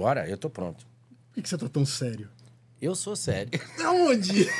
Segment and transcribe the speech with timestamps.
[0.00, 0.86] Bora, eu tô pronto.
[1.28, 2.30] Por que, que você tá tão sério?
[2.80, 3.50] Eu sou sério.
[3.84, 4.48] Aonde?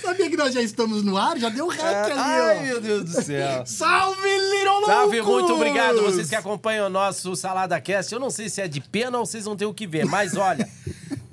[0.00, 1.36] Sabia que nós já estamos no ar?
[1.36, 2.62] Já deu hack ali, Ai, ó.
[2.62, 3.66] meu Deus do céu.
[3.66, 5.40] Salve, Little Salve, Loucos!
[5.40, 6.02] muito obrigado.
[6.02, 8.14] Vocês que acompanham o nosso Salada Cast.
[8.14, 10.36] Eu não sei se é de pena ou vocês não têm o que ver, mas
[10.36, 10.68] olha,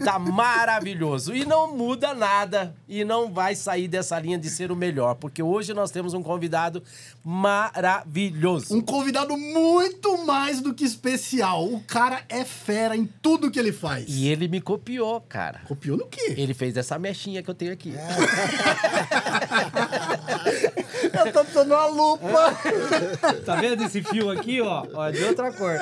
[0.04, 1.36] tá maravilhoso.
[1.36, 2.76] E não muda nada.
[2.88, 6.22] E não vai sair dessa linha de ser o melhor, porque hoje nós temos um
[6.22, 6.84] convidado
[7.24, 8.76] maravilhoso.
[8.76, 11.66] Um convidado muito mais do que especial.
[11.66, 14.06] O cara é fera em tudo que ele faz.
[14.08, 15.62] E ele me copiou, cara.
[15.68, 16.34] Copiou no quê?
[16.38, 17.94] Ele fez essa mechinha que eu tenho aqui.
[21.14, 22.58] Eu tô dando uma lupa.
[23.46, 24.86] Tá vendo esse fio aqui, ó?
[24.94, 25.78] Ó, de outra cor.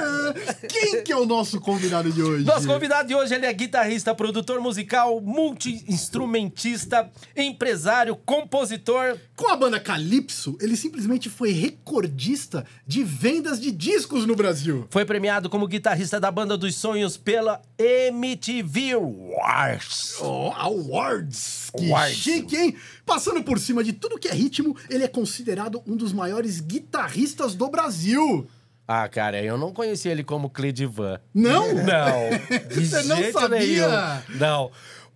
[0.68, 2.46] Quem que é o nosso convidado de hoje?
[2.46, 9.18] Nosso convidado de hoje ele é guitarrista, produtor musical, multi-instrumentista, empresário, compositor.
[9.36, 14.88] Com a banda Calypso, ele simplesmente foi recordista de vendas de discos no Brasil.
[14.90, 20.16] Foi premiado como guitarrista da Banda dos Sonhos pela MTV Awards.
[20.22, 21.72] Oh, awards!
[21.78, 22.16] Que Awards.
[22.18, 22.76] chique, hein?
[23.10, 27.56] Passando por cima de tudo que é ritmo, ele é considerado um dos maiores guitarristas
[27.56, 28.48] do Brasil.
[28.88, 31.20] Ah, cara, eu não conhecia ele como Cledivan.
[31.34, 31.74] Não?
[31.74, 32.30] Não.
[32.70, 33.60] De Você não sabia?
[33.60, 34.38] nenhum.
[34.40, 34.72] Não.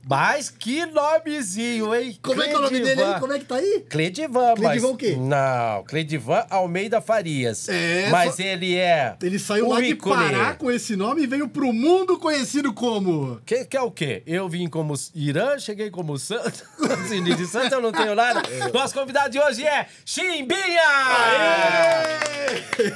[0.06, 2.18] Mas que nomezinho, hein?
[2.22, 3.20] Como é que é o nome dele aí?
[3.20, 3.86] Como é que tá aí?
[3.90, 4.60] Cledivan, mas...
[4.60, 5.16] Cledivan o quê?
[5.18, 7.70] Não, Cledivan Almeida Farias.
[7.70, 9.16] É, Mas só- ele é...
[9.22, 9.96] Ele saiu lá de.
[9.96, 13.40] Pará com esse nome e veio pro mundo conhecido como...
[13.46, 14.22] Que, que é o quê?
[14.28, 16.64] Eu vim como Irã, cheguei como Santos.
[17.24, 18.42] De Santos eu não tenho nada.
[18.74, 20.54] Nosso convidado de hoje é Chimbinha!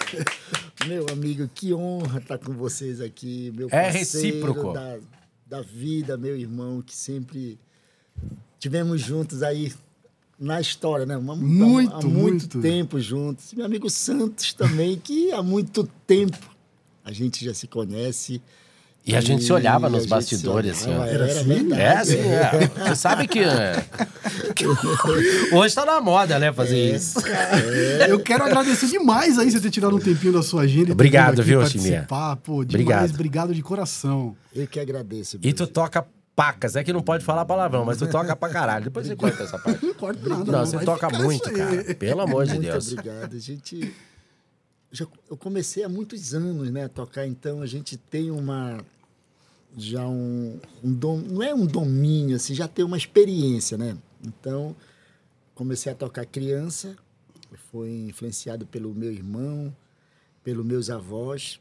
[0.85, 4.73] Meu amigo, que honra estar com vocês aqui, meu É recíproco.
[4.73, 4.97] Da,
[5.49, 7.57] da vida, meu irmão, que sempre
[8.59, 9.73] tivemos juntos aí
[10.39, 11.15] na história, né?
[11.17, 12.61] Uma- Muito, há muito, muito.
[12.61, 13.53] tempo juntos.
[13.53, 16.37] Meu amigo Santos também, que há muito tempo
[17.03, 18.41] a gente já se conhece.
[19.07, 21.03] E a gente se olhava E nos bastidores, assim, ó.
[21.05, 21.43] Era, Era assim?
[21.45, 21.81] verdade.
[21.81, 22.87] É, assim, é.
[22.89, 23.39] Você sabe que...
[23.39, 23.85] é,
[25.53, 27.19] Hoje tá na moda, né, fazer isso.
[28.07, 30.91] Eu quero agradecer demais aí você ter tirado um tempinho da sua agenda.
[30.91, 32.35] Obrigado, viu, participar.
[32.37, 33.13] Pô, demais, Obrigado.
[33.13, 34.35] obrigado de coração.
[34.53, 35.39] Eu que agradeço.
[35.41, 36.75] E tu toca pacas.
[36.75, 38.85] É que não pode falar palavrão, mas tu toca pra caralho.
[38.85, 39.83] Depois você corta essa parte.
[39.85, 40.51] Não corta nada.
[40.51, 41.95] Não, você vai toca muito, cara.
[41.95, 42.91] Pelo amor de Muito Deus.
[42.91, 43.35] obrigado.
[43.35, 43.93] A gente.
[44.91, 48.77] Já, eu comecei há muitos anos né, a tocar, então a gente tem uma.
[49.79, 53.95] Já um, um dom, não é um domínio, assim, já tem uma experiência, né?
[54.25, 54.75] Então,
[55.53, 56.97] comecei a tocar criança,
[57.71, 59.73] foi influenciado pelo meu irmão,
[60.43, 61.59] pelos meus avós.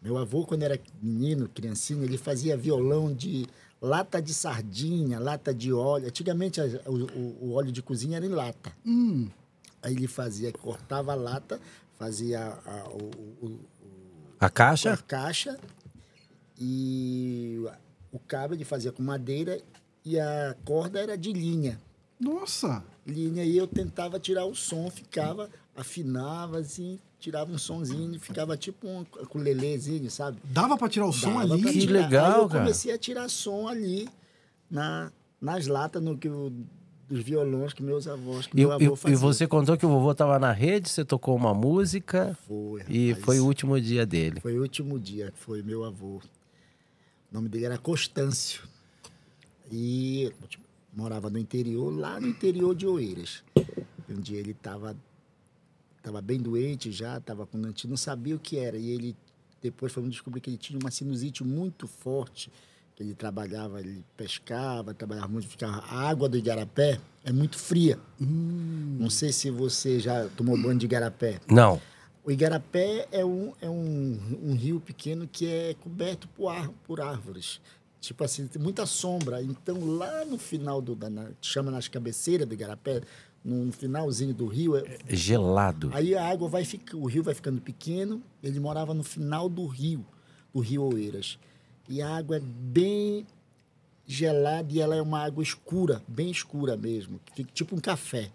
[0.00, 3.46] Meu avô, quando era menino, criancinha, ele fazia violão de
[3.82, 6.06] lata de sardinha, lata de óleo.
[6.08, 8.72] Antigamente, a- o, o- o óleo de cozinha era em lata.
[8.84, 9.28] Hum,
[9.82, 11.60] Aí ele fazia, cortava a lata,
[11.98, 13.60] fazia a, o, o-
[14.40, 14.46] A
[14.92, 15.58] a caixa?
[16.58, 17.62] E
[18.12, 19.60] o cabo ele fazia com madeira
[20.04, 21.80] e a corda era de linha.
[22.20, 22.82] nossa.
[23.06, 28.88] Linha e eu tentava tirar o som, ficava, afinava assim, tirava um sonzinho, ficava tipo
[28.88, 30.38] um ukulelezinho, sabe?
[30.42, 31.62] Dava pra tirar o som Dava ali?
[31.62, 32.00] Que tirar.
[32.02, 32.60] legal, Aí eu cara.
[32.62, 34.08] comecei a tirar som ali
[34.68, 36.52] na, nas latas no que o-
[37.08, 39.14] dos violões que meus avós, que E, meu avô e- fazia.
[39.16, 43.10] e você contou que o vovô tava na rede, você tocou uma música Foi, e
[43.10, 43.24] rapaz.
[43.24, 44.40] foi o último dia dele.
[44.40, 46.20] Foi o último dia, que foi meu avô.
[47.30, 48.62] O nome dele era Constâncio.
[49.70, 53.42] E tipo, morava no interior, lá no interior de Oeiras.
[53.56, 54.96] E um dia ele estava
[56.02, 58.76] tava bem doente já, tava com a gente não sabia o que era.
[58.76, 59.16] E ele
[59.60, 62.50] depois fomos descobrir que ele tinha uma sinusite muito forte.
[62.94, 65.78] que Ele trabalhava, ele pescava, trabalhava muito, ficava.
[65.78, 67.98] A água do igarapé é muito fria.
[68.20, 71.40] Não sei se você já tomou banho de igarapé.
[71.50, 71.80] Não.
[72.26, 77.00] O Igarapé é um, é um, um rio pequeno que é coberto por, ar, por
[77.00, 77.60] árvores.
[78.00, 79.40] Tipo assim, tem muita sombra.
[79.40, 80.96] Então, lá no final do.
[80.96, 83.00] Da, na, chama nas cabeceiras do Igarapé,
[83.44, 85.90] no finalzinho do rio, é- Gelado.
[85.94, 86.96] aí a água vai ficar.
[86.96, 88.20] O rio vai ficando pequeno.
[88.42, 90.04] Ele morava no final do rio,
[90.52, 91.38] do rio Oeiras.
[91.88, 93.24] E a água é bem
[94.04, 97.20] gelada e ela é uma água escura, bem escura mesmo.
[97.54, 98.32] Tipo um café.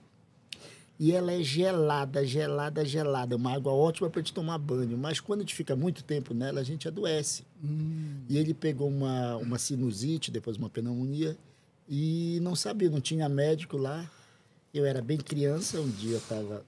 [1.02, 3.36] E ela é gelada, gelada, gelada.
[3.36, 4.96] Uma água ótima para gente tomar banho.
[4.96, 7.44] Mas quando a gente fica muito tempo nela, a gente adoece.
[8.30, 11.36] E ele pegou uma, uma sinusite, depois uma pneumonia,
[11.90, 14.08] e não sabia, não tinha médico lá.
[14.72, 16.64] Eu era bem criança, um dia eu estava.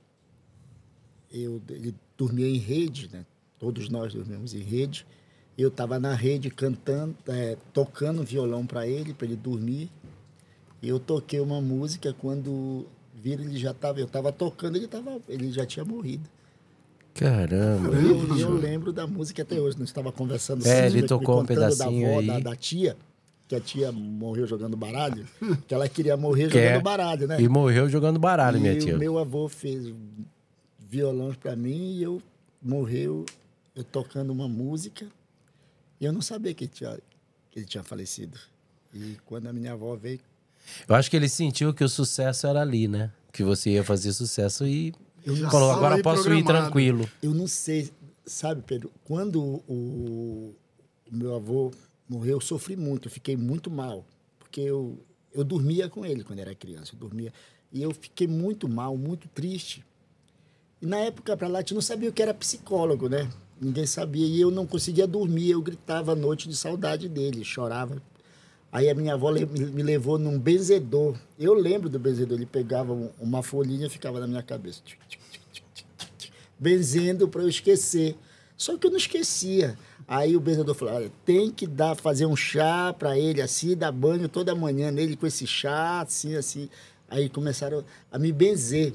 [1.32, 3.28] Eu, ele dormia em rede, né?
[3.60, 5.06] Todos nós dormimos em rede.
[5.56, 9.92] Eu estava na rede cantando, é, tocando violão para ele, para ele dormir.
[10.82, 12.88] E eu toquei uma música quando
[13.24, 16.30] viram ele já estava, eu estava tocando, ele tava, ele já tinha morrido.
[17.14, 17.96] Caramba.
[17.96, 19.80] E eu, eu lembro da música até hoje.
[19.80, 22.28] Nós estava conversando É, assim, ele me tocou um pedacinho da avó, aí.
[22.28, 22.98] Da, da tia,
[23.48, 25.26] que a tia morreu jogando baralho,
[25.68, 27.40] que ela queria morrer Que é- jogando baralho, né?
[27.42, 28.96] E morreu jogando baralho, minha e tia.
[28.96, 29.94] o meu avô fez
[30.90, 32.22] violão para mim e eu
[32.62, 33.26] morreu
[33.76, 35.08] eu tocando uma música
[36.00, 36.98] e eu não sabia que, tinha,
[37.52, 38.38] que ele tinha falecido.
[38.94, 40.20] E quando a minha avó veio,
[40.88, 43.12] Eu acho que ele sentiu que o sucesso era ali, né?
[43.32, 44.94] Que você ia fazer sucesso e
[45.50, 47.10] falou, agora posso ir programado." tranquilo.
[47.22, 47.90] eu não sei,
[48.26, 50.56] sabe, Pedro, quando o,
[51.12, 51.72] o meu avô
[52.08, 54.06] morreu, eu sofri muito, eu fiquei muito mal,
[54.40, 55.00] porque eu,
[55.34, 57.34] eu dormia com ele quando era criança, eu dormia,
[57.72, 59.84] e eu fiquei muito mal, muito triste.
[60.82, 63.30] E na época para lá, a gente não sabia o que era psicólogo, né?
[63.60, 68.02] Ninguém sabia, e eu não conseguia dormir, eu gritava à noite de saudade dele, chorava.
[68.74, 71.16] Aí a minha avó me levou num benzedor.
[71.38, 74.82] Eu lembro do benzedor, ele pegava um- uma folhinha e ficava na minha cabeça.
[76.58, 78.16] Benzendo para eu esquecer.
[78.58, 79.78] Só que eu não esquecia.
[80.08, 83.92] Aí o benzedor falou: olha, tem que dar, fazer um chá para ele assim, dar
[83.92, 86.68] banho toda manhã nele com esse chá, assim, assim.
[87.08, 88.94] Aí começaram a me benzer.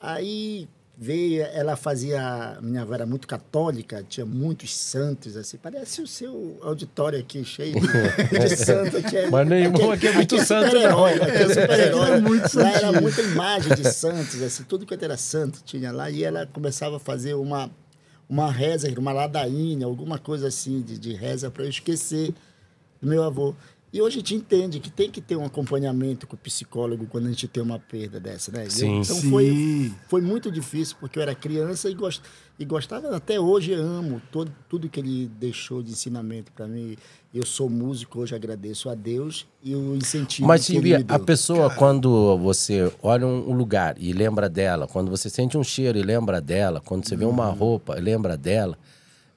[0.00, 0.68] Aí
[1.02, 6.58] veio, ela fazia, minha avó era muito católica, tinha muitos santos, assim, parece o seu
[6.60, 7.80] auditório aqui, cheio de,
[8.38, 8.98] de santo.
[8.98, 12.02] Aqui é, Mas nenhum aqui é muito santo, super-herói, aqui é super-herói.
[12.02, 15.90] Aqui é muito Lá era muita imagem de santos, assim, tudo quanto era santo tinha
[15.90, 17.70] lá, e ela começava a fazer uma,
[18.28, 22.34] uma reza, uma ladainha, alguma coisa assim de, de reza para eu esquecer
[23.00, 23.54] do meu avô.
[23.92, 27.26] E hoje a gente entende que tem que ter um acompanhamento com o psicólogo quando
[27.26, 28.68] a gente tem uma perda dessa, né?
[28.70, 29.00] Sim.
[29.00, 29.30] então Sim.
[29.30, 32.22] foi foi muito difícil porque eu era criança e, gost,
[32.56, 36.96] e gostava até hoje amo todo tudo que ele deixou de ensinamento para mim.
[37.34, 41.18] Eu sou músico hoje agradeço a Deus e o incentivo Mas, que ele Silvia, a
[41.18, 45.98] pessoa, quando você olha um um lugar e lembra dela, quando você sente um cheiro
[45.98, 47.54] e lembra dela, quando você vê uma Uhum.
[47.56, 48.78] roupa e lembra dela,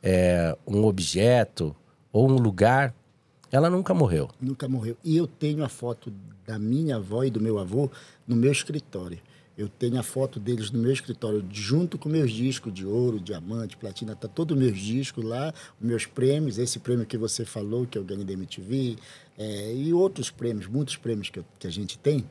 [0.03, 1.75] é, um objeto
[2.11, 2.93] ou um lugar,
[3.53, 4.31] ela nunca morreu.
[4.41, 4.97] Nunca morreu.
[5.03, 6.11] E eu tenho a foto
[6.43, 7.87] da minha avó e do meu avô
[8.27, 9.19] no meu escritório.
[9.55, 13.77] Eu tenho a foto deles no meu escritório, junto com meus discos de ouro, diamante,
[13.77, 17.95] platina, tá todos os meus discos lá, meus prêmios, esse prêmio que você falou, que
[17.95, 18.97] eu ganhei da MTV,
[19.37, 22.25] é, e outros prêmios, muitos prêmios que, eu- que a gente tem,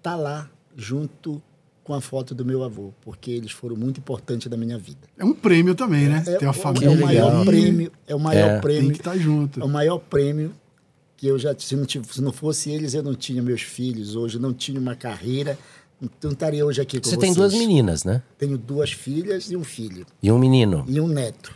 [0.00, 1.42] tá lá junto
[1.86, 4.98] com a foto do meu avô, porque eles foram muito importantes na minha vida.
[5.16, 6.24] É um prêmio também, né?
[6.26, 6.90] É, Tem a é família.
[6.90, 8.60] o maior ali, prêmio, é o maior É.
[8.60, 9.60] prêmio Tem que estar junto.
[9.60, 10.52] é o maior prêmio
[11.16, 14.16] que eu já se não, tive- se não fosse eles eu não tinha meus filhos
[14.16, 15.56] hoje não tinha uma carreira
[16.22, 18.20] não estaria hoje aqui com Você vocês tem duas meninas, né?
[18.36, 20.84] tenho duas filhas e um filho E um menino.
[20.88, 21.54] e um neto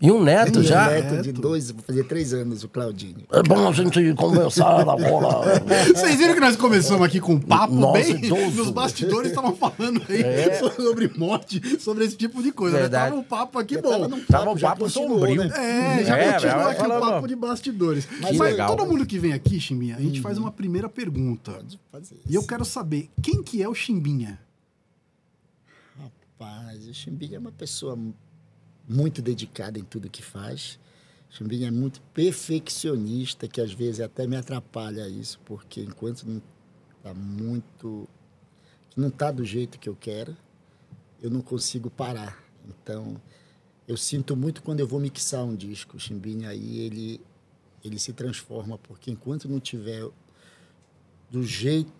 [0.00, 0.86] E um neto e já?
[0.88, 4.80] um neto de dois vou fazer três anos o Claudinho É bom a gente conversar
[4.88, 5.58] agora.
[5.92, 8.24] Vocês viram que nós começamos aqui com um papo Nossa, bem...
[8.24, 8.50] idoso.
[8.56, 12.76] Nos bastidores estavam falando aí sobre morte, sobre esse tipo de coisa.
[12.76, 12.82] né?
[12.82, 13.10] Verdade.
[13.10, 14.08] Tava um papo aqui bom.
[14.08, 15.42] tava Tava um papo sombrio.
[15.44, 16.00] né?
[16.00, 17.00] É, já É, continua aqui o falando.
[17.00, 18.06] papo de bastidores.
[18.20, 18.76] Mas Mas legal.
[18.76, 21.50] todo mundo que vem aqui, Chimbinha, a gente faz uma primeira pergunta.
[21.52, 22.48] Pode fazer E eu isso.
[22.48, 24.38] quero saber, quem que é o Chimbinha?
[26.38, 27.98] Rapaz, o Chimbinha é uma pessoa
[28.88, 30.78] muito dedicada em tudo que faz.
[31.30, 36.40] O Chimbinha é muito perfeccionista, que às vezes até me atrapalha isso, porque enquanto não
[36.96, 38.08] está muito.
[38.96, 40.34] não está do jeito que eu quero,
[41.20, 42.42] eu não consigo parar.
[42.66, 43.20] Então,
[43.86, 45.96] eu sinto muito quando eu vou mixar um disco.
[45.96, 47.20] O aí, ele,
[47.84, 50.08] ele se transforma, porque enquanto não tiver
[51.30, 51.92] do jeito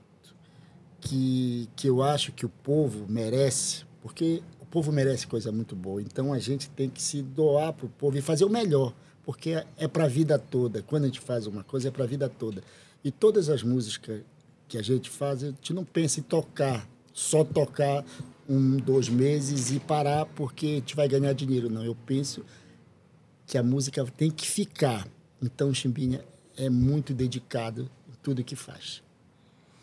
[1.00, 6.00] que, que eu acho que o povo merece, porque povo merece coisa muito boa.
[6.02, 8.94] Então a gente tem que se doar para o povo e fazer o melhor,
[9.24, 10.82] porque é- para a vida toda.
[10.82, 12.62] Quando a gente faz uma coisa, é para a vida toda.
[13.04, 14.22] E todas as músicas
[14.68, 18.04] que a gente faz, a gente não pensa em tocar, só tocar
[18.48, 21.68] um, dois meses e parar porque a gente vai ganhar dinheiro.
[21.70, 22.44] Não, eu penso
[23.46, 25.06] que a música tem que ficar.
[25.42, 26.24] Então o Chimbinha
[26.56, 29.02] é muito dedicado em tudo que faz.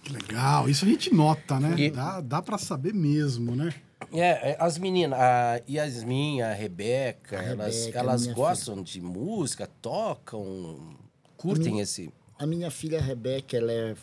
[0.03, 1.73] Que legal, isso a gente nota, né?
[1.79, 3.73] E- Dá, dá para saber mesmo, né?
[4.11, 9.01] É, é, as meninas, a Yasmin, a Rebeca, A elas, Rebeca, elas minha gostam de
[9.01, 10.95] música, tocam,
[11.37, 12.13] curtem esse.
[12.37, 13.95] A minha filha Rebeca, ela, é,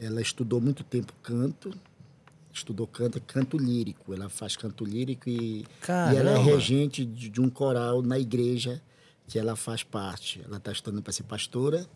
[0.00, 1.72] ela estudou muito tempo canto,
[2.52, 4.12] estudou canto, canto lírico.
[4.12, 5.64] Ela faz canto lírico e,
[6.12, 8.82] e ela é regente de, de um coral na igreja
[9.26, 10.42] que ela faz parte.
[10.44, 11.86] Ela está estudando para ser pastora.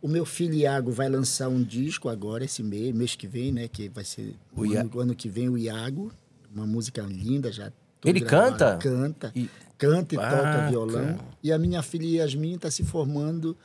[0.00, 3.68] O meu filho Iago vai lançar um disco agora, esse mês, mês que vem, né?
[3.68, 6.10] Que vai ser O o ano, ano que vem, o Iago.
[6.54, 7.72] Uma música linda já.
[8.04, 8.52] Ele gravado.
[8.58, 8.76] canta?
[8.78, 9.32] Canta.
[9.34, 11.04] E- Canta e Ah, toca violão.
[11.16, 11.18] cara.
[11.42, 13.56] E a minha filha Yasmin está se formando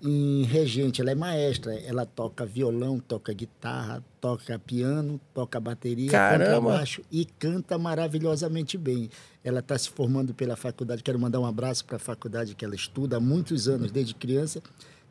[0.00, 1.00] em regente.
[1.00, 1.74] Ela é maestra.
[1.74, 6.60] Ela toca violão, toca guitarra, toca piano, toca bateria, Caramba!
[6.70, 9.10] baixo e canta maravilhosamente bem.
[9.42, 11.02] Ela está se formando pela faculdade.
[11.02, 14.62] Quero mandar um abraço para a faculdade que ela estuda há muitos anos, desde criança,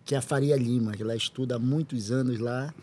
[0.06, 0.94] que é a Faria Lima.
[0.98, 2.74] Ela estuda há muitos anos lá.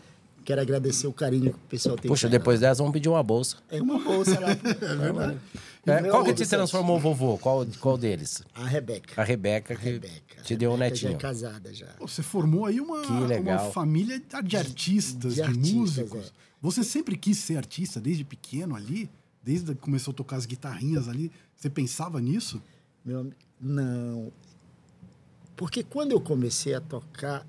[0.47, 2.07] Quero agradecer o carinho que o pessoal tem.
[2.07, 3.57] Puxa, depois dessa vamos pedir uma bolsa.
[3.69, 4.51] É uma bolsa lá.
[4.55, 5.37] é verdade.
[5.85, 7.37] É, qual que te transformou o vovô?
[7.37, 8.41] Qual, qual deles?
[8.55, 9.21] A Rebeca.
[9.21, 10.41] A Rebeca, que Rebeca.
[10.43, 11.11] te deu um A netinho.
[11.11, 11.87] Já é casada já.
[11.97, 13.65] Pô, Você formou aí uma, Que legal.
[13.65, 16.27] uma família de artistas, de, De artistas, músicos.
[16.27, 16.31] é.
[16.61, 19.09] Você sempre quis ser artista desde pequeno ali?
[19.43, 21.29] Desde que começou a tocar as guitarrinhas ali?
[21.57, 22.63] Você pensava nisso?
[23.03, 24.31] Meu, não.
[25.57, 27.45] Porque quando eu comecei a tocar,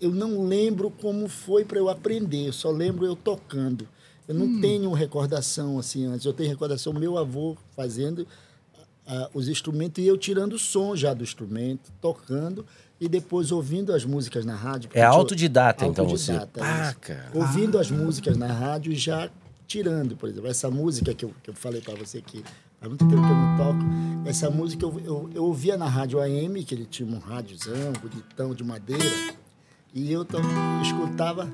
[0.00, 3.88] eu não lembro como foi para eu aprender, eu só lembro eu tocando.
[4.28, 6.26] Eu não tenho recordação assim antes.
[6.26, 8.26] Eu tenho recordação meu avô fazendo
[9.06, 12.66] ah, os instrumentos e eu tirando o som já do instrumento, tocando
[13.00, 14.90] e depois ouvindo as músicas na rádio.
[14.92, 16.32] É eu tinha- autodidata, então, você.
[16.32, 17.30] Autodidata, Ah, cara.
[17.34, 19.30] Ouvindo as músicas na rádio e já
[19.66, 22.42] tirando, por exemplo, essa música que eu, que eu falei para você que
[22.80, 26.18] há muito tempo que eu não toco, essa música eu, eu, eu ouvia na rádio
[26.20, 29.04] AM, que ele tinha um rádiozão, bonitão, de madeira,
[29.96, 30.38] e eu to-
[30.82, 31.48] escutava.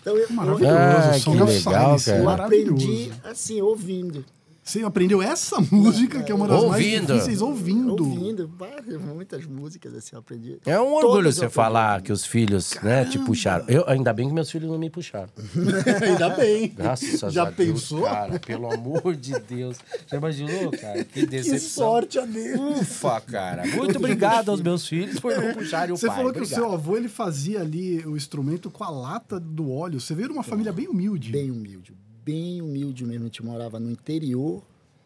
[0.00, 0.76] Então eu, Maravilhoso.
[0.76, 2.18] Ah, som que legal, cara.
[2.18, 4.24] eu aprendi assim, ouvindo.
[4.66, 7.10] Você aprendeu essa música, que é uma das Ouvindo.
[7.10, 8.02] mais difíceis, ouvindo.
[8.04, 10.58] Ouvindo, várias, muitas músicas assim, eu aprendi.
[10.66, 13.64] É um orgulho você falar que os filhos, né, te puxaram.
[13.68, 15.28] Eu, ainda bem que meus filhos não me puxaram.
[16.04, 16.68] Ainda bem.
[16.76, 18.02] Graças Já a Deus, pensou?
[18.02, 18.40] cara.
[18.40, 19.76] Pelo amor de Deus.
[20.10, 21.04] Já imaginou, cara?
[21.04, 21.68] Que Que decepção.
[21.68, 22.58] sorte a dele.
[22.58, 23.64] Ufa, cara.
[23.68, 26.16] Muito obrigado aos meus filhos por não puxarem o Você pai.
[26.16, 26.58] falou que Obrigado.
[26.60, 30.00] o seu avô ele fazia ali o instrumento com a lata do óleo.
[30.00, 31.30] Você veio de uma família bem humilde.
[31.30, 31.94] Bem humilde,
[32.26, 33.22] bem humilde mesmo.
[33.22, 34.60] A gente morava no interior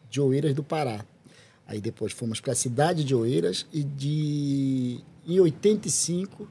[0.09, 1.05] de Oeiras do Pará.
[1.67, 6.47] Aí depois fomos para a cidade de Oeiras e de em 85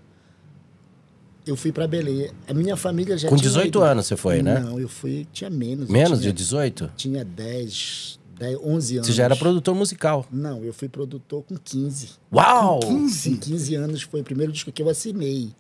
[1.45, 2.31] eu fui para Belém.
[2.47, 3.83] A minha família já Com tinha 18 ido.
[3.83, 4.61] anos você foi, né?
[4.61, 5.89] Não, eu fui, tinha menos.
[5.89, 6.93] Menos tinha, de 18?
[6.97, 9.07] Tinha 10, 10, 11 anos.
[9.09, 10.25] Você já era produtor musical.
[10.31, 12.11] Não, eu fui produtor com 15.
[12.33, 12.79] Uau!
[12.81, 13.31] 15.
[13.31, 15.51] Com 15 anos foi o primeiro disco que eu assinei.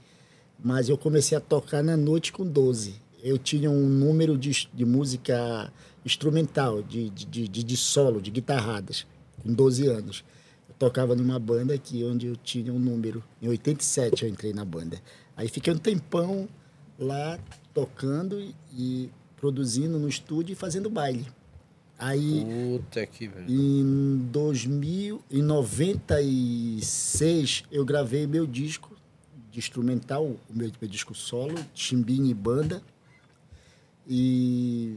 [0.62, 2.94] Mas eu comecei a tocar na noite com 12.
[3.22, 5.72] Eu tinha um número de, de música
[6.04, 9.06] instrumental, de, de, de, de solo, de guitarradas,
[9.42, 10.24] com 12 anos.
[10.68, 13.22] Eu tocava numa banda aqui onde eu tinha um número.
[13.40, 15.00] Em 87 eu entrei na banda.
[15.36, 16.48] Aí fiquei um tempão
[16.98, 17.38] lá
[17.72, 21.26] tocando e, produzindo no estúdio e fazendo baile.
[21.98, 23.46] Aí Puta que velho.
[23.48, 28.96] em 2000, em 96, eu gravei meu disco
[29.50, 32.82] de instrumental, o meu, meu disco solo, Chimbinha e Banda.
[34.08, 34.96] E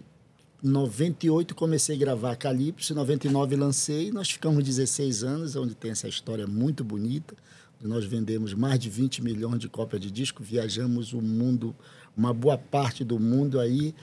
[0.63, 5.91] em 98 comecei a gravar Calypso, em 99 lancei, nós ficamos 16 anos, onde tem
[5.91, 7.35] essa história muito bonita.
[7.81, 11.75] Nós vendemos mais de 20 milhões de cópias de disco, viajamos o mundo,
[12.15, 13.93] uma boa parte do mundo aí.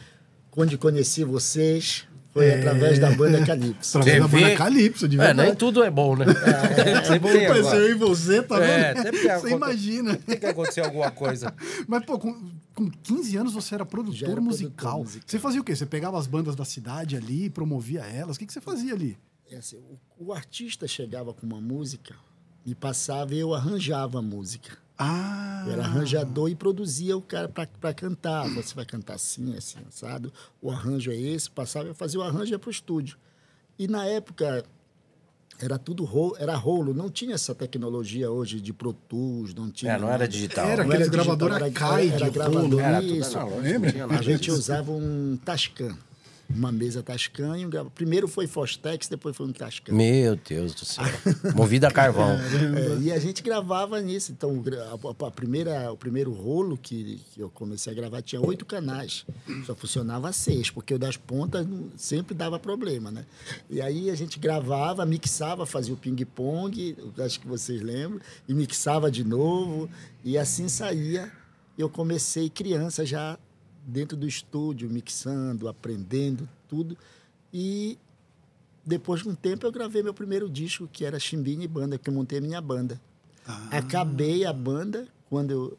[0.51, 3.99] Quando conheci vocês, foi através da banda Calypso.
[3.99, 4.57] Através da banda?
[4.57, 5.49] Calypso, de É, verdade.
[5.49, 6.27] nem tudo é bom, né?
[6.27, 7.79] É Sempre bom tem conhecer agora.
[7.85, 8.71] eu e você, tá vendo?
[8.71, 10.17] É, tem Você imagina.
[10.17, 11.53] Tem que acontecer alguma coisa.
[11.89, 14.71] Mas, pô, com, com 15 anos você era produtor, era musical.
[14.99, 15.23] produtor musical.
[15.27, 15.75] Você fazia o quê?
[15.75, 18.37] Você pegava as bandas da cidade ali, promovia elas?
[18.37, 19.19] O que, que você fazia ali?
[19.51, 19.79] É assim,
[20.19, 22.15] o, o artista chegava com uma música,
[22.65, 24.79] me passava e eu arranjava a música.
[25.03, 28.47] Ah, Eu era arranjador e produzia o cara para cantar.
[28.55, 30.31] Você vai cantar assim, assim, assado.
[30.61, 31.51] O arranjo é esse.
[31.51, 33.17] Passava, eu fazia o arranjo e ia para o estúdio.
[33.79, 34.63] E na época
[35.59, 36.93] era tudo rolo, era rolo.
[36.93, 39.93] Não tinha essa tecnologia hoje de Pro Tools, não tinha.
[39.93, 40.67] É, não era digital.
[40.67, 42.81] Era digital, gravador era- Akai era de gravador.
[42.81, 43.39] Era tudo isso.
[43.39, 43.79] analógico, Lembra?
[43.87, 44.57] não tinha nada A gente disso.
[44.59, 45.87] usava um Tascam.
[45.87, 46.10] Uma mesa Tascam
[47.57, 47.91] e um grava...
[47.91, 49.95] Primeiro foi Fostex, depois foi um Tascam.
[49.95, 51.05] Meu Deus do céu.
[51.55, 52.31] Movida a carvão.
[52.71, 54.33] É, e a gente gravava nisso.
[54.33, 54.63] Então,
[55.21, 59.25] a, a primeira, o primeiro rolo que, que eu comecei a gravar tinha oito canais.
[59.65, 61.67] Só funcionava seis, porque o das pontas
[61.97, 63.25] sempre dava problema, né?
[63.69, 69.11] E aí a gente gravava, mixava, fazia o ping-pong, acho que vocês lembram, e mixava
[69.11, 69.89] de novo.
[70.25, 71.31] E assim saía.
[71.79, 73.39] Eu comecei criança já
[73.87, 76.97] dentro do estúdio, mixando, aprendendo tudo.
[77.53, 77.99] E
[78.85, 82.09] depois de um tempo eu gravei meu primeiro disco, que era Chimbinha e Banda, que
[82.09, 83.01] eu montei a minha banda.
[83.71, 85.79] Acabei a banda quando eu,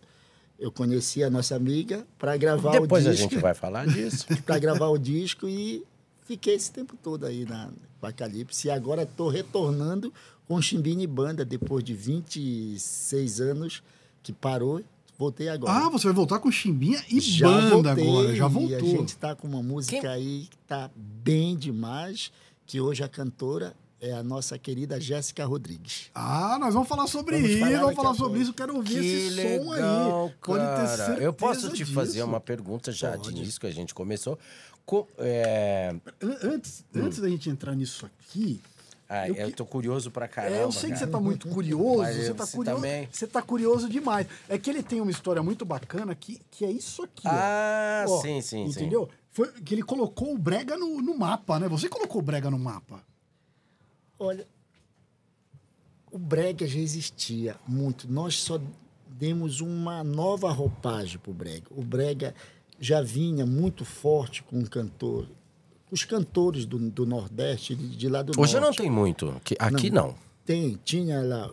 [0.59, 3.29] eu conheci a nossa amiga para gravar Depois o a disco.
[3.29, 4.25] gente vai falar disso.
[4.45, 5.83] Para gravar o disco e
[6.25, 8.67] fiquei esse tempo todo aí na, com a Calypso.
[8.67, 10.13] E agora estou retornando
[10.47, 13.83] com Chimbini Banda, depois de 26 anos
[14.21, 14.81] que parou.
[15.21, 15.71] Voltei agora.
[15.85, 18.79] Ah, você vai voltar com Chimbinha e já banda voltei, agora, já E a voltou.
[18.89, 22.31] gente está com uma música Quem- aí que tá bem demais,
[22.65, 26.09] que hoje a cantora é a nossa querida Jéssica Rodrigues.
[26.15, 28.89] Ah, nós vamos falar sobre Vamos isso, falar vamos daqui falar sobre isso, quero ouvir
[28.89, 30.33] Que esse som legal, aí.
[30.43, 30.87] Pode ter cara.
[30.97, 31.93] certeza Eu posso te disso.
[31.93, 33.37] fazer uma pergunta já de Pode.
[33.37, 34.39] início que a gente começou.
[34.83, 38.59] Co- é, An- Antes, antes da gente entrar nisso aqui,
[39.13, 40.55] ah, Eu eu, que- tô curioso pra caramba.
[40.55, 41.11] É, eu sei que você cara.
[41.11, 42.81] tá muito curioso, Mas você eu- tá você curioso.
[42.81, 43.09] também.
[43.11, 44.27] Você tá curioso demais.
[44.47, 47.31] É que ele tem uma história muito bacana que, que é isso aqui, ó.
[47.31, 48.79] Ah, Ó, sim, sim, sim.
[48.79, 49.09] Entendeu?
[49.31, 51.67] Foi que ele colocou o Brega no, no mapa, né?
[51.69, 53.03] Você colocou o Brega no mapa.
[54.19, 54.45] Olha,
[56.11, 58.11] o brega já existia muito.
[58.11, 58.59] Nós só
[59.07, 61.67] demos uma nova roupagem para o brega.
[61.71, 62.35] O brega
[62.79, 65.27] já vinha muito forte com o cantor.
[65.91, 68.77] Os cantores do, do Nordeste, de, de lá do Hoje não Norte.
[68.77, 69.29] tem muito.
[69.37, 70.15] Aqui, aqui não.
[70.45, 71.49] Tem, tinha lá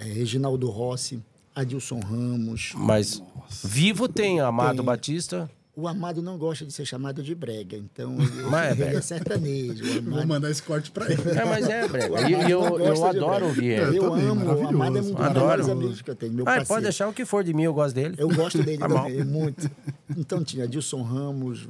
[0.00, 1.20] é, Reginaldo Rossi,
[1.54, 2.72] Adilson Ramos.
[2.76, 3.20] Mas
[3.64, 4.84] vivo tem Amado Tem.
[4.84, 5.50] Batista.
[5.74, 8.16] O Amado não gosta de ser chamado de brega, então
[8.50, 8.98] Mas é ele brega.
[8.98, 9.84] é sertanejo.
[9.84, 11.20] O Vou Amado, mandar esse corte pra ele.
[11.30, 12.20] É, mas é, brega.
[12.28, 13.98] E Amado eu, não eu de adoro ouvir É, ele.
[13.98, 15.72] Eu também, amo, o Amado é um dos melhores Adoro.
[15.72, 16.32] amigos que eu tenho.
[16.32, 18.14] Meu Ah, pode deixar o que for de mim, eu gosto dele.
[18.18, 18.94] Eu gosto dele Tá bom.
[19.04, 19.70] também, muito.
[20.16, 21.68] Então tinha Dilson Ramos,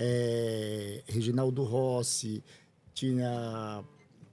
[0.00, 2.40] é, Reginaldo Rossi,
[2.94, 3.82] tinha,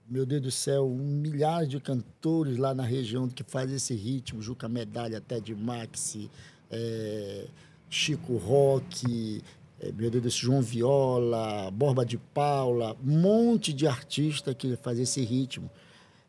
[0.07, 4.41] meu Deus do céu, um milhares de cantores lá na região que fazem esse ritmo,
[4.43, 6.29] Juca Medalha, Ted Maxi,
[6.69, 7.48] é,
[7.89, 9.41] Chico Roque,
[9.79, 14.75] é, meu Deus do céu, João Viola, Borba de Paula, um monte de artista que
[14.77, 15.69] fazem esse ritmo.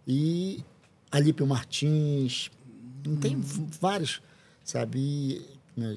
[0.09, 0.65] E
[1.11, 2.51] Alípio Martins,
[3.21, 4.21] tem v- vários,
[4.65, 5.43] sabe?
[5.77, 5.97] Né,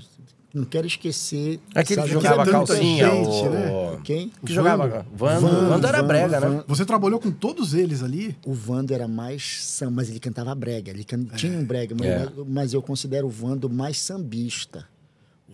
[0.53, 1.59] não quero esquecer.
[1.75, 3.09] Aquele que sabe, jogava é calcinha.
[3.09, 3.49] gente, o...
[3.51, 3.99] né?
[4.03, 4.31] Quem?
[4.45, 5.05] Que jogava.
[5.13, 5.41] Vando.
[5.41, 6.47] Vando, Vando era Vando, brega, né?
[6.47, 6.65] Vando.
[6.67, 8.35] Você trabalhou com todos eles ali?
[8.45, 10.89] O Vando era mais samba, mas ele cantava brega.
[10.91, 12.27] Ele can- tinha um brega, mas, É.
[12.47, 14.85] mas eu considero o Vando mais sambista.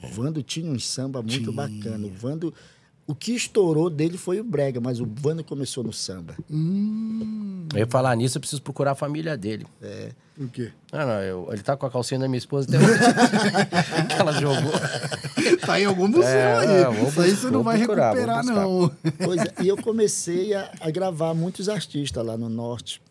[0.01, 1.51] O Vando tinha um samba muito Tinha.
[1.51, 2.07] bacana.
[2.07, 2.53] O Vando,
[3.07, 6.35] o que estourou dele foi o brega, mas o Vando começou no samba.
[7.73, 9.65] Eu ia falar nisso, eu preciso procurar a família dele.
[10.37, 10.71] O quê?
[10.91, 12.99] Ah, não, eu- ele tá com a calcinha da minha esposa até hoje.
[14.09, 14.71] que ela jogou.
[15.65, 16.67] Tá em algum museu É, aí.
[16.81, 18.91] é, vou Isso aí você não vai procurar, recuperar, não.
[19.23, 23.01] Pois é, e eu comecei a, a gravar muitos artistas lá no norte.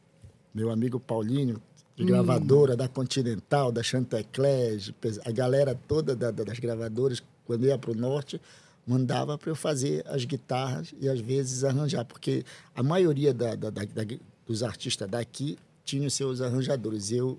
[0.54, 1.60] Meu amigo Paulinho,
[1.96, 4.78] de gravadora da Continental, da Chantecler,
[5.24, 8.40] a galera toda da- da- das gravadoras, quando ia para o norte,
[8.86, 12.44] mandava para eu fazer as guitarras e às vezes arranjar, porque
[12.74, 14.16] a maioria da- da- da- da-
[14.46, 17.10] dos artistas daqui tinham seus arranjadores.
[17.10, 17.38] Eu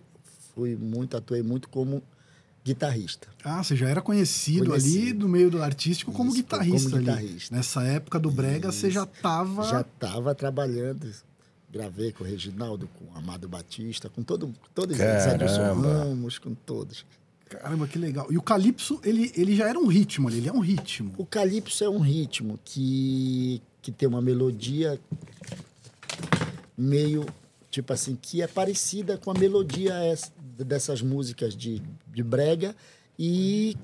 [0.53, 2.01] fui muito, atuei muito como
[2.63, 3.27] guitarrista.
[3.43, 5.19] Ah, você já era conhecido, ali Conhecido.
[5.19, 7.05] do meio do artístico como Isso, guitarrista como ali.
[7.05, 7.55] guitarrista.
[7.55, 9.63] Nessa época do Brega, você já tava.
[9.65, 11.11] Já estava trabalhando.
[11.71, 15.27] Gravei com o Reginaldo, com o Amado Batista, com todo, todos eles.
[15.27, 15.81] Adilson.
[15.81, 17.05] Ramos, com todos.
[17.49, 18.31] Caramba, que legal.
[18.31, 21.13] E o Calypso, ele, ele já era um ritmo ele é um ritmo.
[21.17, 24.99] O calypso é um ritmo que, que tem uma melodia
[26.77, 27.25] meio,
[27.69, 31.81] tipo assim, que é parecida com a melodia essa- dessas músicas de,
[32.11, 32.75] de brega
[33.17, 33.77] e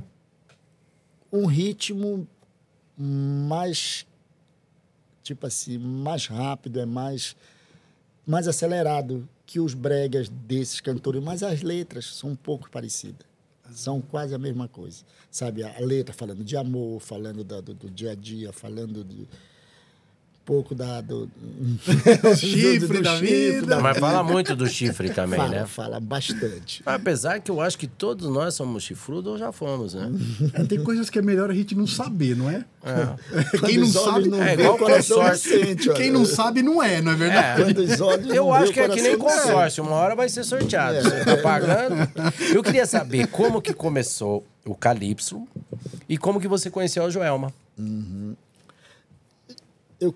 [1.31, 2.27] um ritmo
[2.97, 4.05] mais,
[5.23, 7.35] tipo assim, mais rápido, é mais,
[8.25, 13.30] mais acelerado que os bregas desses cantores, mas as letras são um pouco parecidas.
[13.71, 15.03] São quase a mesma coisa.
[15.29, 19.27] Sabe, a letra falando de amor, falando da- do, do dia a dia, falando de
[20.45, 21.29] pouco da, do,
[22.35, 23.79] Chifre da vida.
[23.79, 25.65] Mas fala muito do chifre também, fala, né?
[25.65, 26.81] fala bastante.
[26.85, 30.11] Apesar que eu acho que todos nós somos chifrudos ou já fomos, né?
[30.53, 32.65] É, tem coisas que é melhor a gente não saber, não é?
[33.51, 35.65] Quem Quando não sabe, não é vê, igual consórcio.
[35.65, 35.93] sente.
[35.93, 37.63] quem não sabe não é, não é verdade?
[37.63, 40.15] Quando os olhos Eu não acho vê, que é o que nem consórcio, uma hora
[40.15, 41.01] vai ser sorteado.
[41.01, 41.95] Você tá pagando.
[42.53, 45.47] Eu queria saber como que começou o Calypso
[46.09, 47.53] e como que você conheceu a Joelma.
[50.01, 50.13] Eu,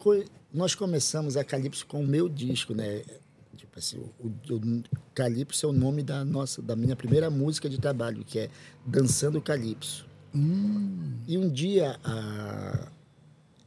[0.53, 3.03] nós começamos a Calypso com o meu disco, né?
[3.55, 7.77] Tipo assim, o, o Calypso é o nome da nossa, da minha primeira música de
[7.79, 8.49] trabalho, que é
[8.85, 10.05] Dançando Calypso.
[11.27, 12.89] E um dia a-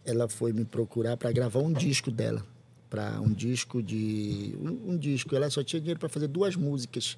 [0.04, 2.44] ela foi me procurar para gravar um disco dela,
[2.90, 5.35] para um disco de um, um disco.
[5.35, 7.16] Ela só tinha dinheiro para fazer duas músicas.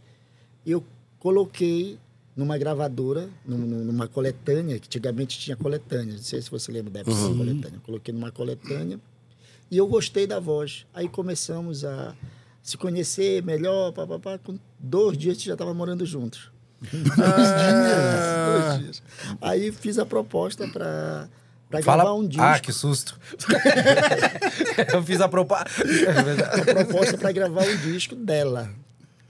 [0.65, 0.85] Eu
[1.19, 1.99] coloquei
[2.37, 6.91] numa gravadora, num- num- numa coletânea, que antigamente tinha coletânea, não sei se você lembra
[6.91, 7.81] da época da coletânea.
[7.85, 8.99] Coloquei numa coletânea
[9.71, 10.87] e eu gostei da voz.
[10.95, 12.15] Aí começamos a
[12.63, 14.39] se conhecer melhor, pá, pá, pá.
[14.39, 16.51] com dois dias a gente já estava morando juntos.
[16.81, 18.47] Dois dias.
[18.47, 19.03] Dois dias.
[19.41, 21.29] Aí fiz a proposta para
[21.69, 22.03] Pra Fala...
[22.03, 22.43] gravar um disco.
[22.43, 23.17] Ah, que susto.
[24.93, 26.47] eu fiz a propaganda.
[26.53, 28.69] a proposta para gravar um disco dela.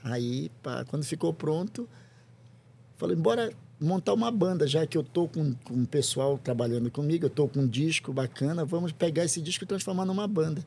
[0.03, 1.87] Aí, pá, quando ficou pronto,
[3.01, 7.25] falei, bora montar uma banda, já que eu tô com, com o pessoal trabalhando comigo,
[7.25, 10.63] eu tô com um disco bacana, vamos pegar esse disco e transformar numa banda.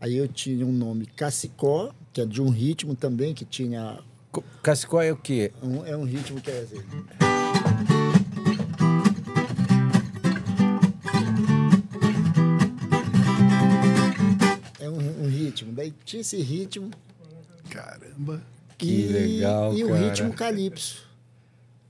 [0.00, 3.98] Aí eu tinha um nome Cacicó, que é de um ritmo também, que tinha...
[4.62, 5.52] Cacicó é o quê?
[5.60, 6.80] Um, é um ritmo que é assim...
[14.80, 15.72] É um, um ritmo.
[15.72, 16.90] Daí tinha esse ritmo.
[17.68, 18.40] Caramba.
[18.78, 20.08] Que legal, E o cara.
[20.08, 21.11] ritmo calypso.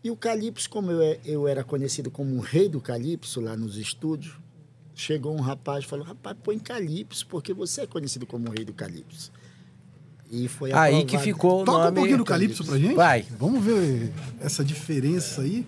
[0.05, 3.57] E o calypso, como eu, é- eu era conhecido como o rei do calypso lá
[3.57, 4.35] nos estúdios,
[4.95, 8.65] chegou um rapaz e falou: Rapaz, põe calypso, porque você é conhecido como o rei
[8.65, 9.31] do calypso.
[10.31, 11.07] E foi Aí aprovado.
[11.07, 12.95] que ficou o Toca um pouquinho do Calypso pra gente.
[12.95, 13.23] Vai.
[13.39, 14.11] Vamos ver
[14.41, 15.67] essa diferença aí.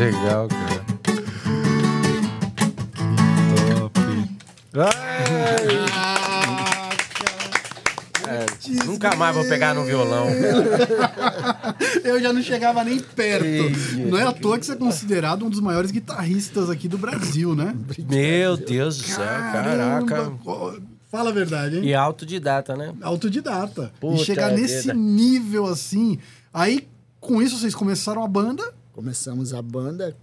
[0.00, 0.80] Legal, cara.
[8.26, 8.46] É,
[8.86, 10.28] nunca mais vou pegar no violão.
[12.02, 13.44] Eu já não chegava nem perto.
[14.08, 17.54] Não é à toa que você é considerado um dos maiores guitarristas aqui do Brasil,
[17.54, 17.74] né?
[18.08, 20.32] Meu Deus do céu, caraca.
[21.10, 21.84] Fala a verdade, hein?
[21.84, 22.94] E autodidata, né?
[23.02, 23.92] Autodidata.
[24.00, 24.94] Puta e chegar nesse vida.
[24.94, 26.18] nível assim.
[26.54, 26.86] Aí,
[27.20, 28.62] com isso, vocês começaram a banda.
[29.00, 30.14] Começamos a banda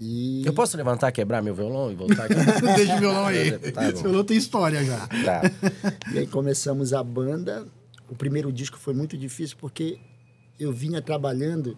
[0.00, 0.46] e.
[0.46, 2.34] Eu posso levantar, quebrar meu violão e voltar aqui?
[2.76, 3.58] Deixa o violão aí.
[3.72, 3.90] Tá.
[3.90, 5.08] Esse violão tem história já.
[5.08, 5.42] Tá.
[6.12, 7.66] E aí começamos a banda.
[8.08, 9.98] O primeiro disco foi muito difícil porque
[10.60, 11.76] eu vinha trabalhando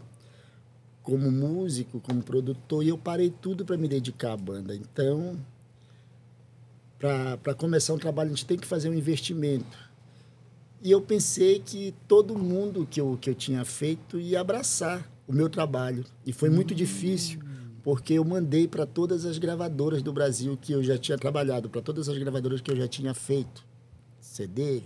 [1.03, 4.77] como músico, como produtor, e eu parei tudo para me dedicar à banda.
[4.77, 5.39] Então,
[6.99, 9.79] para começar um trabalho, a gente tem que fazer um investimento.
[10.83, 15.33] E eu pensei que todo mundo que eu, que eu tinha feito ia abraçar o
[15.33, 16.05] meu trabalho.
[16.25, 17.41] E foi muito difícil,
[17.83, 21.81] porque eu mandei para todas as gravadoras do Brasil que eu já tinha trabalhado, para
[21.81, 23.65] todas as gravadoras que eu já tinha feito
[24.21, 24.83] CD,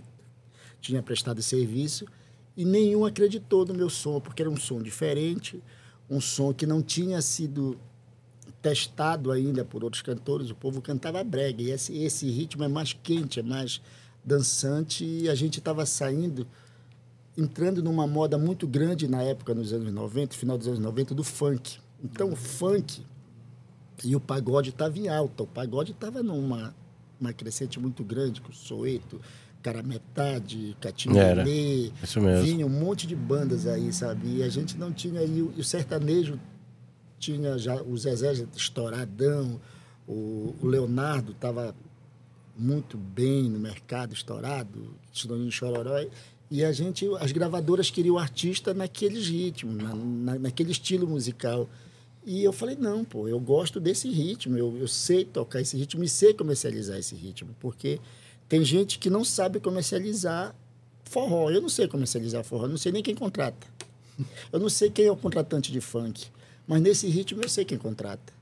[0.79, 2.05] tinha prestado serviço,
[2.55, 5.61] e nenhum acreditou no meu som, porque era um som diferente,
[6.09, 7.77] um som que não tinha sido
[8.61, 10.49] testado ainda por outros cantores.
[10.49, 13.81] O povo cantava brega, e esse, esse ritmo é mais quente, é mais
[14.23, 16.45] dançante, e a gente estava saindo,
[17.37, 21.23] entrando numa moda muito grande na época, nos anos 90, final dos anos 90, do
[21.23, 21.79] funk.
[22.03, 23.03] Então, o funk
[24.03, 25.43] e o pagode estava em alta.
[25.43, 26.73] O pagode estava numa
[27.19, 29.21] uma crescente muito grande, com o Soeto,
[29.61, 32.43] Cara Metade, Catinguelê, isso mesmo.
[32.43, 34.37] vinha um monte de bandas aí, sabe?
[34.37, 36.39] E a gente não tinha aí, o, e o sertanejo
[37.19, 39.61] tinha já, o Zezé já estouradão,
[40.07, 41.75] o, o Leonardo estava
[42.57, 46.03] muito bem no mercado, estourado, Tinoninho Chororó,
[46.51, 51.69] e a gente, as gravadoras queriam o artista naqueles ritmos, na, na, naquele estilo musical.
[52.25, 56.03] E eu falei, não, pô, eu gosto desse ritmo, eu, eu sei tocar esse ritmo
[56.03, 58.01] e sei comercializar esse ritmo, porque
[58.49, 60.53] tem gente que não sabe comercializar
[61.05, 61.49] forró.
[61.49, 63.65] Eu não sei comercializar forró, eu não sei nem quem contrata.
[64.51, 66.27] Eu não sei quem é o contratante de funk,
[66.67, 68.33] mas nesse ritmo eu sei quem contrata,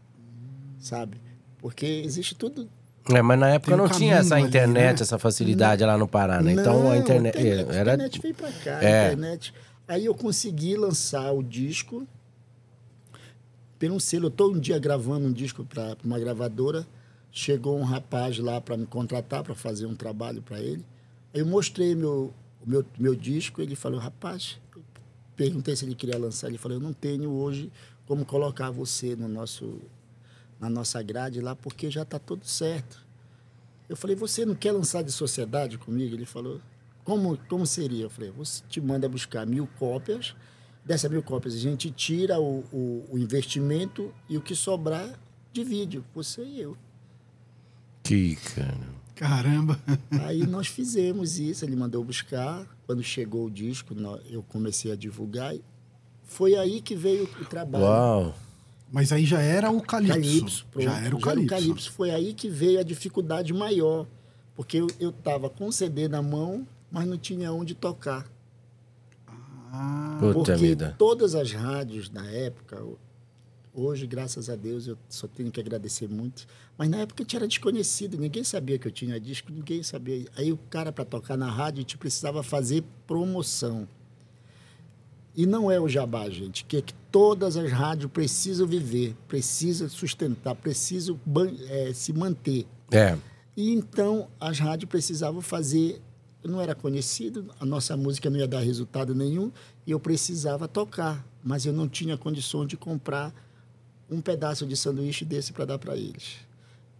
[0.80, 1.22] sabe?
[1.60, 2.68] Porque existe tudo
[3.12, 5.02] É, mas na época um não tinha essa caminho ali, internet, né?
[5.02, 6.54] essa facilidade lá no Pará, né?
[6.54, 9.08] Então Não, a internet, a internet, era a internet veio pra cá, É.
[9.08, 9.54] internet.
[9.88, 12.06] Aí eu consegui lançar o disco
[13.78, 14.28] pelo selo.
[14.28, 16.86] Eu tô um dia gravando um disco para uma gravadora.
[17.32, 20.86] Chegou um rapaz lá para me contratar para fazer um trabalho para ele.
[21.34, 22.34] Aí eu mostrei meu,
[22.66, 23.62] o meu, meu disco.
[23.62, 24.82] Ele falou, rapaz, eu
[25.36, 26.48] perguntei se ele queria lançar.
[26.50, 27.72] Ele falou, eu não tenho hoje
[28.06, 29.80] como colocar você no nosso,
[30.60, 33.06] na nossa grade lá, porque já está tudo certo.
[33.88, 36.16] Eu falei, você não quer lançar de sociedade comigo?
[36.16, 36.60] Ele falou,
[37.04, 38.04] como, como seria?
[38.04, 40.36] Eu falei, você te manda buscar mil cópias.
[40.86, 45.20] Dessas mil cópias, a gente tira o, o, o investimento e o que sobrar
[45.52, 46.78] divide, você e eu.
[48.04, 49.00] Que, cara.
[49.16, 49.80] Caramba.
[50.26, 52.66] Aí nós fizemos isso, ele mandou buscar.
[52.86, 53.94] Quando chegou o disco,
[54.30, 55.54] eu comecei a divulgar.
[55.54, 55.62] e
[56.24, 57.84] Foi aí que veio o trabalho.
[57.84, 58.36] Uau.
[58.92, 60.14] Mas aí já era o Calypso.
[60.14, 61.92] Calypso, já era o Calypso.
[61.92, 64.08] Foi aí que veio a dificuldade maior.
[64.56, 68.30] Porque eu estava com o CD na mão, mas não tinha onde tocar.
[70.20, 70.96] Puta Porque vida.
[70.98, 72.84] todas as rádios na época,
[73.74, 76.48] hoje, graças a Deus, eu só tenho que agradecer muito.
[76.78, 80.26] Mas na época a gente era desconhecido, ninguém sabia que eu tinha disco, ninguém sabia.
[80.36, 83.88] Aí o cara, para tocar na rádio, a gente precisava fazer promoção.
[85.36, 89.88] E não é o jabá, gente, que é que todas as rádios precisam viver, precisam
[89.88, 91.20] sustentar, precisam
[91.70, 92.66] eh, se manter.
[92.92, 93.18] É.
[93.56, 96.02] E então as rádios precisavam fazer.
[96.44, 99.52] Não era conhecido, a nossa música não ia dar resultado nenhum
[99.86, 103.34] e eu precisava tocar, mas eu não tinha condições de comprar
[104.10, 106.38] um pedaço de sanduíche desse para dar para eles.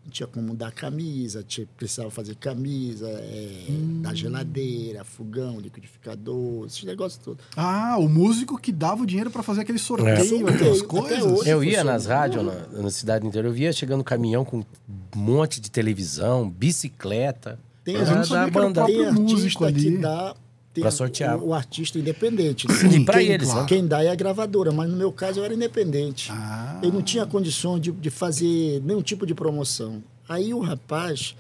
[0.04, 3.66] Não tinha como dar camisa, tinha, precisava fazer camisa, é,
[4.02, 7.46] dar geladeira, fogão, liquidificador, esses negócios todos.
[7.56, 10.54] Ah, o músico que dava o dinheiro pra fazer aquele sorteio, É.
[10.54, 11.24] aquelas Sorteio, coisas.
[11.24, 11.50] hoje.
[11.50, 14.64] Eu ia nas rádios na, na cidade inteira, eu via chegando caminhão com um
[15.16, 17.60] monte de televisão, bicicleta.
[17.84, 18.86] Tem, não da, sabia da que era o banda.
[18.86, 19.96] tem músico artista ali.
[19.98, 20.36] que dá
[20.74, 21.38] Pra sortear.
[21.38, 22.72] O, o artista independente.
[22.72, 23.66] Sim, pra quem, eles, né?
[23.68, 26.32] Quem dá é a gravadora, mas no meu caso eu era independente.
[26.32, 26.80] Ah.
[26.84, 30.04] Eu não tinha condições de, de fazer nenhum tipo de promoção.
[30.28, 31.36] Aí o rapaz,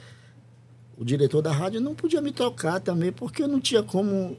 [0.98, 4.36] o diretor da rádio, não podia me tocar também, porque eu não tinha como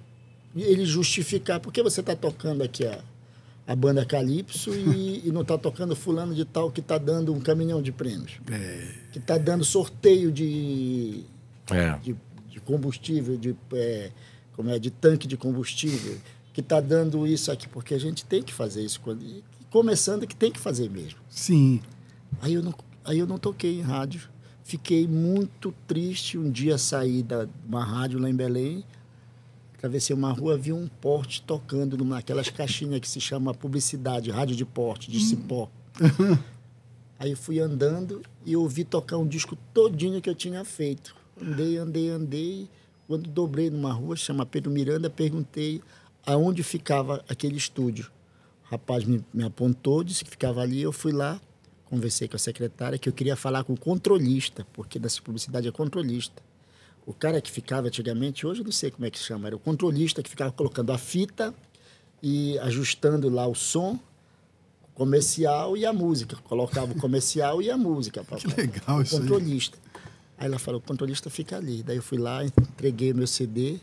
[0.57, 1.61] ele justificar.
[1.61, 2.99] Por que você está tocando aqui a,
[3.69, 7.41] a banda Calypso e, e não está tocando fulano de tal que está dando um
[7.41, 8.33] caminhão de prêmios?
[8.51, 8.89] É.
[9.13, 11.23] Que está dando sorteio de,
[11.71, 11.97] É.
[12.03, 12.17] de,
[12.49, 14.11] de combustível, de, é,
[14.55, 16.19] como é, de tanque de combustível,
[16.53, 19.01] que está dando isso aqui, porque a gente tem que fazer isso.
[19.01, 21.19] quando- e começando que tem que fazer mesmo.
[21.29, 21.81] Sim.
[22.43, 24.29] Aí eu não, aí eu não toquei em rádio.
[24.65, 26.37] Fiquei muito triste.
[26.39, 28.85] Um dia saí da uma rádio lá em Belém,
[29.77, 34.55] atravessei uma rua, vi um porte tocando numa aquelas caixinhas que se chama publicidade, rádio
[34.57, 35.69] de porte, de cipó.
[37.19, 41.15] Aí eu fui andando e ouvi tocar um disco todinho que eu tinha feito.
[41.41, 42.69] Andei, andei, andei.
[43.11, 45.83] Quando dobrei numa rua, chama Pedro Miranda, perguntei
[46.25, 48.09] aonde ficava aquele estúdio.
[48.65, 50.81] O rapaz me, me apontou, disse que ficava ali.
[50.81, 51.41] Eu fui lá,
[51.87, 55.73] conversei com a secretária que eu queria falar com o controlista, porque dessa publicidade é
[55.73, 56.41] controlista.
[57.05, 59.59] O cara que ficava antigamente, hoje eu não sei como é que chama, era o
[59.59, 61.53] controlista que ficava colocando a fita
[62.23, 63.99] e ajustando lá o som
[64.95, 66.37] comercial e a música.
[66.45, 68.25] Colocava o comercial e a música.
[68.39, 69.19] Que legal isso.
[69.19, 69.77] Controlista.
[69.83, 69.90] Aí
[70.47, 71.83] ela falou, o controlista fica ali.
[71.83, 73.79] Daí eu fui lá, entreguei meu CD,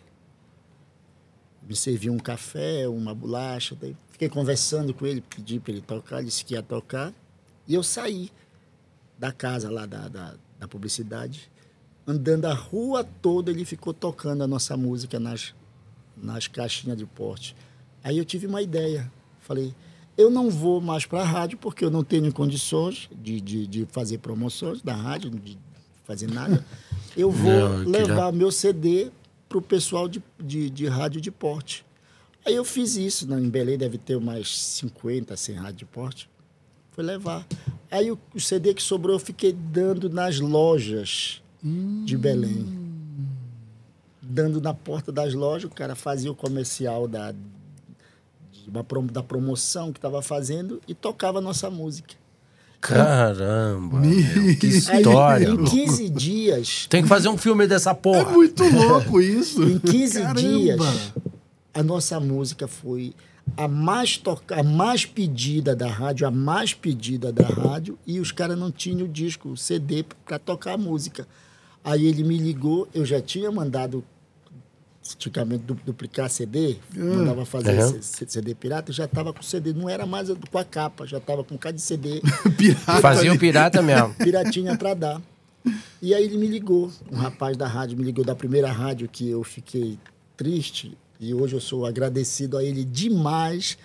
[1.61, 6.23] me serviu um café, uma bolacha, daí fiquei conversando com ele, pedi para ele tocar,
[6.23, 7.13] disse que ia tocar.
[7.67, 8.31] E eu saí
[9.19, 11.51] da casa lá da, da, da publicidade,
[12.07, 15.53] andando a rua toda, ele ficou tocando a nossa música nas,
[16.15, 17.55] nas caixinhas de porte.
[18.03, 19.11] Aí eu tive uma ideia.
[19.41, 19.75] Falei,
[20.17, 23.85] eu não vou mais para a rádio porque eu não tenho condições de, de, de
[23.91, 25.57] fazer promoções da rádio, de
[26.07, 26.65] fazer nada.
[27.15, 29.11] Eu vou Não, eu queria- levar meu CD
[29.49, 31.85] para o pessoal de, de, de rádio de porte.
[32.45, 33.27] Aí eu fiz isso.
[33.27, 33.37] Né?
[33.39, 36.29] Em Belém deve ter umas 50, 100 rádio de porte.
[36.91, 37.45] Fui levar.
[37.91, 41.41] Aí o, o CD que sobrou eu fiquei dando nas lojas
[42.05, 42.65] de Belém.
[44.21, 47.33] Dando na porta das lojas, o cara fazia o comercial da,
[49.11, 52.15] da promoção que estava fazendo e tocava a nossa música.
[52.81, 55.49] Caramba, meu, que Aí, história.
[55.49, 58.31] em 15 dias, Tem que fazer um filme dessa É porra.
[58.31, 59.63] muito louco isso.
[59.63, 60.39] em 15 Caramba.
[60.41, 61.13] dias,
[61.73, 63.13] a nossa música foi
[63.55, 68.31] a mais, toca, a mais pedida da rádio, a mais pedida da rádio, e os
[68.31, 71.27] caras não tinham o disco, o CD para tocar a música.
[71.83, 74.03] Aí ele me ligou, eu já tinha mandado
[75.15, 78.01] antigamente du- duplicar CD, mandava fazer Uhum.
[78.01, 81.55] CD pirata, já estava com CD, não era mais com a capa, já estava com
[81.55, 82.21] um cada CD
[82.57, 84.13] Pirata Fazia o pirata mesmo.
[84.19, 85.21] piratinha para dar.
[86.01, 89.29] E aí ele me ligou, um rapaz da rádio me ligou da primeira rádio que
[89.29, 89.97] eu fiquei
[90.35, 93.77] triste e hoje eu sou agradecido a ele demais.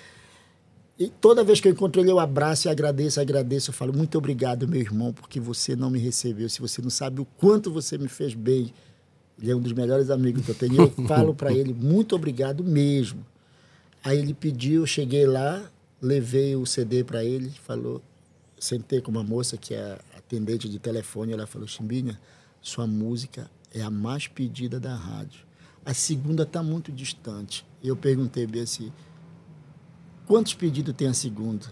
[0.98, 4.16] E toda vez que eu encontro ele eu abraço e agradeço, agradeço, eu falo muito
[4.18, 6.48] obrigado, meu irmão, porque você não me recebeu.
[6.48, 8.72] Se você não sabe o quanto você me fez bem,
[9.40, 10.77] ele é um dos melhores amigos que eu tenho.
[10.77, 13.25] Eu falo para ele muito obrigado mesmo.
[14.05, 18.03] Aí ele pediu, eu cheguei lá, levei o CD para ele, falou,
[18.59, 22.18] sentei com uma moça que é atendente de telefone, ela falou, Chimbinha,
[22.61, 25.45] sua música é a mais pedida da rádio.
[25.85, 27.66] A segunda está muito distante.
[27.83, 28.92] Eu perguntei bem assim,
[30.27, 31.66] quantos pedidos tem a segunda?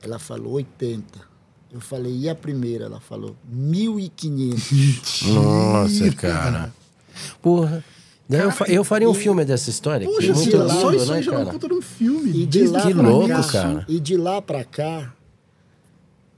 [0.00, 1.36] Ela falou 80.
[1.72, 2.84] Eu falei, e a primeira?
[2.84, 5.32] Ela falou, 1.500.
[5.32, 6.72] Nossa, cara.
[7.42, 7.84] Porra.
[8.28, 10.06] Daí eu, fa- eu faria um filme dessa história.
[10.08, 10.20] Muito
[10.68, 11.52] só isso né, aí já é uma cara?
[11.58, 12.42] puta de um filme.
[12.42, 13.84] E de lá Que pra louco, cá, cara.
[13.88, 15.14] E de lá para cá,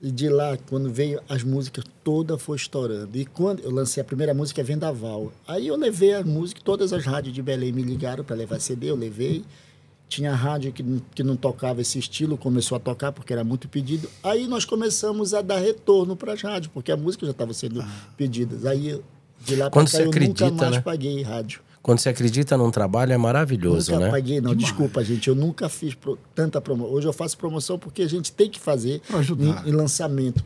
[0.00, 3.16] e de lá, quando veio as músicas, toda foi estourando.
[3.18, 5.32] E quando eu lancei a primeira música, Vendaval.
[5.46, 8.90] Aí eu levei a música, todas as rádios de Belém me ligaram para levar CD,
[8.90, 9.42] eu levei.
[10.08, 13.68] Tinha rádio que, não- que não tocava esse estilo, começou a tocar porque era muito
[13.68, 14.08] pedido.
[14.22, 17.84] Aí nós começamos a dar retorno para as rádios, porque a música já estava sendo
[18.16, 18.70] pedida.
[18.70, 19.00] Aí
[19.44, 20.80] de lá para Quando cá você eu acredita, nunca mais né?
[20.82, 21.60] paguei rádio.
[21.82, 24.10] Quando você acredita num trabalho, é maravilhoso, nunca né?
[24.10, 24.54] paguei, não.
[24.54, 25.28] Desculpa, gente.
[25.28, 26.92] Eu nunca fiz pro- tanta promoção.
[26.94, 29.64] Hoje eu faço promoção porque a gente tem que fazer Pra ajudar.
[29.66, 30.44] em, em lançamento.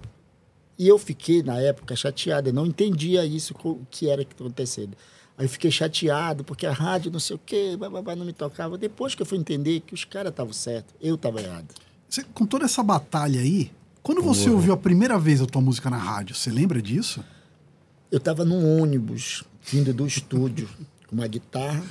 [0.79, 2.51] E eu fiquei, na época, chateado.
[2.51, 4.97] Eu não entendia isso, o que era que estava acontecendo.
[5.37, 8.77] Aí eu fiquei chateado, porque a rádio não sei o quê, bababá, não me tocava.
[8.79, 11.75] Depois que eu fui entender que os caras estavam certos, eu estava errado.
[12.09, 13.71] Você- com toda essa batalha aí,
[14.03, 17.25] quando você ouviu a primeira vez a tua música na rádio, você lembra disso?
[18.13, 20.69] Eu estava num ônibus, vindo do estúdio,
[21.09, 21.83] com uma guitarra.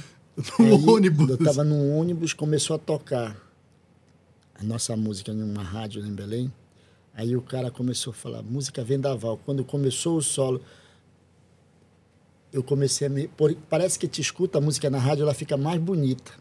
[0.57, 1.27] No Aí, ônibus.
[1.29, 3.35] Eu estava num ônibus, começou a tocar
[4.55, 6.51] a nossa música em uma rádio em Belém.
[7.13, 9.37] Aí o cara começou a falar música vendaval.
[9.45, 10.61] Quando começou o solo,
[12.53, 13.27] eu comecei a me.
[13.27, 16.31] por- Parece que te escuta a música na rádio, ela fica mais bonita.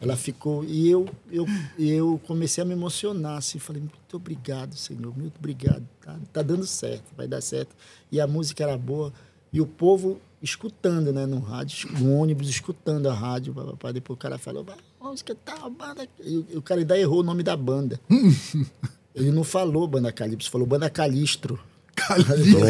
[0.00, 0.64] Ela ficou.
[0.64, 1.46] E eu, eu,
[1.78, 3.58] eu comecei a me emocionar, assim.
[3.58, 5.86] Falei, muito obrigado, Senhor, muito obrigado.
[6.00, 7.74] Tá, tá dando certo, vai dar certo.
[8.10, 9.12] E a música era boa.
[9.52, 13.54] E o povo escutando, né, no rádio, no ônibus, escutando a rádio.
[13.54, 13.92] pá, pá, pá.
[13.92, 16.06] Depois o cara falou, "Vai, música tal, banda.
[16.22, 17.98] E o- e o cara ainda errou o nome da banda.
[19.14, 21.58] Ele não falou Banda Calipso, falou Banda Calistro.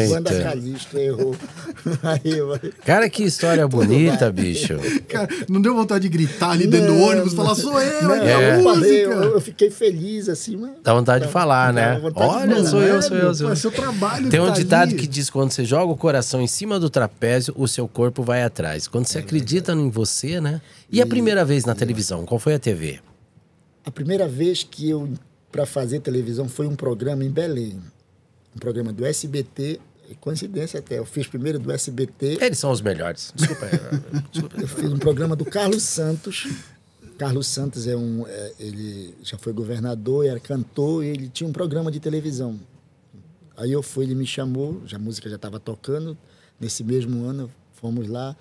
[0.09, 0.43] Banda Eita.
[0.43, 1.35] Calistro, errou.
[2.01, 4.75] Aí, eu- Cara, que história bonita, bicho.
[5.07, 8.27] Cara, não deu vontade de gritar ali dentro do ônibus, falar, sou eu, Não, é
[8.31, 8.33] É.
[8.35, 8.87] a eu, música.
[8.89, 10.71] eu, eu fiquei feliz, assim, mas...
[10.83, 11.99] Dá vontade de falar, né?
[11.99, 12.67] vontade de Olha, falar.
[12.69, 13.55] sou eu, É, sou eu, sou pô, É eu.
[13.57, 14.97] seu trabalho Tem um tá ditado ali.
[14.97, 18.43] que diz: quando você joga o coração em cima do trapézio, o seu corpo vai
[18.43, 18.87] atrás.
[18.87, 20.61] Quando É você acredita em você, né?
[20.91, 22.25] E a primeira vez na televisão?
[22.25, 22.99] Qual foi a TV?
[23.85, 25.09] A primeira vez que eu,
[25.51, 27.79] para fazer televisão, foi um programa em Belém.
[28.57, 32.81] Um programa do SBT, e coincidência até, eu fiz primeiro do SBT, Eles são os
[32.81, 33.31] melhores.
[33.35, 33.65] Desculpa.
[33.67, 33.79] é,
[34.33, 34.59] desculpa.
[34.59, 36.47] eu fiz um programa do Carlos Santos.
[37.19, 41.53] Carlos Santos é um, é, ele já foi governador, era cantor, e ele tinha um
[41.53, 42.59] programa de televisão.
[43.55, 46.17] Aí eu fui, ele me chamou, já a música já estava tocando.
[46.59, 48.35] Nesse mesmo ano, fomos lá.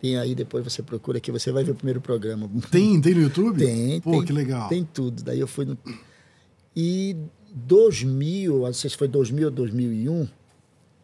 [0.00, 2.48] Tem aí, depois você procura aqui, você vai ver o primeiro programa.
[2.70, 3.64] Tem, tem no YouTube?
[3.64, 4.68] Tem, Pô, tem, que legal.
[4.68, 5.24] Tem tudo.
[5.24, 5.76] Daí eu fui no.
[6.76, 7.16] E
[7.56, 10.28] 2000, não sei se foi 2000 ou 2001,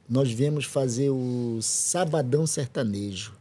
[0.08, 3.32] nós viemos fazer o Sabadão Sertanejo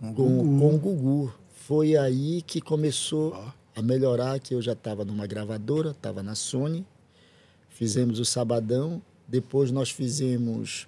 [0.00, 0.58] Com o com, Gugu.
[0.58, 1.34] com o Gugu.
[1.66, 3.34] Foi aí que começou
[3.74, 6.86] a melhorar, que eu já estava numa gravadora, estava na Sony.
[7.68, 10.86] Fizemos o Sabadão, depois nós fizemos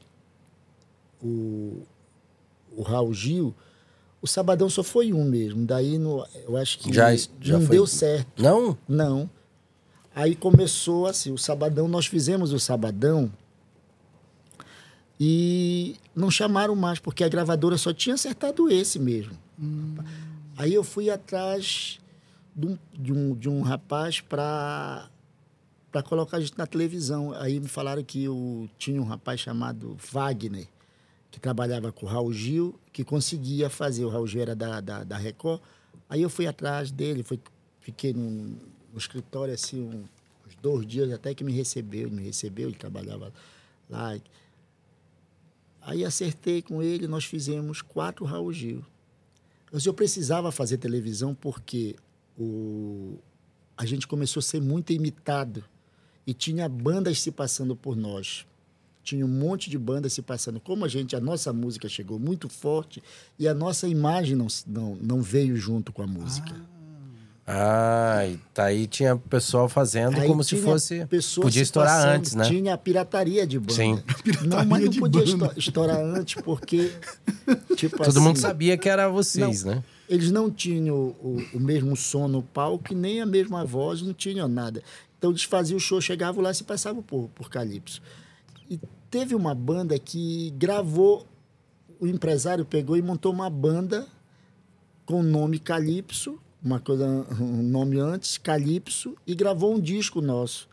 [1.23, 1.83] o,
[2.75, 3.55] o Raul Gil.
[4.23, 5.67] O Sabadão só foi um mesmo.
[5.67, 8.43] Daí no, eu acho que Já- já não foi- deu certo.
[8.43, 8.79] Não?
[8.89, 9.29] Não.
[10.19, 13.31] Aí começou assim, o Sabadão, nós fizemos o Sabadão
[15.19, 19.39] e não chamaram mais, porque a gravadora só tinha acertado esse mesmo.
[20.57, 22.01] Aí eu fui atrás
[22.53, 25.09] de um, de um, de um rapaz para
[25.93, 27.33] para colocar a gente na televisão.
[27.35, 30.67] Aí me falaram que eu tinha um rapaz chamado Wagner,
[31.31, 34.05] que trabalhava com o Raul Gil, que conseguia fazer.
[34.05, 35.61] O Raul Gil era da, da, da Record.
[36.11, 37.39] Aí eu fui atrás dele, fui,
[37.81, 38.57] fiquei num,
[38.93, 40.05] no escritório assim um-
[40.47, 42.03] uns dois dias até que me recebeu.
[42.09, 43.33] Ele me recebeu, ele trabalhava
[43.89, 44.19] lá.
[45.81, 48.85] Aí acertei com ele, nós fizemos quatro Raul Gil.
[49.73, 51.97] Mas eu precisava fazer televisão porque
[52.39, 53.19] o,
[53.77, 55.65] a gente começou a ser muito imitado
[56.27, 58.47] e tinha bandas se passando por nós.
[59.03, 60.61] Tinha um monte de bandas se passando.
[60.61, 63.03] Como a gente, a nossa música chegou muito forte
[63.39, 66.55] e a nossa imagem não, não, não veio junto com a música.
[66.55, 66.78] Ah,
[67.51, 71.07] e tá aí tinha pessoal fazendo Aí como se fosse.
[71.41, 72.45] Podia estourar passando, antes, né?
[72.45, 73.73] Tinha a pirataria de banda.
[73.73, 74.03] Sim.
[74.47, 75.55] não, mas não podia banda.
[75.57, 76.93] estourar antes porque
[77.75, 79.83] tipo Todo assim, mundo sabia que era vocês, né?
[80.09, 84.49] eles não tinham o, o mesmo som no palco, nem a mesma voz, não tinham
[84.49, 84.83] nada.
[85.19, 88.01] Então eles faziam o show, chegavam lá e se passavam por, por Calypso.
[88.71, 88.79] E
[89.11, 91.27] teve uma banda que gravou,
[92.01, 94.07] o empresário pegou e montou uma banda
[95.05, 97.07] com o nome Calypso, uma coisa,
[97.41, 100.69] um nome antes, Calypso, e gravou um disco nosso.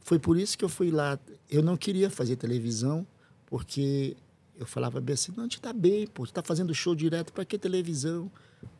[0.00, 1.18] Foi por isso que eu fui lá.
[1.50, 3.06] Eu não queria fazer televisão,
[3.46, 4.16] porque
[4.58, 7.44] eu falava bem assim, não, a gente está bem, pô, está fazendo show direto, para
[7.44, 8.30] que televisão?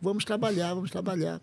[0.00, 1.40] Vamos trabalhar, vamos trabalhar.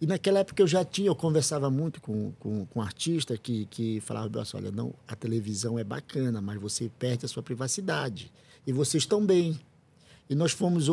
[0.00, 4.00] E naquela época eu já tinha, eu conversava muito com, com, com artista que, que
[4.00, 8.30] falava assim, olha, não, a televisão é bacana, mas você perde a sua privacidade.
[8.66, 9.58] E vocês estão bem.
[10.28, 10.88] E nós fomos,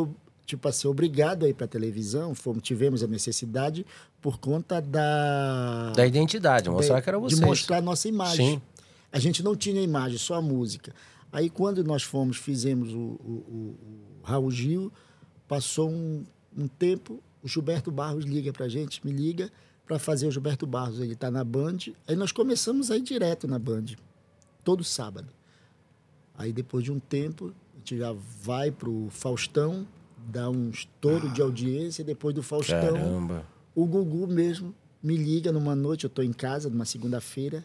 [0.45, 3.85] tipo assim, obrigados a ir para a televisão, fomos, tivemos a necessidade
[4.21, 5.91] por conta da...
[5.95, 7.39] Da identidade, mostrar de- que era De vocês.
[7.41, 8.55] mostrar a nossa imagem.
[8.55, 8.61] Sim.
[9.11, 10.93] A gente não tinha imagem, só a música.
[11.31, 13.77] Aí, quando nós fomos, fizemos o, o, o-
[14.21, 14.91] o Raul Gil,
[15.47, 16.23] passou um,
[16.57, 19.51] um tempo, o Gilberto Barros liga pra gente, me liga
[19.85, 20.99] para fazer o Gilberto Barros.
[20.99, 21.77] Ele tá na Band.
[22.07, 23.85] Aí nós começamos a ir direto na Band,
[24.63, 25.27] todo sábado.
[26.37, 29.85] Aí depois de um tempo, a gente já vai pro Faustão,
[30.27, 32.03] dá um estouro de audiência.
[32.03, 33.45] Depois do Faustão, Caramba.
[33.75, 37.63] o Gugu mesmo me liga numa noite, eu estou em casa, numa segunda-feira,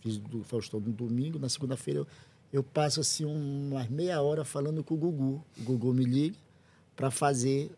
[0.00, 2.06] fiz do Faustão no domingo, na segunda-feira eu,
[2.52, 5.44] eu passo assim umas meia hora falando com o Gugu.
[5.58, 6.36] O Gugu me liga
[6.94, 7.70] para fazer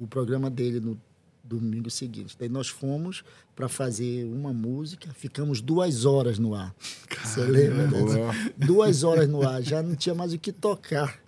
[0.00, 1.00] o programa dele no
[1.42, 2.36] domingo seguinte.
[2.38, 3.24] Daí nós fomos
[3.54, 6.74] para fazer uma música, ficamos duas horas no ar.
[7.22, 7.86] Você lembra?
[7.88, 8.52] né?
[8.56, 11.23] Duas horas no ar, já não tinha mais o que tocar.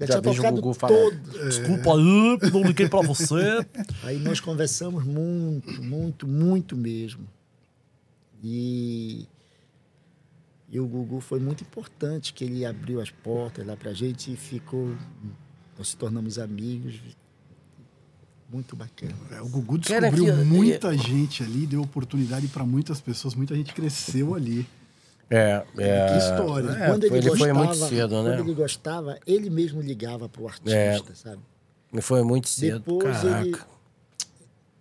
[0.00, 0.94] Já, Já vejo o Gugu falar.
[0.94, 1.16] todo.
[1.48, 3.66] Desculpa aí, não liguei pra você.
[4.02, 7.26] Aí nós conversamos muito, muito, muito mesmo.
[8.42, 9.26] E,
[10.70, 14.36] e o Gugu foi muito importante, que ele abriu as portas lá pra gente e
[14.36, 14.94] ficou.
[15.76, 16.98] Nós se tornamos amigos.
[18.52, 19.14] Muito bacana.
[19.30, 23.72] É, o Gugu descobriu que- muita gente ali, deu oportunidade para muitas pessoas, muita gente
[23.72, 24.66] cresceu ali.
[25.30, 26.06] É, é.
[26.12, 26.68] Que história.
[26.70, 28.40] É, quando ele, ele gostava, foi muito cedo, quando né?
[28.40, 30.98] ele gostava, ele mesmo ligava pro artista, É.
[31.14, 31.38] sabe?
[31.92, 32.78] Ele foi muito cedo.
[32.80, 33.40] Depois Caraca.
[33.46, 33.56] ele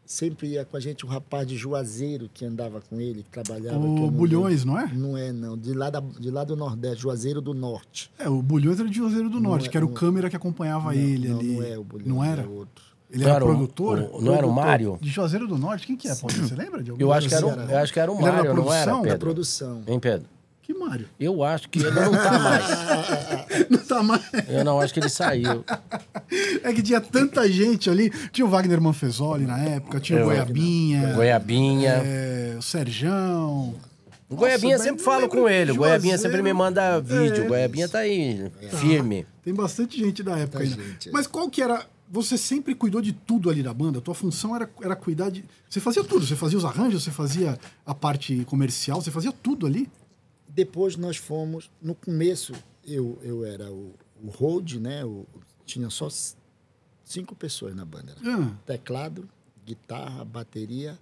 [0.05, 3.77] sempre ia com a gente um rapaz de Juazeiro que andava com ele, que trabalhava.
[3.77, 4.87] O não Bulhões, não é?
[4.91, 5.55] Não é, não.
[5.57, 8.11] De lá, da, de lá do Nordeste, Juazeiro do Norte.
[8.17, 10.35] É, o Bulhões era de Juazeiro do Norte, é- que era o não- câmera que
[10.35, 11.55] acompanhava ele não, ali.
[11.57, 12.41] Não é o Bulhões, Não era?
[12.41, 12.83] é outro.
[13.11, 14.09] Ele Não era, era o- produtor?
[14.13, 14.97] o- não era o Mário?
[15.01, 15.85] De Juazeiro do Norte?
[15.87, 16.35] Quem que é, Paulo?
[16.35, 17.03] Você lembra de algum?
[17.03, 18.63] Eu acho que era, o- eu acho que era o Ele era Mário, não era,
[18.63, 18.95] produção?
[18.97, 19.19] Da Pedro?
[19.19, 19.83] produção.
[19.87, 20.27] Hein, Pedro?
[20.69, 21.07] Que Mário?
[21.19, 22.65] Eu acho que ele não tá mais.
[23.71, 24.21] Não tá mais.
[24.47, 25.65] Eu não acho que ele saiu.
[26.61, 28.11] É que tinha tanta gente ali.
[28.31, 31.13] Tinha o Wagner Manfesoli na época, tinha o Eu- Goiabinha.
[31.15, 31.89] Goiabinha.
[32.05, 33.73] é, o Serjão.
[34.29, 35.71] O Goiabinha Nossa, sempre bem- falo com ele.
[35.71, 36.21] O Goiabinha Juazeiro.
[36.21, 37.41] sempre me manda vídeo.
[37.41, 39.25] É, O Goiabinha tá aí, firme.
[39.43, 40.83] Tem bastante gente da época ainda.
[40.83, 41.11] gente, é.
[41.11, 41.83] Mas qual que era.
[42.11, 43.99] Você sempre cuidou de tudo ali da banda?
[44.01, 45.43] Tua função era, era cuidar de.
[45.67, 46.27] Você fazia tudo.
[46.27, 49.89] Você fazia os arranjos, você fazia a parte comercial, você fazia tudo ali.
[50.49, 51.69] Depois nós fomos.
[51.81, 55.05] No começo, eu, eu era o, o hold, né?
[55.05, 55.25] O,
[55.65, 56.09] tinha só
[57.05, 58.15] cinco pessoas na banda.
[58.25, 59.29] Ah, teclado,
[59.65, 60.97] guitarra, bateria,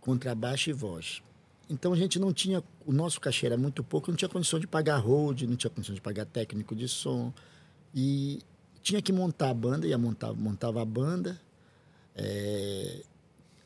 [0.00, 1.22] contrabaixo e voz.
[1.68, 4.66] Então a gente não tinha, o nosso cachê era muito pouco, não tinha condição de
[4.66, 7.32] pagar hold, não tinha condição de pagar técnico de som.
[7.94, 8.40] E
[8.82, 11.40] tinha que montar a banda, ia montar, montava a banda,
[12.14, 13.02] eh,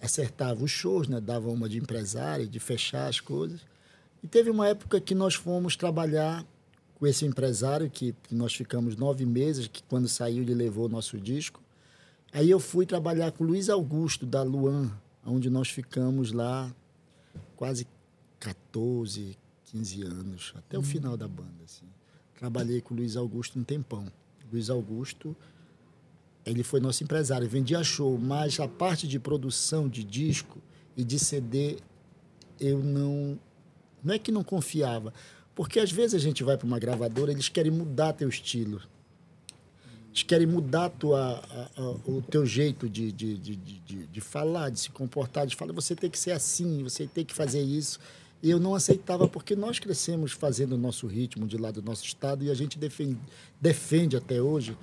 [0.00, 1.20] acertava os shows, né?
[1.20, 3.60] dava uma de empresário, de fechar as coisas.
[4.22, 6.44] E teve uma época que nós fomos trabalhar
[6.94, 10.88] com esse empresário, que, que nós ficamos nove meses, que quando saiu ele levou o
[10.88, 11.62] nosso disco.
[12.32, 14.90] Aí eu fui trabalhar com o Luiz Augusto, da Luan,
[15.24, 16.74] onde nós ficamos lá
[17.56, 17.86] quase
[18.40, 21.64] 14, 15 anos, até o final da banda.
[21.64, 21.86] Assim.
[22.36, 24.06] Trabalhei com o Luiz Augusto um tempão.
[24.50, 25.36] Luiz Augusto,
[26.44, 30.58] ele foi nosso empresário, vendia show, mas a parte de produção de disco
[30.96, 31.78] e de CD,
[32.58, 33.38] eu não.
[34.02, 35.12] Não é que não confiava,
[35.54, 38.80] porque às vezes a gente vai para uma gravadora, eles querem mudar teu estilo.
[40.10, 44.20] Eles querem mudar tua, a- a- o teu jeito de, de, de, de, de- de
[44.20, 47.62] falar, de se comportar, de falar, você tem que ser assim, você tem que fazer
[47.62, 47.98] isso.
[48.42, 52.04] E eu não aceitava, porque nós crescemos fazendo o nosso ritmo de lá do nosso
[52.04, 53.18] estado e a gente defende,
[53.60, 54.76] defende até hoje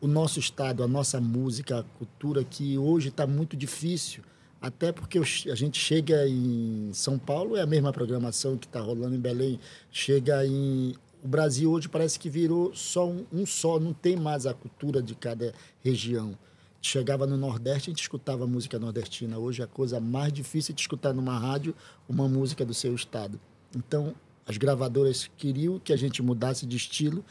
[0.00, 4.22] o nosso estado, a nossa música, a cultura, que hoje está muito difícil.
[4.64, 9.14] Até porque a gente chega em São Paulo, é a mesma programação que está rolando
[9.14, 9.60] em Belém.
[9.90, 10.94] Chega em.
[11.22, 15.02] O Brasil hoje parece que virou só um, um só, não tem mais a cultura
[15.02, 15.52] de cada
[15.82, 16.34] região.
[16.80, 19.36] Chegava no Nordeste, a gente escutava música nordestina.
[19.36, 21.74] Hoje é a coisa mais difícil de escutar numa rádio
[22.08, 23.38] uma música do seu estado.
[23.76, 24.14] Então,
[24.46, 27.22] as gravadoras queriam que a gente mudasse de estilo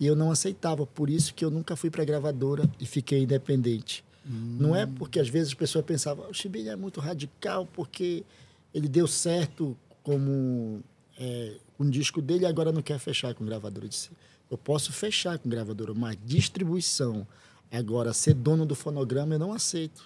[0.00, 0.86] e eu não aceitava.
[0.86, 4.02] Por isso que eu nunca fui para gravadora e fiquei independente.
[4.24, 8.24] Não é porque às vezes as pessoas pensavam, o Chibinha é muito radical porque
[8.72, 10.82] ele deu certo como
[11.18, 13.86] é, um disco dele e agora não quer fechar com gravadora.
[13.86, 14.10] Eu disse,
[14.50, 17.26] eu posso fechar com gravadora, mas distribuição,
[17.72, 20.04] agora ser dono do fonograma eu não aceito.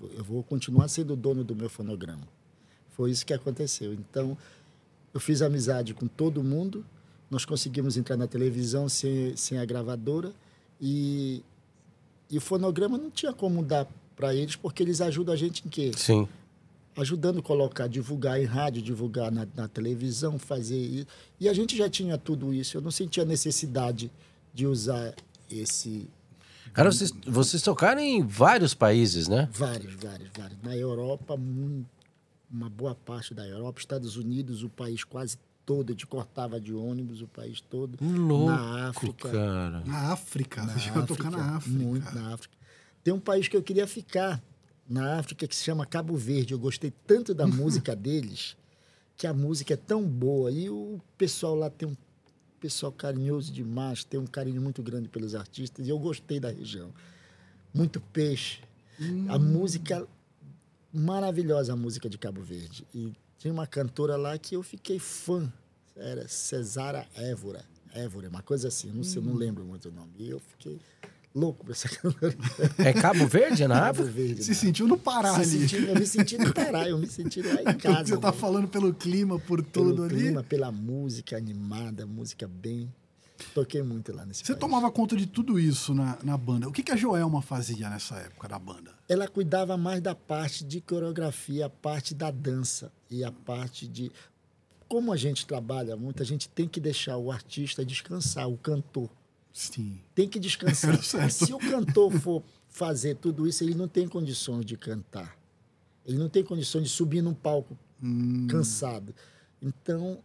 [0.00, 2.26] Eu, eu vou continuar sendo dono do meu fonograma.
[2.90, 3.92] Foi isso que aconteceu.
[3.92, 4.36] Então,
[5.12, 6.84] eu fiz amizade com todo mundo,
[7.30, 10.32] nós conseguimos entrar na televisão sem, sem a gravadora
[10.80, 11.42] e,
[12.30, 15.68] e o fonograma não tinha como dar para eles, porque eles ajudam a gente em
[15.68, 15.90] quê?
[15.96, 16.28] Sim.
[16.96, 21.06] Ajudando a colocar, divulgar em rádio, divulgar na, na televisão, fazer isso.
[21.40, 22.76] E a gente já tinha tudo isso.
[22.76, 24.10] Eu não sentia necessidade
[24.52, 25.14] de usar
[25.50, 26.08] esse.
[26.72, 29.48] Cara, vocês, vocês tocaram em vários países, né?
[29.52, 30.58] Vários, vários, vários.
[30.62, 31.34] Na Europa,
[32.50, 36.72] uma boa parte da Europa, Estados Unidos, o país quase todo, a gente cortava de
[36.74, 37.98] ônibus o país todo.
[38.00, 39.30] Louco, na África.
[39.30, 39.80] cara.
[39.84, 40.62] Na África.
[40.66, 41.78] Você chegou a tocar na África.
[41.78, 42.54] Muito na África.
[43.02, 44.42] Tem um país que eu queria ficar
[44.88, 46.52] na África que se chama Cabo Verde.
[46.52, 48.56] Eu gostei tanto da música deles
[49.16, 51.96] que a música é tão boa e o pessoal lá tem um
[52.58, 56.90] pessoal carinhoso demais, tem um carinho muito grande pelos artistas e eu gostei da região.
[57.72, 58.60] Muito peixe.
[59.28, 60.06] A música
[60.92, 62.86] maravilhosa a música de Cabo Verde.
[62.94, 63.12] E
[63.44, 65.52] tinha uma cantora lá que eu fiquei fã.
[65.94, 67.62] Era Cesara Évora.
[67.94, 70.10] Évora, uma coisa assim, não sei, não lembro muito o nome.
[70.18, 70.80] E eu fiquei
[71.34, 72.34] louco por essa cantora.
[72.78, 74.10] É Cabo Verde, na Cabo África?
[74.10, 74.42] Verde.
[74.44, 74.54] Se né?
[74.56, 75.68] sentiu no Pará Se ali.
[75.68, 78.06] senti- eu me senti no Pará, eu me senti lá em casa.
[78.14, 78.36] Você tá né?
[78.38, 80.16] falando pelo clima, por Pelo tudo ali.
[80.16, 82.90] clima, pela música animada, música bem.
[83.52, 84.60] Toquei muito lá nesse Você país.
[84.60, 86.68] tomava conta de tudo isso na, na banda.
[86.68, 88.92] O que, que a Joelma fazia nessa época da banda?
[89.08, 94.10] ela cuidava mais da parte de coreografia, a parte da dança e a parte de.
[94.88, 99.10] Como a gente trabalha muito, a gente tem que deixar o artista descansar, o cantor.
[99.52, 100.00] Sim.
[100.14, 101.00] Tem que descansar.
[101.30, 105.36] Se o cantor for fazer tudo isso, ele não tem condições de cantar.
[106.06, 107.76] Ele não tem condições de subir num palco
[108.48, 109.14] cansado.
[109.60, 110.18] Então,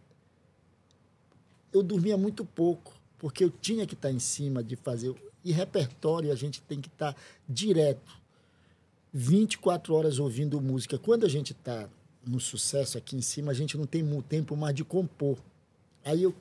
[1.72, 5.14] eu dormia muito pouco, porque eu tinha que estar em cima de fazer.
[5.44, 7.14] E repertório a gente tem que estar
[7.46, 8.18] direto.
[9.12, 10.98] 24 horas ouvindo música.
[10.98, 11.88] Quando a gente está
[12.26, 15.38] no sucesso aqui em cima, a gente não tem tempo mais de compor.
[16.02, 16.34] Aí eu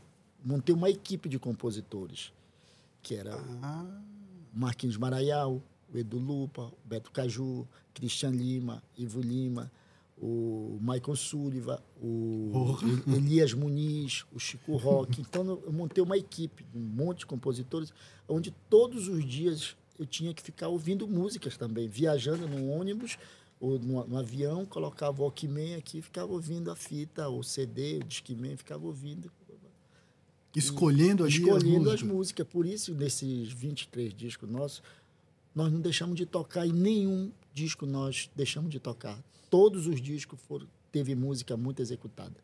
[0.44, 2.32] montei uma equipe de compositores,
[3.04, 4.02] que era Ah,
[4.56, 5.62] o Marquinhos Maraial,
[5.94, 9.70] o Edu Lupa, o Beto Caju, Cristian Lima, Ivo Lima,
[10.22, 12.52] o Michael Sullivan, o.
[13.08, 15.22] El- Elias Muniz, o Chico Rock.
[15.22, 17.94] Então eu montei uma equipe, um monte de compositores,
[18.28, 23.18] onde todos os dias eu tinha que ficar ouvindo músicas também, viajando no ônibus
[23.60, 27.98] ou no, no avião, colocava o Walkman aqui, e ficava ouvindo a fita, o CD,
[27.98, 29.30] o Discman, ficava ouvindo
[30.56, 32.04] escolhendo ali escolhendo as as músicas.
[32.04, 32.48] músicas.
[32.48, 34.82] Por isso, nesses 23 discos nossos,
[35.54, 39.22] nós não deixamos de tocar e nenhum disco nós deixamos de tocar.
[39.50, 42.36] Todos os discos foram, teve música muito executada.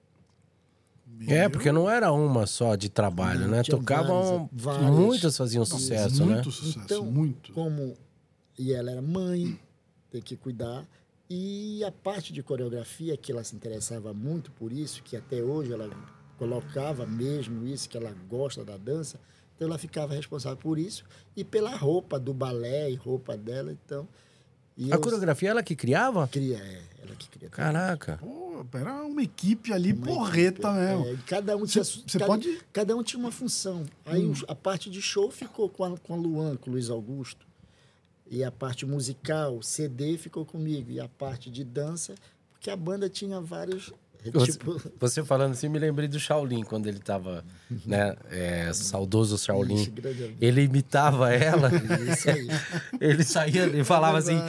[1.28, 3.64] É, porque não era uma só de trabalho, Não, né?
[3.64, 4.50] Tocavam.
[4.52, 5.00] várias, várias.
[5.00, 6.44] Muitas faziam sucesso, muito né?
[6.44, 7.54] sucesso, Então, muito.
[7.54, 7.96] Como
[8.58, 9.60] e ela era mãe,
[10.10, 10.86] tem que cuidar.
[11.30, 15.74] E a parte de coreografia, que ela se interessava muito por isso, que até hoje
[15.74, 15.90] ela
[16.38, 19.20] colocava mesmo isso, que ela gosta da dança,
[19.56, 24.08] então ela ficava responsável por isso e pela roupa do balé e roupa dela, então.
[24.78, 26.28] E A eu coreografia ela que criava?
[26.28, 27.50] cria, é, ela que cria.
[27.50, 28.18] Caraca.
[28.18, 31.08] Pô, era uma equipe ali Uma porreta equipe, mesmo.
[31.08, 32.58] é, cada um tinha, cê cada, pode- Hum.
[32.74, 33.86] cada um tinha uma função.
[34.06, 36.90] Aí os- a parte de show ficou com a, com a Luan, com o Luiz
[36.90, 37.46] Augusto.
[38.30, 40.92] E a parte musical, CD, ficou comigo.
[40.92, 42.16] E a parte de dança,
[42.52, 43.94] porque a banda tinha vários.
[44.34, 47.44] Você, Tipo, você falando assim, me lembrei do Shaolin, quando ele tava,
[47.86, 48.16] né?
[48.32, 49.76] é, saudoso Shaolin.
[49.76, 49.94] Ixi.
[50.42, 51.72] Ele imitava ela.
[52.12, 52.48] Isso aí.
[53.00, 54.40] Ele saía, ele falava assim.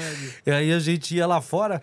[0.45, 1.81] E aí a gente ia lá fora,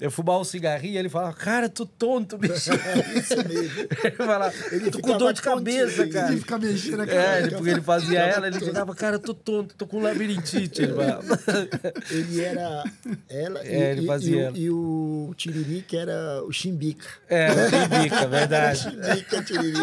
[0.00, 2.70] eu fumar um cigarrinho, ele falava, cara, tu tonto, bicho.
[3.14, 3.88] Isso mesmo.
[4.02, 6.32] Ele falava, Ele tô com dor de cabeça, cara.
[6.32, 7.38] Ele fica mexendo a É, cara.
[7.40, 10.82] ele, porque ele fazia ela, ele ficava, cara, tô tonto, tô com labirintite.
[10.82, 11.22] Ele falava.
[12.10, 12.84] Ele era
[13.28, 14.52] ela É, e, ele fazia e, ela.
[14.52, 17.06] o, e o Tiriri, que era o Chimbica.
[17.28, 18.78] É, tem bica, verdade.
[18.82, 19.78] Chimbica, Tiriri.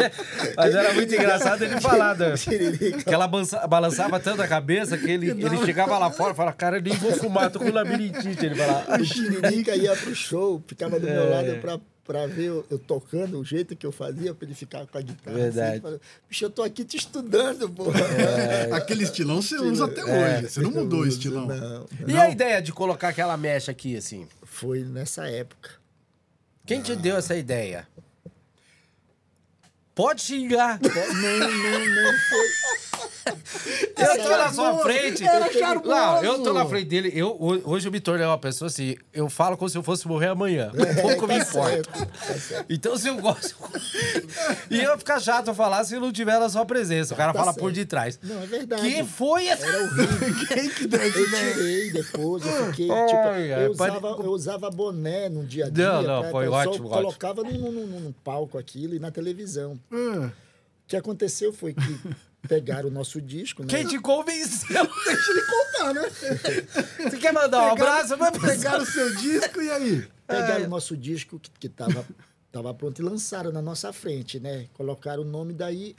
[0.56, 2.34] Mas era muito engraçado ele falar, né?
[2.36, 3.02] Tiririca.
[3.04, 6.76] Que ela balançava tanto a cabeça que ele, ele chegava lá fora e falava, cara,
[6.78, 8.44] eu nem vou fumar, tô com labirintite.
[8.44, 11.28] Ele falava, O Tiririca ia pro show, ficava do meu É.
[11.28, 14.86] lado pra, pra ver eu, eu tocando, o jeito que eu fazia, pra ele ficar
[14.86, 15.36] com a guitarra.
[15.36, 15.60] Verdade.
[15.60, 18.00] Assim, ele falava, Bicho, eu tô aqui te estudando, porra.
[18.76, 20.38] Aquele estilão você usa até É.
[20.38, 20.48] hoje.
[20.50, 21.46] Você não mudou o estilão.
[21.46, 24.26] Não, e a ideia de colocar aquela mecha aqui, assim?
[24.44, 25.70] foi nessa época.
[26.66, 27.86] Quem te deu essa ideia?
[29.94, 30.80] Pode xingar.
[30.82, 32.89] Não, não, não foi.
[33.96, 35.24] Eu tô na sua frente.
[35.26, 35.88] Era charmoso.
[35.88, 37.12] Não, eu tô na frente dele.
[37.14, 38.96] Eu, ho- hoje eu me tornei uma pessoa assim.
[39.12, 40.70] Eu falo como se eu fosse morrer amanhã.
[41.02, 41.82] Pouco me Tá importa.
[41.90, 42.64] tá.
[42.68, 43.54] Então, se eu gosto.
[44.70, 47.14] e eu ficar chato eu falar se não tiver na sua presença.
[47.14, 48.18] O cara Tá fala por detrás.
[48.22, 48.82] Não, é verdade.
[48.82, 49.66] Que foi essa?
[49.66, 50.46] Era horrível.
[50.48, 53.28] Quem que deu Eu tirei depois, eu fiquei, tipo,
[53.60, 55.84] eu usava, eu usava boné no dia a dia.
[55.92, 56.88] Não, não, foi ótimo, ótimo.
[56.88, 59.78] colocava num, palco aquilo e na televisão.
[59.92, 60.32] Ah, O
[60.88, 62.00] que aconteceu foi que
[62.46, 63.68] pegaram o nosso disco, né?
[63.68, 64.84] Quem te convenceu?
[65.04, 66.02] Deixa ele contar, né?
[67.10, 68.16] Você quer mandar um abraço?
[68.16, 70.08] Vai Pegaram o seu disco e aí?
[70.26, 72.06] Pegaram o nosso disco que, que tava,
[72.50, 74.68] tava pronto e lançaram na nossa frente, né?
[74.74, 75.96] Colocaram o nome daí.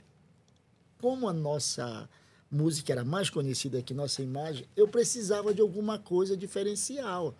[1.00, 2.08] Como a nossa
[2.50, 7.34] música era mais conhecida que nossa imagem, eu precisava de alguma coisa diferencial.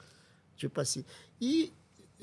[0.57, 1.05] Tipo assim.
[1.41, 1.73] E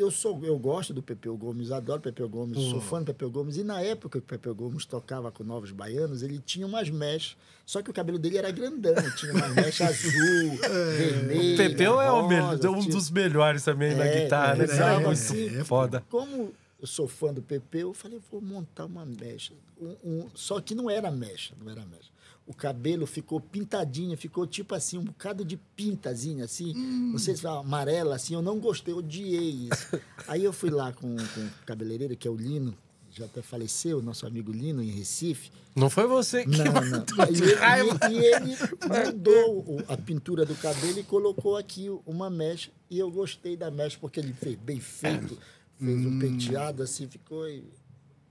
[0.01, 3.57] eu sou eu gosto do Pepeu Gomes, adoro Pepeu Gomes, sou fã do Pepeu Gomes.
[3.57, 7.35] E na época que o Pepeu Gomes tocava com Novos Baianos, ele tinha umas mechas,
[7.65, 10.57] só que o cabelo dele era grandão, tinha uma mecha azul,
[10.97, 11.53] vermelha.
[11.53, 14.63] O Pepeu é rosa, melhor, um dos melhores também na É, guitarra, né?
[14.63, 14.93] é, cara?
[15.01, 16.03] é, muito é, foda.
[16.09, 19.53] Como eu sou fã do Pepeu, eu falei, vou montar uma mecha.
[19.81, 22.09] Um- um- só que não era mecha, não era mecha.
[22.49, 26.73] O cabelo ficou pintadinho, ficou tipo assim, um bocado de pintazinha, assim.
[26.73, 28.33] Não sei se foi amarela, assim.
[28.33, 29.87] Eu não gostei, odiei isso.
[30.27, 32.75] Aí eu fui lá com, com o cabeleireiro, que é o Lino,
[33.11, 35.51] já até faleceu, nosso amigo Lino, em Recife.
[35.75, 37.05] Não foi você que Não, não.
[37.29, 37.99] E ele, raiva.
[38.09, 38.55] e ele
[39.13, 42.71] mudou o- a pintura do cabelo e colocou aqui uma mecha.
[42.89, 45.37] E eu gostei da mecha porque ele fez bem feito,
[45.77, 46.15] fez Hum.
[46.15, 47.45] um penteado assim, ficou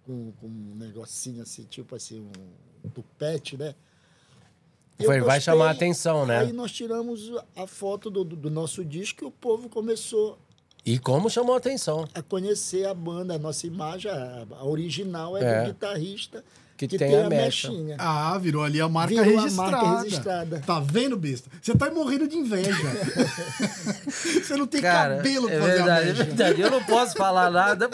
[0.04, 2.20] com, com um negocinho assim, tipo assim,
[2.84, 3.76] um tupete, né?
[5.04, 6.38] Foi, vai chamar a atenção, né?
[6.40, 10.38] Aí nós tiramos a foto do, do- nosso disco e o povo começou
[10.84, 12.04] E como chamou a atenção?
[12.14, 15.60] a conhecer a banda, a nossa imagem, a, a original é, É.
[15.62, 16.44] do guitarrista
[16.76, 17.68] Que que, tem tem, a a mecha.
[17.70, 17.96] mechinha.
[17.98, 19.70] Ah, virou ali a marca, Virou a registrada.
[19.76, 20.62] marca registrada.
[20.66, 21.50] Tá vendo, besta?
[21.62, 22.70] Você tá morrendo de inveja.
[24.06, 26.24] Você não tem Cara, cabelo pra é fazer verdade, a é mecha.
[26.24, 26.60] verdade.
[26.60, 27.88] Eu não posso falar nada.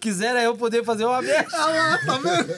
[0.00, 1.46] Quisera eu poder fazer uma mecha.
[1.52, 2.54] Ah lá, tá vendo?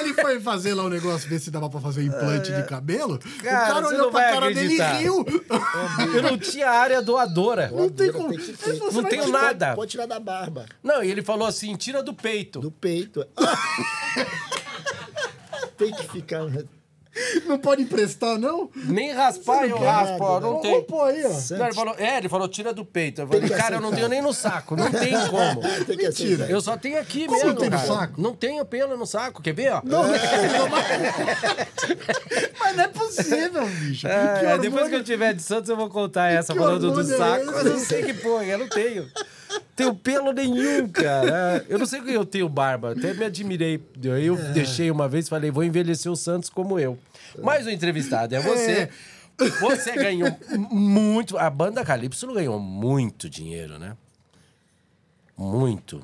[0.00, 3.20] Ele foi fazer lá o negócio, ver se dava pra fazer um implante de cabelo.
[3.40, 3.42] É.
[3.50, 4.92] Cara, o cara olhou não pra vai cara acreditar.
[4.92, 5.26] dele e riu.
[6.14, 7.68] Eu não tinha área doadora.
[7.72, 8.30] Não tem como.
[8.30, 8.72] tem ter.
[8.78, 9.74] Não "Você tenho vai Pode- nada.
[9.74, 12.60] Pode tirar da barba, Não, e ele falou assim: tira do peito.
[12.60, 13.26] do peito.
[15.76, 16.40] tem que ficar.
[17.46, 18.70] Não pode emprestar, não?
[18.74, 20.82] Nem raspar eu raspo, ó, não Vamos tem.
[20.84, 21.28] pôr aí, ó.
[21.56, 23.20] Não, ele falou, é, ele falou, tira do peito.
[23.22, 25.62] Eu falei, cara, eu não tenho nem no saco, não tem como.
[25.86, 26.46] Tem que Mentira.
[26.46, 27.52] Eu só tenho aqui Como mesmo.
[27.54, 28.20] não tem no saco?
[28.20, 29.80] Não tenho pelo no saco, quer ver, ó?
[29.84, 30.04] Não,
[32.60, 34.06] Mas não é possível, bicho.
[34.06, 37.00] É, Que depois que eu tiver de Santos, eu vou contar essa que falando do
[37.00, 37.42] é saco.
[37.50, 37.58] esse?
[37.58, 39.06] Eu não sei que porra, eu não tenho.
[39.74, 41.64] Tenho pelo nenhum, cara.
[41.68, 42.92] Eu não sei que eu tenho barba.
[42.92, 43.80] Até me admirei.
[44.02, 44.52] Eu É.
[44.52, 46.98] deixei uma vez e falei, vou envelhecer o Santos como eu.
[47.42, 48.88] Mas o entrevistado é você.
[49.60, 50.28] Você ganhou
[50.70, 51.36] muito.
[51.36, 53.94] A banda Calypso ganhou muito dinheiro, né?
[55.36, 56.02] Muito.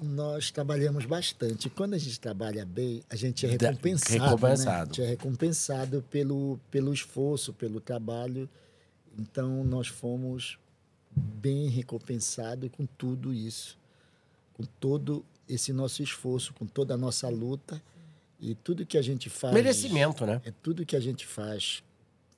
[0.00, 1.68] Nós trabalhamos bastante.
[1.70, 4.12] Quando a gente trabalha bem, a gente é Da- recompensado.
[4.18, 4.24] né?
[4.26, 4.82] recompensado.
[4.82, 8.48] A gente é recompensado pelo, pelo esforço, pelo trabalho.
[9.18, 10.58] Então, nós fomos
[11.14, 13.78] bem recompensados com tudo isso.
[14.54, 17.82] Com todo esse nosso esforço, com toda a nossa luta.
[18.40, 19.54] E tudo que a gente faz.
[19.54, 20.40] Merecimento, né?
[20.44, 21.82] É tudo que a gente faz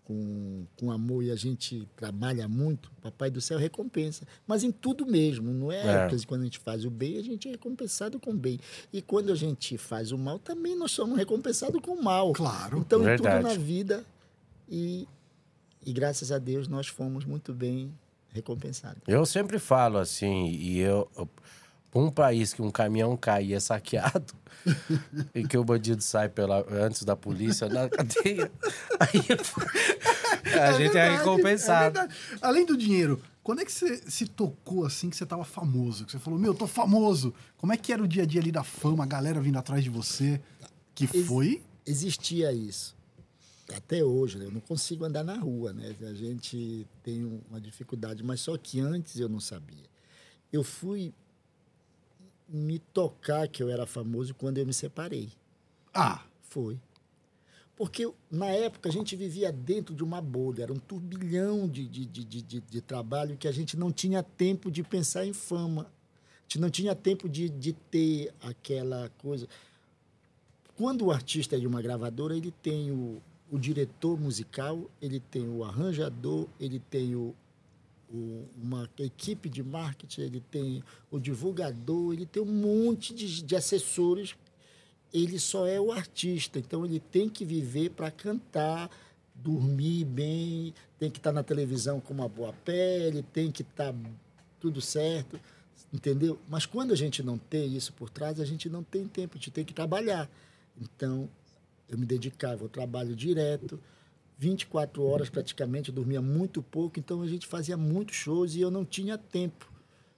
[0.04, 4.26] com, com amor e a gente trabalha muito, Papai do Céu recompensa.
[4.46, 6.08] Mas em tudo mesmo, não é, É.
[6.08, 8.60] porque quando a gente faz o bem, a gente é recompensado com o bem.
[8.92, 12.34] E quando a gente faz o mal, também nós somos recompensados com o mal.
[12.34, 12.78] Claro.
[12.78, 13.42] Então, em Verdade.
[13.42, 14.04] tudo na vida,
[14.68, 15.08] e,
[15.86, 17.90] e graças a Deus nós fomos muito bem
[18.34, 19.00] recompensados.
[19.06, 21.08] Eu sempre falo assim, e eu.
[21.96, 24.34] Um país que um caminhão cai e é saqueado,
[25.32, 28.50] e que o bandido sai pela, antes da polícia na cadeia,
[28.98, 29.20] aí
[30.60, 31.98] a gente é verdade, recompensado.
[32.00, 32.08] é.
[32.42, 36.04] Além do dinheiro, quando é que você se tocou assim que você tava famoso?
[36.04, 37.32] Que você falou, meu, eu tô famoso.
[37.56, 39.84] Como é que era o dia a dia ali da fama, a galera vindo atrás
[39.84, 40.40] de você?
[40.96, 41.62] Que Ex- foi?
[41.86, 42.96] existia isso.
[43.72, 44.44] Até hoje, né?
[44.44, 45.94] eu não consigo andar na rua, né?
[46.02, 49.84] A gente tem um- uma dificuldade, mas só que antes eu não sabia.
[50.52, 51.14] Eu fui
[52.48, 55.30] me tocar que eu era famoso quando eu me separei.
[55.92, 56.78] Ah, Foi.
[57.76, 62.04] Porque na época a gente vivia dentro de uma bolha, era um turbilhão de, de,
[62.06, 65.82] de, de, de- de trabalho que a gente não tinha tempo de pensar em fama.
[66.38, 69.48] A gente não tinha tempo de, de ter aquela coisa.
[70.76, 73.20] Quando o artista é de uma gravadora, ele tem o,
[73.54, 77.34] o diretor musical, ele tem o arranjador, ele tem o,
[78.12, 83.56] o- uma equipe de marketing, ele tem o divulgador, ele tem um monte de, de
[83.56, 84.34] assessores
[85.12, 88.90] ele só é o artista, então ele tem que viver para cantar,
[89.32, 93.94] dormir bem, tem que estar na televisão com uma boa pele, tem que estar
[94.58, 95.38] tudo certo,
[95.92, 96.36] entendeu?
[96.48, 99.38] Mas quando a gente não tem isso por trás, a gente não tem tempo, a
[99.38, 100.28] gente tem que trabalhar.
[100.82, 101.28] Então,
[101.88, 103.78] eu me dedicava ao trabalho direto,
[104.38, 108.70] 24 horas praticamente, eu dormia muito pouco, então a gente fazia muitos shows e eu
[108.70, 109.70] não tinha tempo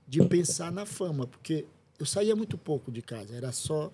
[0.08, 1.66] de pensar na fama, porque
[1.98, 3.90] eu saía muito pouco de casa, era só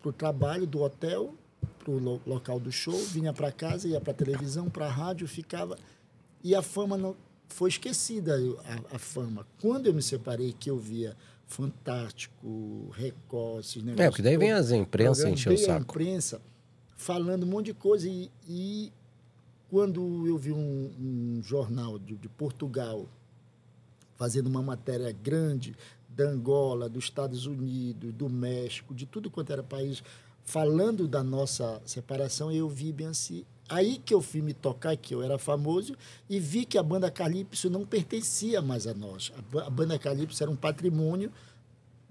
[0.00, 1.34] para o trabalho do hotel,
[1.78, 5.26] para o local do show, vinha para casa, ia para a televisão, para a rádio,
[5.28, 5.76] ficava.
[6.42, 7.16] E a fama não
[7.48, 9.46] foi esquecida, eu- a, a fama.
[9.60, 13.86] Quando eu me separei, que eu via Fantástico, Record, esses.
[13.98, 15.82] É, porque daí vem as imprensa encher o veio a saco.
[15.92, 16.40] imprensa
[17.02, 18.08] falando um monte de coisa.
[18.08, 18.92] E, e
[19.68, 23.06] quando eu vi um, um jornal de, de Portugal
[24.16, 25.76] fazendo uma matéria grande
[26.08, 30.02] da Angola, dos Estados Unidos, do México, de tudo quanto era país,
[30.44, 33.44] falando da nossa separação, eu vi bem assim.
[33.68, 35.96] Aí que eu fui me tocar, que eu era famoso,
[36.28, 39.32] e vi que a banda Calypso não pertencia mais a nós.
[39.54, 41.32] A a banda Calypso era um patrimônio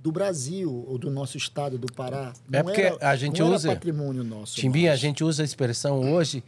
[0.02, 2.34] do Brasil, ou do nosso estado, do Pará.
[2.52, 4.56] É Não porque era- a gente usa- patrimônio nosso.
[4.56, 6.44] Timbinha, a gente usa a expressão hoje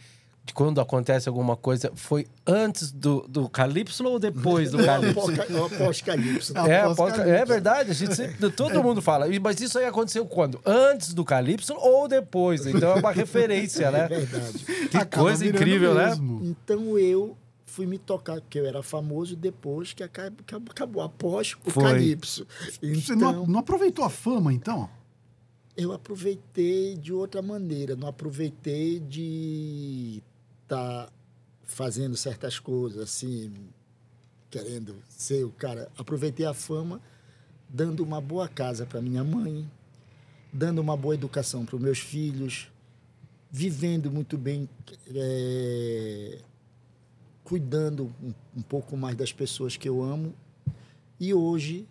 [0.45, 1.91] de quando acontece alguma coisa.
[1.95, 5.32] Foi antes do, do Calypso ou depois do Calypso?
[5.66, 6.51] O pós-Calypso.
[6.56, 7.36] Ah, É, após após- Calypso.
[7.41, 9.28] é verdade, a gente sempre- todo mundo fala.
[9.28, 10.60] E- Mas isso aí aconteceu quando?
[10.66, 12.66] Antes do Calypso ou depois?
[12.66, 14.08] Então é uma referência, É né?
[14.08, 14.58] verdade.
[14.89, 16.08] Que Acaba coisa incrível, né?
[16.08, 16.41] mesmo.
[16.43, 17.38] Então eu
[17.74, 20.32] fui me tocar, porque eu era famoso depois que aca-
[20.69, 21.84] acabou, após o Foi.
[21.84, 22.45] Calypso.
[22.80, 24.88] Você Então, não, não aproveitou a fama, então?
[25.76, 30.21] eu aproveitei de outra maneira, não aproveitei de
[30.61, 31.11] estar
[31.63, 33.51] fazendo certas coisas, assim,
[34.51, 35.89] querendo ser o cara.
[35.97, 37.01] Aproveitei a fama
[37.67, 39.67] dando uma boa casa para minha mãe,
[40.53, 42.67] dando uma boa educação para os meus filhos,
[43.49, 44.69] vivendo muito bem,
[45.07, 46.39] eh,
[47.44, 50.34] cuidando um, um pouco mais das pessoas que eu amo
[51.20, 51.86] e hoje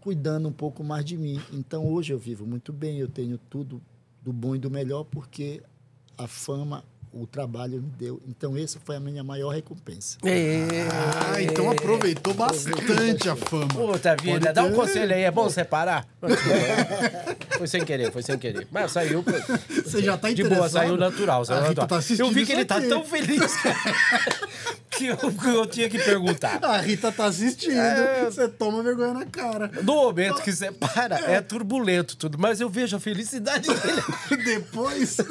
[0.00, 1.40] cuidando um pouco mais de mim.
[1.52, 3.80] Então hoje eu vivo muito bem, eu tenho tudo
[4.22, 5.62] do bom e do melhor porque
[6.18, 8.20] a fama, o trabalho me deu.
[8.28, 10.18] Então essa foi a minha maior recompensa.
[10.22, 13.68] Ah, então aproveitou bastante a fama.
[13.68, 16.06] Puta vida, Pode dá um conselho aí, é bom separar?
[17.58, 18.68] foi sem querer, foi sem querer.
[18.70, 19.24] Mas saiu.
[19.84, 21.44] Você já tá De boa, saiu natural.
[21.44, 22.02] Saiu A Rita natural.
[22.02, 23.40] tá eu vi que ele tá tão feliz
[24.96, 26.64] que, eu, que eu tinha que perguntar.
[26.64, 28.24] A Rita tá assistindo, É.
[28.24, 29.68] você toma vergonha na cara.
[29.82, 34.02] No momento que separa, é turbulento tudo, mas eu vejo a felicidade dele.
[34.44, 35.16] Depois.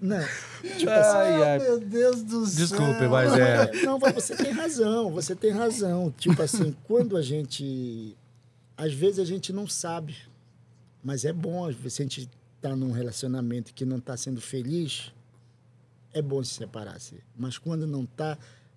[0.00, 1.58] Não, Ai, Ah, ai.
[1.58, 2.66] meu Deus do céu.
[2.66, 3.70] Desculpe, mas é.
[3.84, 6.12] Não, mas você tem razão, você tem razão.
[6.16, 8.16] Tipo assim, quando a gente.
[8.76, 10.16] Às vezes a gente não sabe,
[11.02, 15.12] mas é bom, se a gente está num relacionamento que não está sendo feliz,
[16.12, 16.98] é bom se separar.
[17.00, 17.14] -se.
[17.36, 18.36] Mas quando não está,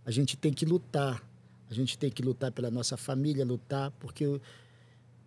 [0.10, 1.22] a gente tem que lutar.
[1.70, 4.42] A gente tem que lutar pela nossa família, lutar, porque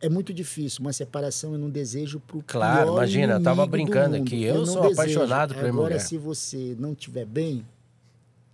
[0.00, 0.80] é muito difícil.
[0.80, 4.66] Uma separação eu não desejo para o Claro, imagina, eu tava brincando aqui, eu não
[4.66, 6.00] sou apaixonado por Agora, mulher.
[6.00, 7.64] se você não estiver bem,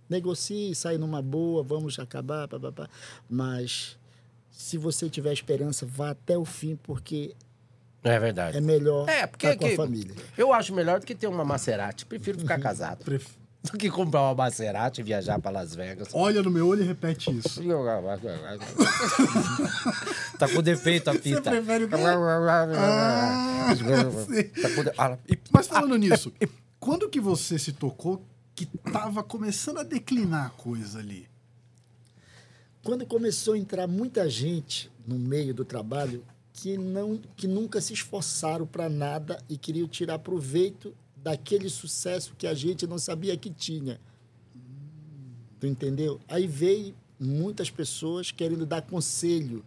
[0.07, 2.89] negocie, sai numa boa, vamos acabar, pá, pá, pá.
[3.27, 3.97] mas
[4.51, 7.33] se você tiver esperança, vá até o fim, porque
[8.03, 8.55] É verdade.
[8.55, 10.13] é melhor É, porque estar com a família.
[10.37, 12.05] eu acho melhor do que ter uma Maserati.
[12.05, 13.03] Prefiro ficar casado.
[13.03, 16.07] Pref- Do que comprar uma Maserati e viajar pra Las Vegas.
[16.13, 17.61] Olha no meu olho e repete isso.
[20.39, 21.41] tá com defeito a Você fita.
[21.51, 21.95] prefere o quê?
[22.77, 23.75] Ah,
[24.25, 24.43] sei.
[24.61, 24.91] tá com de...
[24.97, 26.31] ah, e- Mas falando nisso,
[26.79, 28.23] quando que você se tocou
[28.55, 31.27] que tava começando a declinar a coisa ali?
[32.83, 37.91] Quando começou a entrar muita gente no meio do trabalho que, não, que nunca se
[37.93, 40.93] esforçaram para nada e queriam tirar proveito
[41.23, 43.99] daquele sucesso que a gente não sabia que tinha.
[45.59, 46.19] Tu entendeu?
[46.27, 49.63] Aí veio muitas pessoas querendo dar conselho.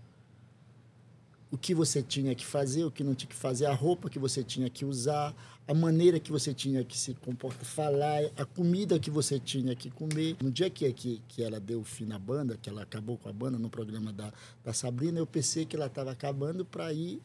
[1.51, 4.19] O que você tinha que fazer, o que não tinha que fazer, a roupa que
[4.19, 5.35] você tinha que usar,
[5.69, 9.91] a maneira que você tinha que se comportar, falar, a comida que você tinha que
[9.91, 10.37] comer.
[10.43, 13.33] No dia que, que, que ela deu fim na banda, que ela acabou com a
[13.35, 14.33] banda no programa da,
[14.65, 17.21] da Sabrina, eu pensei que ela estava acabando para ir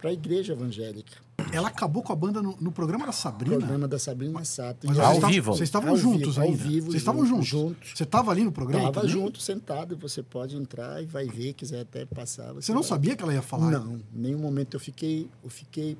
[0.00, 1.12] para a igreja evangélica.
[1.52, 3.56] Ela acabou com a banda no, no programa da Sabrina?
[3.58, 4.86] Programa da Sabrina Sato.
[4.86, 5.52] Mas Ao vocês vivo?
[5.52, 6.64] Vocês estavam Ao juntos vivo, ao ainda?
[6.64, 7.46] vivo, Vocês estavam juntos?
[7.48, 7.92] juntos.
[7.94, 8.88] Você estava ali no programa?
[8.88, 12.52] Estava junto, sentado, você pode entrar e vai ver, quiser até passar.
[12.54, 12.88] Você não vai.
[12.88, 13.70] sabia que ela ia falar?
[13.70, 15.98] Não, em nenhum momento eu fiquei, eu fiquei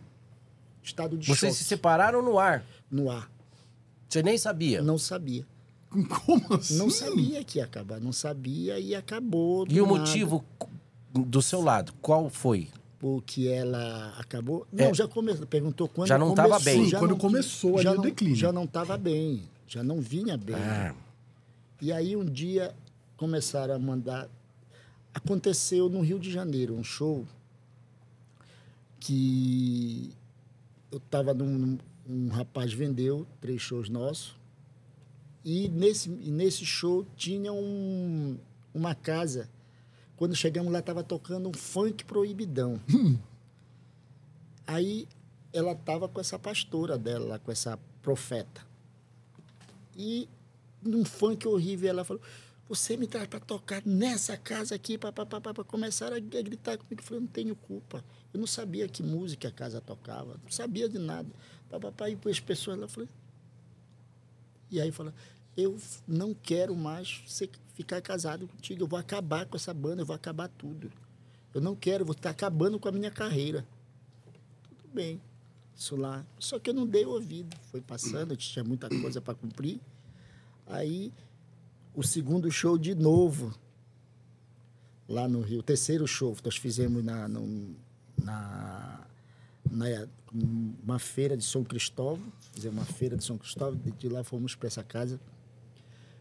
[0.83, 2.65] estado de Vocês se choque separaram no ar.
[2.91, 3.31] no ar.
[4.09, 4.83] Você nem sabia.
[4.83, 5.45] Não sabia.
[6.25, 6.77] Como assim?
[6.77, 9.67] Não sabia que ia acabar, não sabia e acabou.
[9.69, 10.45] E o nada, motivo
[11.13, 12.69] do seu lado, qual foi?
[13.01, 14.67] Porque ela acabou.
[14.71, 15.47] Não, já começou.
[15.47, 16.85] Perguntou quando Já não tava começou, bem.
[16.85, 18.37] Sim, quando não- começou ali já o não, declínio.
[18.37, 20.55] Já não estava bem, já não vinha bem.
[20.55, 20.95] Ah,
[21.81, 22.75] E aí um dia
[23.17, 24.29] começaram a mandar.
[25.15, 27.27] Aconteceu no Rio de Janeiro um show
[28.99, 30.13] que
[30.93, 31.79] eu estava num.
[32.09, 34.35] Um rapaz vendeu três shows nossos.
[35.45, 38.37] E nesse, nesse show tinha um,
[38.75, 39.49] uma casa.
[40.21, 42.79] Quando chegamos lá, estava tocando um funk proibidão.
[44.67, 45.09] Aí
[45.51, 48.61] ela estava com essa pastora dela, com essa profeta.
[49.97, 50.29] E
[50.83, 52.23] num funk horrível, ela falou:
[52.69, 57.01] Você me traz para tocar nessa casa aqui, papapá, começaram a gritar comigo.
[57.01, 58.05] Eu falei: Não tenho culpa.
[58.31, 61.31] Eu não sabia que música a casa tocava, não sabia de nada.
[61.71, 63.09] Papapá, e as pessoas lá, eu falei.
[64.71, 65.15] E aí fala:
[65.57, 65.77] eu
[66.07, 68.83] não quero mais ser- ficar casado contigo.
[68.83, 70.91] Eu vou acabar com essa banda, eu vou acabar tudo.
[71.53, 73.67] Eu não quero, vou estar acabando com a minha carreira.
[74.79, 75.21] Tudo bem.
[75.75, 76.25] Isso lá.
[76.39, 77.57] Só que eu não dei ouvido.
[77.71, 79.81] Foi passando, eu tinha muita coisa para cumprir.
[80.67, 81.13] Aí,
[81.95, 83.53] o segundo show de novo,
[85.09, 87.75] lá no Rio, o terceiro show, nós fizemos na, no-
[88.23, 89.01] na,
[89.71, 89.87] na
[90.33, 94.69] uma feira de São Cristóvão, fizemos uma feira de São Cristóvão, de lá fomos para
[94.69, 95.19] essa casa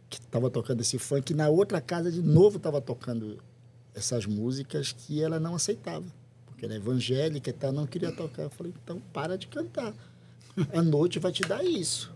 [0.10, 3.38] que estava tocando esse funk, na outra casa de novo estava tocando
[3.94, 6.06] essas músicas que ela não aceitava,
[6.46, 8.44] porque ela é evangélica e tal, não queria tocar.
[8.44, 9.94] Eu falei, então para de cantar.
[10.74, 12.12] A noite vai te dar isso.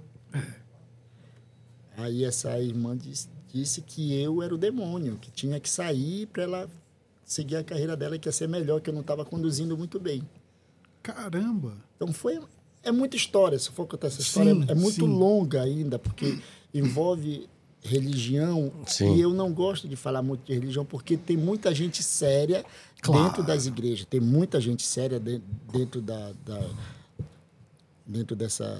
[1.96, 6.44] Aí essa irmã disse, disse que eu era o demônio, que tinha que sair para
[6.44, 6.70] ela
[7.24, 10.28] seguir a carreira dela, que ia ser melhor, que eu não estava conduzindo muito bem.
[11.02, 11.78] Caramba.
[11.96, 12.40] Então foi.
[12.82, 15.08] É muita história, se for contar essa história, Sim, é muito sim.
[15.08, 16.38] longa ainda, porque
[16.74, 17.48] envolve
[17.84, 19.16] religião Sim.
[19.16, 22.64] e eu não gosto de falar muito de religião porque tem muita gente séria
[23.02, 23.26] Claro.
[23.26, 26.62] dentro das igrejas, tem muita gente séria de- dentro da, da
[28.06, 28.80] dentro dessas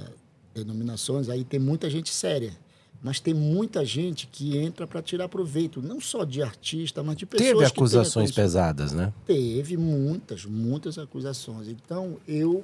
[0.54, 2.54] denominações, aí tem muita gente séria.
[3.02, 7.26] Mas tem muita gente que entra para tirar proveito, não só de artista, mas de
[7.26, 8.32] pessoas Teve que acusações condições.
[8.36, 9.12] pesadas, né?
[9.26, 11.68] Teve muitas, muitas acusações.
[11.68, 12.64] Então, eu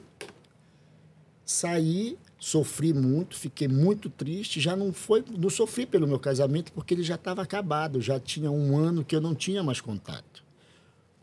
[1.45, 4.59] saí, sofri muito, fiquei muito triste.
[4.61, 8.01] Já não foi, não sofri pelo meu casamento porque ele já estava acabado.
[8.01, 10.43] Já tinha um ano que eu não tinha mais contato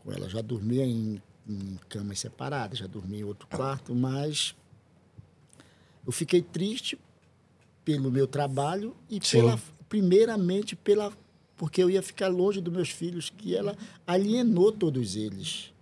[0.03, 0.29] com ela.
[0.29, 4.55] Já dormia em, em camas separadas, já dormia em outro quarto, mas
[6.05, 6.97] eu fiquei triste
[7.83, 9.37] pelo meu trabalho e Sim.
[9.39, 9.59] pela,
[9.89, 11.11] primeiramente pela
[11.55, 15.73] porque eu ia ficar longe dos meus filhos, que ela alienou todos eles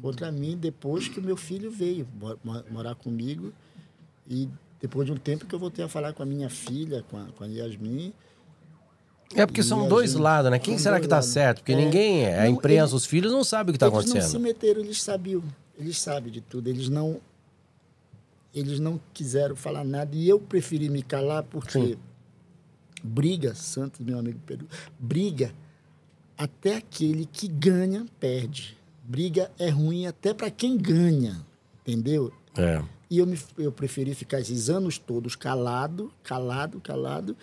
[0.00, 3.52] contra mim depois que o meu filho veio mo- mo- morar comigo
[4.26, 4.48] e
[4.80, 7.24] depois de um tempo que eu voltei a falar com a minha filha, com a,
[7.36, 8.12] com a Yasmin.
[9.34, 10.58] É porque são dois gente- lados, né?
[10.58, 11.30] Quem são será que tá lados.
[11.30, 11.58] certo?
[11.58, 11.76] Porque É.
[11.76, 12.40] ninguém, é.
[12.40, 14.40] a Não, imprensa, ele- os filhos não sabem o que tá eles não se acontecendo.
[14.40, 15.42] meteram, eles sabiam.
[15.78, 16.68] Eles sabem de tudo.
[16.68, 17.20] Eles não
[18.54, 21.96] eles não quiseram falar nada e eu preferi me calar porque Sim.
[23.04, 24.66] briga, Santos, meu amigo Pedro,
[24.98, 25.52] briga
[26.36, 28.76] até aquele que ganha perde.
[29.04, 31.44] Briga é ruim até para quem ganha,
[31.82, 32.32] entendeu?
[32.56, 32.82] É.
[33.10, 37.36] E eu, me, eu preferi ficar esses anos todos calado, calado, calado.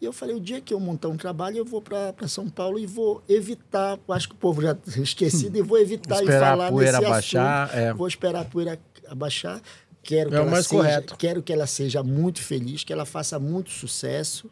[0.00, 2.78] E eu falei, o dia que eu montar um trabalho, eu vou para São Paulo
[2.78, 6.50] e vou evitar, acho que o povo já esquecido, e vou evitar e Esperar a
[6.50, 7.78] falar poeira nesse abaixar, assunto.
[7.78, 7.94] é.
[7.94, 8.78] Vou esperar a poeira
[9.08, 9.62] abaixar.
[10.02, 11.16] Quero que, É o ela mais seja, correto.
[11.16, 14.50] quero que ela seja muito feliz, que ela faça muito sucesso.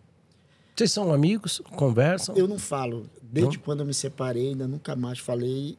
[0.74, 1.60] Vocês são amigos?
[1.76, 2.34] Conversam?
[2.34, 3.04] Eu não falo.
[3.20, 5.76] Desde quando eu me separei, ainda nunca mais falei.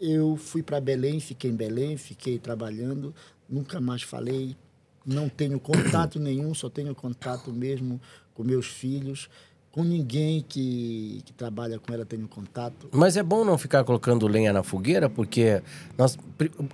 [0.00, 3.12] Eu fui para Belém, fiquei em Belém, fiquei trabalhando,
[3.52, 4.56] nunca mais falei.
[5.04, 8.00] Não tenho contato nenhum, só tenho contato mesmo
[8.32, 9.28] com meus filhos.
[9.72, 12.88] Com ninguém que, que trabalha com ela tenho contato.
[12.92, 15.62] Mas é bom não ficar colocando lenha na fogueira, porque
[15.96, 16.18] nós,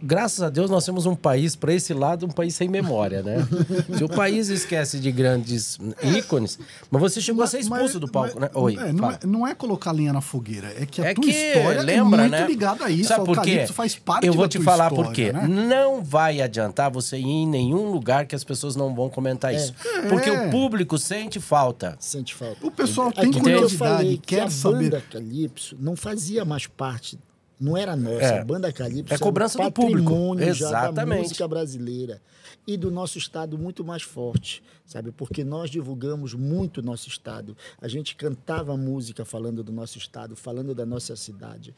[0.02, 3.36] graças a Deus, nós temos um país, para esse lado, um país sem memória, né?
[3.96, 6.58] Se o país esquece de grandes ícones.
[6.90, 8.56] Mas você chegou a ser expulso do palco, mas- né?
[8.60, 8.76] Oi.
[8.76, 11.30] é, não, é, não é colocar lenha na fogueira, é que a É tua que
[11.30, 12.46] história lembra, é muito né?
[12.48, 13.08] ligada a isso.
[13.10, 13.64] Sabe por quê?
[13.68, 15.32] Faz parte Eu vou da te tua falar história, por quê.
[15.32, 15.46] né?
[15.46, 19.72] Não vai adiantar você ir em nenhum lugar que as pessoas não vão comentar isso.
[20.08, 20.48] Porque É.
[20.48, 21.96] o público sente falta.
[22.00, 22.87] Sente falta.
[22.88, 24.90] Pessoal tem que eu curiosidade, falei, que quer a saber.
[24.90, 27.18] banda Calypso não fazia mais parte,
[27.60, 28.22] não era nossa.
[28.24, 28.40] É.
[28.40, 30.04] A banda Calypso É era cobrança um do público.
[30.10, 31.22] patrimônio já da Exatamente.
[31.22, 32.22] música brasileira
[32.66, 35.10] e do nosso estado muito mais forte, sabe?
[35.10, 37.56] Porque nós divulgamos muito o nosso estado.
[37.80, 41.74] A gente cantava música falando do nosso estado, falando da nossa cidade.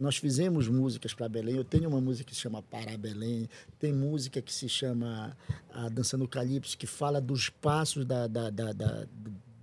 [0.00, 1.56] Nós fizemos músicas para Belém.
[1.56, 3.46] Eu tenho uma música que se chama Pará Belém.
[3.78, 5.36] Tem música que se chama
[5.74, 9.06] a Dançando Calypso, que fala dos passos da, da, da, da-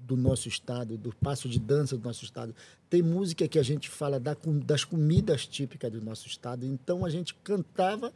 [0.06, 2.54] do nosso estado, do passo de dança do nosso estado.
[2.90, 4.36] Tem música que a gente fala da
[4.66, 6.66] das comidas típicas do nosso estado.
[6.66, 8.14] Então a gente cantava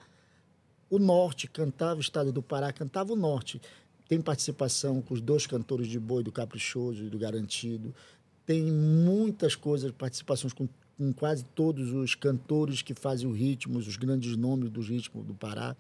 [0.90, 3.62] o norte, cantava o estado do Pará, cantava o norte.
[4.08, 7.94] Tem participação com os dois cantores de boi, do Caprichoso e do Garantido.
[8.46, 10.68] Tem muitas coisas, participações com,
[10.98, 15.34] com quase todos os cantores que fazem os ritmos, os grandes nomes dos ritmos do
[15.34, 15.76] Pará.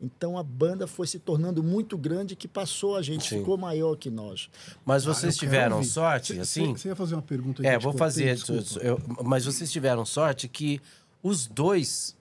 [0.00, 3.38] Então a banda foi se tornando muito grande que passou a gente, Sim.
[3.38, 4.50] ficou maior que nós.
[4.84, 5.88] Mas Ah, vocês quero tiveram ouvir.
[5.88, 6.72] sorte, Cê- assim?
[6.74, 8.36] Você ia fazer uma pergunta aí É, vou fazer.
[8.82, 10.80] eu- mas vocês tiveram sorte que
[11.22, 12.14] os dois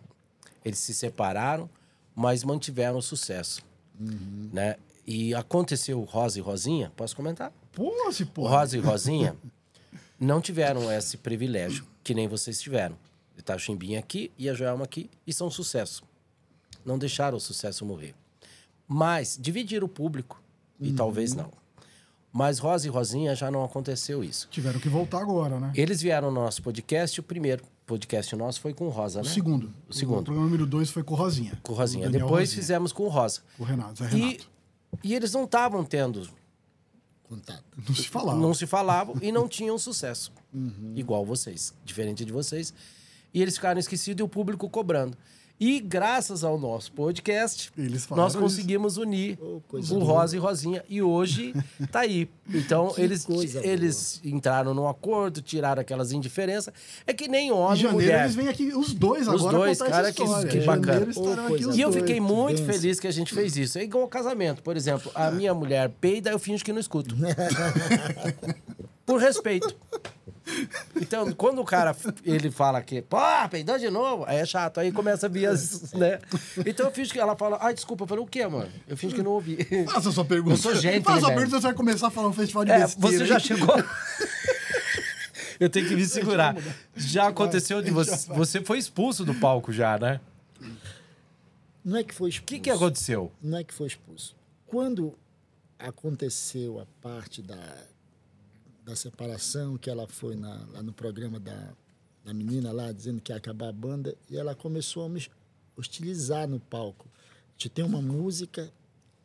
[0.63, 1.69] eles se separaram,
[2.15, 3.61] mas mantiveram o sucesso,
[3.99, 4.49] Uhum.
[4.53, 4.78] né?
[5.05, 7.51] E aconteceu Rosa e Rosinha, posso comentar?
[7.73, 8.47] Pô, se pô.
[8.47, 9.36] Rosa e Rosinha
[10.19, 12.97] não tiveram esse privilégio que nem vocês tiveram.
[13.43, 16.01] Tá o Chimbinha aqui e a Joelma aqui e são um sucesso.
[16.86, 18.13] Não deixaram o sucesso morrer.
[18.88, 20.41] Mas dividiram o público
[20.79, 21.51] e talvez não.
[22.31, 24.47] Mas Rosa e Rosinha já não aconteceu isso.
[24.51, 25.71] Tiveram que voltar agora, né?
[25.75, 29.29] Eles vieram no nosso podcast, o primeiro podcast nosso foi com o Rosa, O né?
[29.29, 29.73] segundo.
[29.88, 30.19] O segundo.
[30.19, 31.57] O programa número dois foi com o Rosinha.
[31.63, 32.05] Com o Rosinha.
[32.05, 32.61] Daniel Depois Rosinha.
[32.61, 33.41] fizemos com o Rosa.
[33.57, 34.49] Com o Renato, E, Renato.
[35.03, 36.27] e eles não estavam tendo,
[37.23, 37.63] Contato.
[37.88, 38.39] Não se falava.
[38.39, 40.31] não se falavam e não tinham sucesso.
[40.53, 40.93] Uhum.
[40.95, 42.73] Igual vocês, diferente de vocês.
[43.33, 45.17] E eles ficaram esquecidos e o público cobrando.
[45.57, 47.71] E graças ao nosso podcast,
[48.11, 50.03] nós conseguimos unir Oh, o boa.
[50.03, 50.83] Rosa e Rosinha.
[50.89, 51.53] E hoje
[51.91, 52.29] tá aí.
[52.47, 53.25] Então, Que eles,
[53.63, 56.71] eles entraram num acordo, tiraram aquelas indiferenças.
[57.07, 58.21] É que nem Em homem e janeiro mulher.
[58.25, 60.49] eles vêm aqui, os dois Os agora, dois, contar cara, essa que- história.
[60.51, 61.07] que Em bacana.
[61.15, 62.01] Oh, os E eu dois.
[62.03, 63.79] fiquei muito feliz que a gente fez isso.
[63.79, 65.11] É igual ao casamento, por exemplo.
[65.15, 67.15] A minha mulher peida, eu finjo que não escuto.
[69.05, 69.75] Por respeito.
[71.01, 73.17] Então, quando o cara ele fala que, pô,
[73.49, 76.19] peidou de novo, aí é chato, aí começa a vir as, né?
[76.65, 78.69] Então eu finjo que ela fala, ai, desculpa, eu falei, o quê, mano?
[78.87, 79.57] Eu finjo que não ouvi.
[79.91, 80.53] Faça a sua pergunta.
[80.55, 81.39] Eu sou gente, Faça a sua velho.
[81.41, 83.17] pergunta, você vai começar a falar um festival de É, besteira.
[83.17, 83.75] você já chegou.
[85.59, 86.55] eu tenho que me segurar.
[86.95, 88.27] Já aconteceu de você.
[88.33, 90.19] Você foi expulso do palco já, né?
[91.83, 92.45] Não é que foi O expulso.
[92.45, 93.31] que, que aconteceu?
[93.41, 94.35] Não é que foi expulso.
[94.67, 95.13] Quando
[95.77, 97.57] aconteceu a parte da,
[98.86, 101.73] da separação, que ela foi na- lá no programa da,
[102.23, 105.25] da menina lá, dizendo que ia acabar a banda, e ela começou a me
[105.75, 107.07] hostilizar no palco.
[107.57, 108.71] Gente tem uma música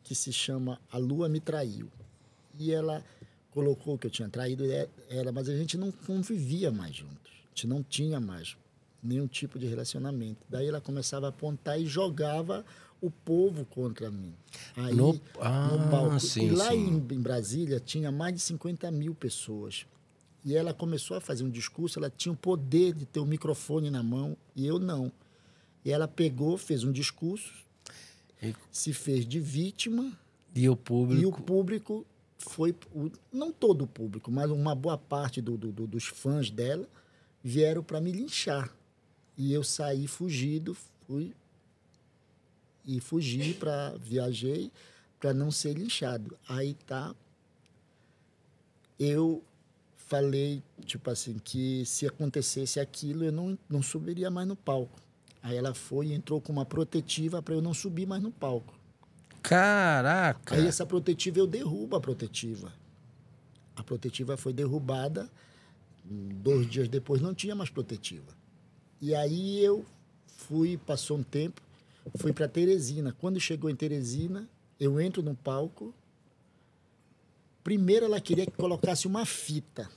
[0.03, 1.89] que se chama A Lua Me Traiu.
[2.59, 3.03] E ela
[3.51, 7.31] colocou que eu tinha traído e- ela, mas a gente não convivia mais juntos.
[7.45, 8.57] A gente não tinha mais
[9.03, 10.39] nenhum tipo de relacionamento.
[10.49, 12.65] Daí ela começava a apontar e jogava
[13.01, 14.33] o povo contra mim.
[14.77, 16.19] Aí, No- no, Ah, palco.
[16.19, 16.77] sim, e lá sim.
[17.09, 19.85] em, em Brasília tinha mais de 50 mil pessoas.
[20.45, 23.89] E ela começou a fazer um discurso, ela tinha o poder de ter o microfone
[23.89, 25.11] na mão e eu não.
[25.83, 27.51] E ela pegou, fez um discurso,
[28.41, 30.11] E- se fez de vítima
[30.55, 31.21] E o público.
[31.21, 32.05] e o público
[32.37, 36.49] foi, o- não todo o público, mas uma boa parte do- do- do- dos fãs
[36.51, 36.87] dela
[37.43, 38.71] vieram para me linchar.
[39.37, 40.75] E eu saí fugido,
[41.07, 41.33] fui
[42.85, 44.71] e fugi para viajei
[45.19, 46.37] para não ser linchado.
[46.47, 47.13] Aí tá
[48.99, 49.43] eu
[49.95, 54.99] falei, tipo assim, que se acontecesse aquilo, eu não, não subiria mais no palco.
[55.41, 58.77] Aí ela foi e entrou com uma protetiva para eu não subir mais no palco.
[59.41, 60.53] Caraca!
[60.53, 62.71] Aí essa protetiva eu derrubo a protetiva.
[63.75, 65.29] A protetiva foi derrubada.
[66.03, 68.35] Dois dias depois não tinha mais protetiva.
[69.01, 69.83] E aí eu
[70.27, 71.61] fui, passou um tempo,
[72.17, 73.15] fui para Teresina.
[73.19, 74.47] Quando chegou em Teresina,
[74.79, 75.93] eu entro no palco.
[77.63, 79.89] Primeiro ela queria que colocasse uma fita.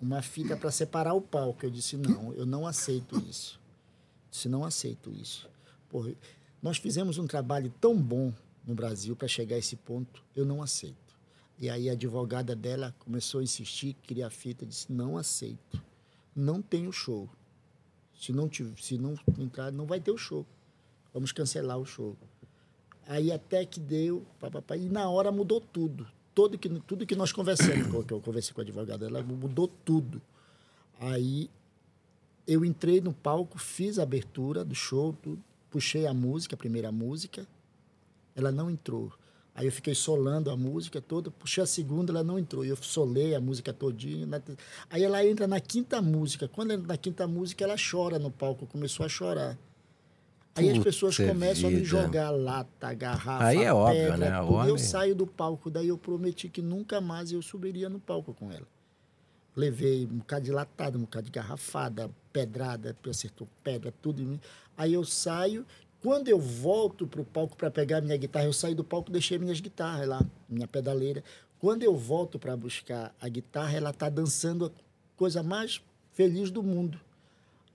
[0.00, 1.64] Uma fita para separar o palco.
[1.64, 3.60] Eu disse, não, eu não aceito isso.
[4.30, 5.48] Disse, não aceito isso.
[5.88, 6.12] Porra,
[6.62, 8.32] nós fizemos um trabalho tão bom
[8.66, 10.96] no Brasil para chegar a esse ponto, eu não aceito.
[11.58, 15.82] E aí a advogada dela começou a insistir, queria a fita, disse, não aceito.
[16.34, 17.28] Não tem o show.
[18.18, 20.46] Se não, tiv- se não entrar, não vai ter o show.
[21.12, 22.16] Vamos cancelar o show.
[23.06, 26.06] Aí até que deu, papapá, e na hora mudou tudo.
[26.34, 30.20] Todo que, tudo que nós conversamos, que eu conversei com a advogada, ela mudou tudo.
[30.98, 31.50] Aí
[32.46, 36.90] eu entrei no palco, fiz a abertura do show, tudo, puxei a música, a primeira
[36.90, 37.46] música,
[38.34, 39.12] ela não entrou.
[39.54, 42.64] Aí eu fiquei solando a música toda, puxei a segunda, ela não entrou.
[42.64, 44.26] Eu solei a música todinha.
[44.40, 44.56] te-
[44.88, 46.48] Aí ela entra na quinta música.
[46.48, 49.58] Quando entra na quinta música, ela chora no palco, começou a chorar.
[50.54, 51.88] Aí as Puta pessoas começam a me vida.
[51.88, 54.40] jogar lata, garrafa, Aí é óbvio, pedra, né?
[54.40, 58.34] Homem- Eu saio do palco, daí eu prometi que nunca mais eu subiria no palco
[58.34, 58.66] com ela.
[59.56, 64.40] Levei um bocado de latada, um bocado de garrafada, pedrada, acertou pedra, tudo em mim.
[64.76, 65.64] Aí eu saio.
[66.02, 69.12] Quando eu volto para o palco para pegar minha guitarra, eu saí do palco e
[69.12, 71.22] deixei minhas guitarras lá, minha pedaleira.
[71.60, 74.70] Quando eu volto para buscar a guitarra, ela está dançando a
[75.16, 75.80] coisa mais
[76.12, 76.98] feliz do mundo.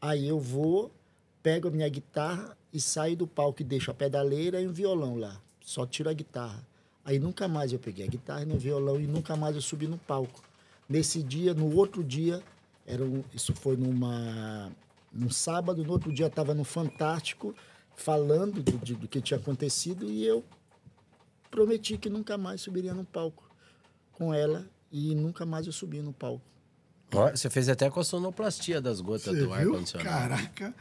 [0.01, 0.91] Aí eu vou,
[1.41, 5.15] pego a minha guitarra e saio do palco e deixo a pedaleira e um violão
[5.18, 5.39] lá.
[5.61, 6.65] Só tiro a guitarra.
[7.03, 9.88] Aí nunca mais eu peguei a guitarra e no violão e nunca mais eu subi
[9.88, 10.41] no palco.
[10.89, 12.41] Nesse dia, no outro dia,
[12.86, 14.72] era um, isso foi numa
[15.11, 17.55] num sábado, no outro dia estava no Fantástico
[17.95, 20.43] falando do, de- do que tinha acontecido e eu
[21.49, 23.43] prometi que nunca mais subiria no palco
[24.13, 26.41] com ela e nunca mais eu subi no palco.
[27.13, 30.09] Ó, Você fez até com a sonoplastia das gotas Você do ar-condicionado.
[30.09, 30.76] Caraca.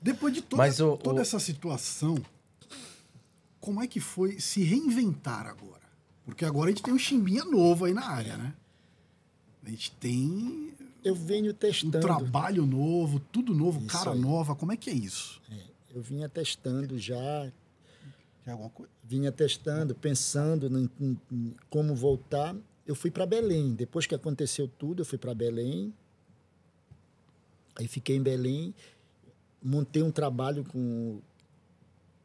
[0.00, 2.16] Depois de toda, o- toda o- essa situação,
[3.60, 5.80] como é que foi se reinventar agora?
[6.24, 8.54] Porque agora a gente tem um chimbinha novo aí na área, né?
[9.64, 10.72] A gente tem
[11.04, 12.00] Eu venho um testando.
[12.00, 14.18] trabalho novo, tudo novo, Isso cara aí.
[14.18, 14.54] nova.
[14.54, 15.40] Como é que é isso?
[15.90, 17.50] Eu vinha testando já,
[18.44, 18.90] Tem alguma coisa?
[19.04, 22.54] vinha testando, pensando em, em- em como voltar.
[22.86, 23.74] eu fui para Belém.
[23.74, 25.94] Depois que aconteceu tudo, eu fui para Belém.
[27.76, 28.74] Aí fiquei em Belém,
[29.62, 31.20] montei um trabalho com,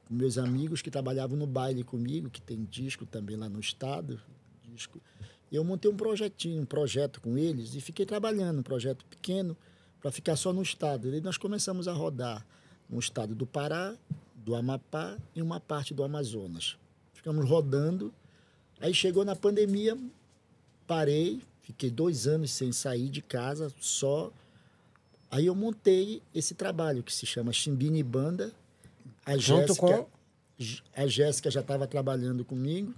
[0.07, 4.19] com meus amigos que trabalhavam no baile comigo, que tem disco também lá no estado,
[4.63, 5.01] disco.
[5.51, 9.55] Eu montei um projetinho, um projeto com eles e fiquei trabalhando, um projeto pequeno,
[10.01, 11.13] para ficar só no estado.
[11.13, 12.45] E nós começamos a rodar
[12.89, 13.95] no estado do Pará,
[14.36, 16.77] do Amapá e uma parte do Amazonas.
[17.13, 18.13] Ficamos rodando.
[18.79, 19.97] Aí chegou na pandemia,
[20.86, 24.31] parei, fiquei dois anos sem sair de casa, só.
[25.36, 28.53] Aí eu montei esse trabalho que se chama Chimbini Banda.
[29.25, 30.07] A Junto Jéssica, com-
[30.95, 32.93] a Jéssica já estava trabalhando comigo.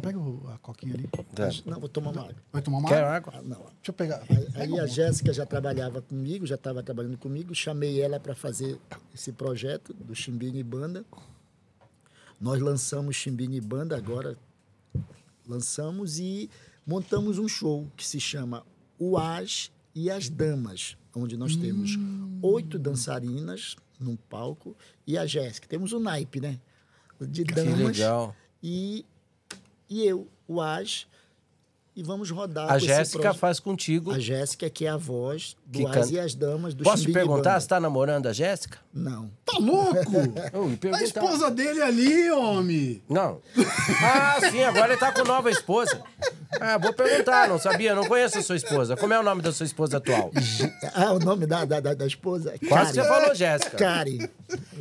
[0.00, 0.18] Pega
[0.54, 1.06] a coquinha ali.
[1.34, 1.50] Tá.
[1.66, 2.34] Não, vou tomar uma água.
[2.50, 3.16] Vai tomar uma Quer água?
[3.16, 3.32] água?
[3.36, 3.58] Ah, não.
[3.58, 4.22] Deixa eu pegar.
[4.30, 4.82] Aí, Pega aí uma.
[4.82, 8.78] a Jéssica já trabalhava comigo, já estava trabalhando comigo, chamei ela para fazer
[9.14, 11.04] esse projeto do Chimbini Banda.
[12.40, 14.38] Nós lançamos Chimbini Banda agora,
[15.46, 16.48] lançamos e
[16.86, 18.64] montamos um show que se chama
[18.98, 22.38] O As e as Damas, onde nós temos Hum.
[22.42, 25.66] oito dançarinas num palco e a Jéssica.
[25.68, 26.58] Temos um naipe, né?
[27.20, 28.34] De Que damas legal.
[28.62, 29.04] e,
[29.90, 31.06] e eu, o As,
[31.98, 34.12] e vamos rodar A Jéssica faz contigo.
[34.12, 36.12] a Jéssica, que é a voz do Que As canta.
[36.12, 37.60] e as Damas do Posso te perguntar Banda.
[37.60, 38.78] se tá namorando a Jéssica?
[38.94, 39.28] Não.
[39.44, 39.96] Tá louco?
[40.52, 41.02] Eu A perguntar.
[41.02, 43.02] esposa dele ali, homem.
[43.08, 43.40] Não.
[44.00, 46.00] Ah, sim, agora ele tá com nova esposa.
[46.60, 48.96] Ah, vou perguntar, não sabia, não conheço a sua esposa.
[48.96, 50.30] Como é o nome da sua esposa atual?
[50.94, 52.54] Ah, o nome da, da, da, da esposa?
[52.68, 53.08] Quase Karen.
[53.08, 53.76] você falou Jéssica.
[53.76, 54.28] Karen.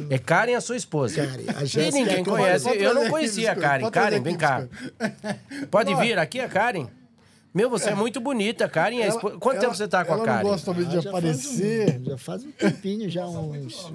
[0.10, 1.16] É Karen a sua esposa.
[1.26, 1.44] Karen.
[1.58, 2.66] A E Jéssica ninguém é conhece.
[2.66, 3.82] Pode Eu não conhecia a Karen.
[3.82, 4.68] pode trazer Karen, aqui, vem cá.
[5.72, 6.88] Pode vir, aqui é a Karen.
[7.54, 8.98] Meu, você é muito bonita, Karen.
[9.00, 10.44] é a esposa- Quanto tempo você tá com ela a Karen?
[10.44, 11.86] não gosta talvez Ah, de já aparecer.
[11.88, 13.92] Faz um, já faz um tempinho, já uns.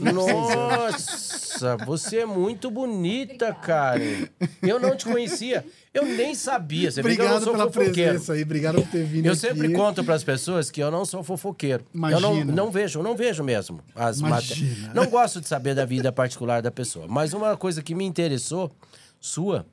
[0.00, 4.26] Nossa, você é muito bonita, Karen.
[4.62, 5.64] Eu não te conhecia.
[5.92, 6.90] Eu nem sabia.
[6.90, 8.10] Você eu não Obrigado sou pela fofoqueiro.
[8.12, 9.40] presença aí, obrigado por ter vindo Eu aqui.
[9.40, 11.84] sempre conto para as pessoas que eu não sou fofoqueiro.
[11.94, 12.52] Eu não, Imagina.
[12.52, 14.70] não vejo, eu não vejo mesmo as Imagina.
[14.70, 14.94] matérias.
[14.94, 17.06] Não gosto de saber da vida particular da pessoa.
[17.08, 18.70] Mas uma coisa que me interessou,
[19.20, 19.66] sua,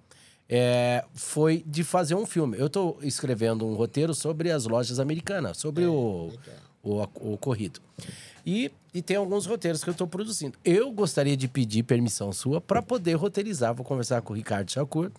[0.49, 2.57] é, foi de fazer um filme.
[2.57, 6.31] Eu estou escrevendo um roteiro sobre as lojas americanas, sobre o,
[6.83, 7.79] o, o corrido.
[8.45, 10.57] E, e tem alguns roteiros que eu estou produzindo.
[10.65, 13.75] Eu gostaria de pedir permissão sua para poder roteirizar.
[13.75, 15.11] Vou conversar com o Ricardo Chacur.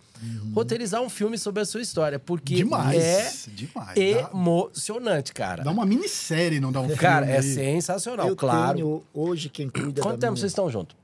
[0.53, 2.18] Roteirizar um filme sobre a sua história.
[2.18, 3.97] Porque Demais, é demais.
[3.97, 5.62] Emocionante, cara.
[5.62, 7.55] Dá uma minissérie, não dá um Cara, filme é aí.
[7.55, 8.74] sensacional, Eu claro.
[8.78, 10.41] tenho hoje quem cuida Quanto da tempo minha...
[10.41, 10.97] vocês estão juntos?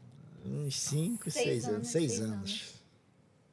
[0.45, 1.89] Uns cinco, seis, anos.
[1.89, 2.76] Seis anos.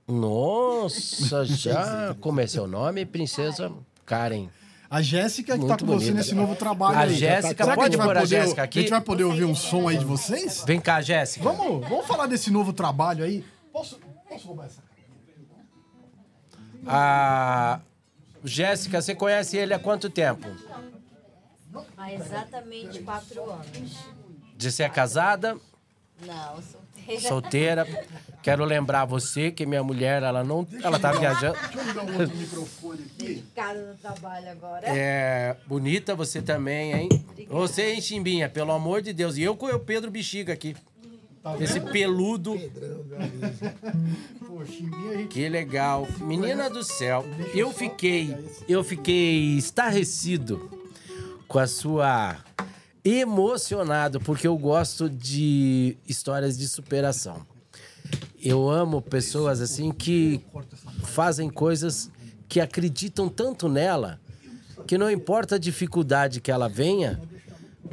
[0.07, 2.15] Nossa, já.
[2.19, 3.05] Como é seu nome?
[3.05, 3.71] Princesa
[4.05, 4.47] Karen.
[4.89, 6.13] A Jéssica que tá Muito com você bonita.
[6.17, 7.15] nesse novo trabalho A aí.
[7.15, 8.81] Jéssica, Será que pode a gente vai pôr a poder- Jéssica A aqui?
[8.81, 10.63] gente vai poder ouvir um som aí de vocês?
[10.67, 11.43] Vem cá, Jéssica.
[11.43, 13.43] Vamos, vamos falar desse novo trabalho aí.
[13.71, 13.99] Posso,
[14.29, 14.81] posso roubar essa
[16.85, 17.79] A
[18.43, 20.47] Jéssica, você conhece ele há quanto tempo?
[21.97, 23.97] Há exatamente quatro anos.
[24.55, 25.57] De ser casada,
[26.23, 27.85] Não, solteira.
[27.85, 28.07] solteira.
[28.43, 31.57] Quero lembrar você que minha mulher, ela não, ela tá viajando.
[31.57, 33.43] Deixa eu ligar um outro microfone aqui.
[33.55, 34.85] Casa no trabalho agora.
[34.85, 37.09] É, bonita você também, hein?
[37.49, 39.37] Você, hein, Chimbinha, pelo amor de Deus.
[39.37, 40.75] E eu com o Pedro Bexiga aqui.
[41.57, 42.55] Esse peludo.
[44.45, 46.05] Pô, Chimbinha, a gente Que legal.
[46.19, 47.25] Menina do céu,
[47.55, 48.35] eu fiquei,
[48.67, 50.69] eu fiquei estarrecido
[51.47, 52.37] com a sua
[53.05, 57.52] emocionado porque eu gosto de histórias de superação.
[58.43, 60.43] Eu amo pessoas assim que
[61.03, 62.11] fazem coisas
[62.49, 64.19] que acreditam tanto nela
[64.85, 67.21] que não importa a dificuldade que ela venha,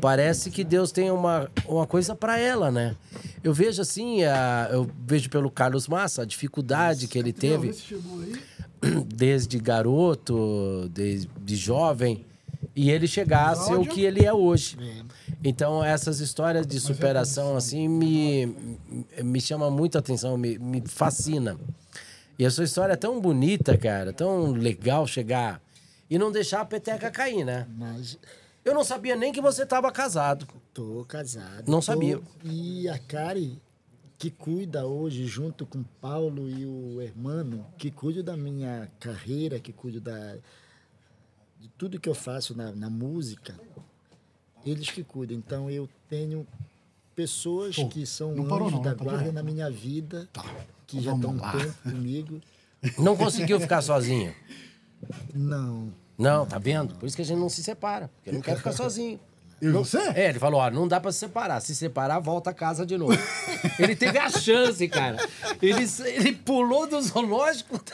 [0.00, 2.96] parece que Deus tem uma, uma coisa para ela, né?
[3.44, 7.72] Eu vejo assim, a, eu vejo pelo Carlos Massa a dificuldade que ele teve
[9.06, 12.26] desde garoto, desde jovem,
[12.74, 14.76] e ele chegar a ser o que ele é hoje.
[15.42, 18.46] Então, essas histórias de superação, assim, me,
[19.22, 21.58] me chama muito a atenção, me, me fascina.
[22.38, 25.60] E a sua história é tão bonita, cara, tão legal chegar
[26.08, 27.66] e não deixar a peteca cair, né?
[27.76, 28.18] Mas
[28.64, 30.46] Eu não sabia nem que você estava casado.
[30.74, 31.64] tô casado.
[31.68, 32.20] Não tô- sabia.
[32.44, 33.60] E a Kari,
[34.18, 39.58] que cuida hoje, junto com o Paulo e o hermano, que cuida da minha carreira,
[39.58, 40.36] que cuida da,
[41.60, 43.54] de tudo que eu faço na, na música,
[44.64, 45.36] eles que cuidam.
[45.36, 46.46] Então eu tenho
[47.14, 48.96] pessoas Pô, que são não parou anjos não, da né?
[48.96, 50.28] Tá guarda na minha vida,
[50.86, 51.52] que Então já vamos estão um lá.
[51.52, 52.40] tempo comigo.
[52.98, 54.34] Não conseguiu ficar sozinho.
[55.34, 55.92] Não.
[56.16, 56.94] Não, tá vendo?
[56.94, 59.20] Por isso que a gente não se separa, porque eu não quero ficar sozinho.
[59.60, 59.98] Eu e Não- você?
[60.14, 61.60] É, ele falou, ó, não dá pra se separar.
[61.60, 63.12] Se separar, volta a casa de novo.
[63.78, 65.16] ele teve a chance, cara.
[65.60, 67.78] Ele, ele pulou do zoológico.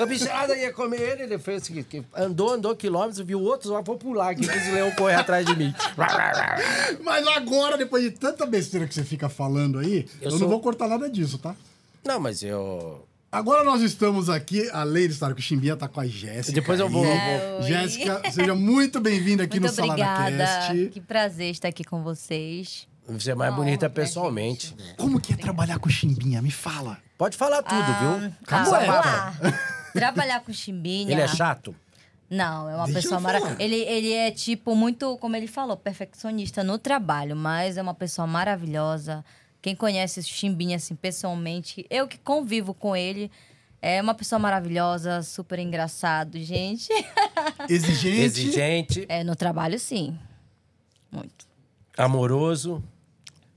[0.00, 3.82] A bicharada ia comer ele, ele fez o seguinte, andou, andou quilômetros, viu outros, ó,
[3.82, 5.74] vou pular aqui, que os leão correr atrás de mim.
[7.04, 10.48] Mas agora, depois de tanta besteira que você fica falando aí, eu, Eu não sou-
[10.48, 11.54] vou cortar nada disso, tá?
[12.04, 13.05] Não, mas eu...
[13.30, 16.52] Agora nós estamos aqui, a Lady Star, que o Chimbinha tá com a Jéssica.
[16.54, 17.04] Depois eu vou-
[17.62, 20.36] Jéssica, seja muito bem-vinda aqui Muito no Salada obrigada.
[20.46, 20.90] Cast.
[20.92, 22.88] Que prazer estar aqui com vocês.
[23.08, 24.74] Você é mais bonita pessoalmente.
[24.96, 26.40] Como que é trabalhar com o Chimbinha?
[26.40, 26.98] Me fala.
[27.18, 28.30] Pode falar tudo, viu?
[28.30, 28.90] Ah, Acabou, vamos é.
[28.90, 29.34] lá.
[29.92, 31.10] Trabalhar com chimbinha.
[31.10, 31.74] Ele é chato?
[32.28, 33.56] Não, é uma Deixa pessoa maravilhosa.
[33.62, 38.26] Ele, ele é, tipo, muito, como ele falou, perfeccionista no trabalho, mas é uma pessoa
[38.26, 39.24] maravilhosa.
[39.66, 43.28] Quem conhece o Chimbinha, assim, pessoalmente, eu que convivo com ele,
[43.82, 46.88] é uma pessoa maravilhosa, super engraçado, gente.
[47.68, 48.20] Exigente.
[48.20, 50.16] Exigente, É, no trabalho, sim.
[51.10, 51.48] Muito,
[51.98, 52.80] amoroso.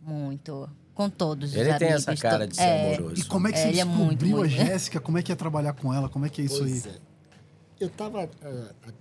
[0.01, 0.67] muito.
[0.95, 2.07] Com todos os Ele tem amigos.
[2.07, 3.21] essa cara de ser é, amoroso.
[3.21, 4.45] E como é que É, você ele é muito, descobriu muito.
[4.61, 4.99] a Jéssica?
[4.99, 6.09] Como é que é trabalhar com ela?
[6.09, 6.91] Como é que é isso Pois aí?
[6.91, 6.99] é.
[7.81, 8.91] Eu tava ah,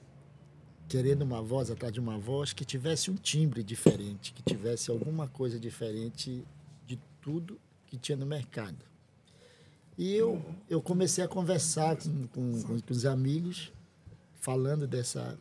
[0.86, 5.26] querendo uma voz atrás de uma voz que tivesse um timbre diferente, que tivesse alguma
[5.26, 6.44] coisa diferente
[7.20, 8.76] tudo que tinha no mercado.
[9.96, 10.40] E eu,
[10.70, 13.72] eu comecei a conversar com, com, com- os amigos,
[14.40, 15.36] falando dessa,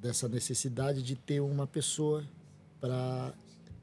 [0.00, 2.24] dessa necessidade de ter uma pessoa
[2.80, 3.32] para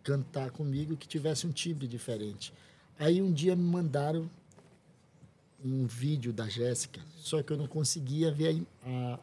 [0.03, 2.53] cantar comigo que tivesse um timbre diferente.
[2.97, 4.29] Aí um dia me mandaram
[5.63, 9.19] um vídeo da Jéssica, só que eu não conseguia ver a, a-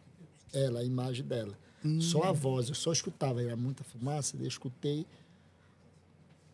[0.52, 1.56] ela, a imagem dela.
[2.01, 5.06] Só a voz, eu só escutava, era muita fumaça, eu escutei.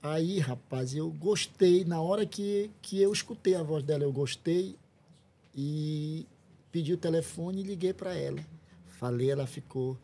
[0.06, 4.76] Aí, rapaz, eu gostei, na hora que, que eu escutei a voz dela, eu gostei
[5.56, 6.26] e
[6.70, 8.44] pedi o telefone e liguei para ela.
[8.98, 9.97] Falei, ela ficou.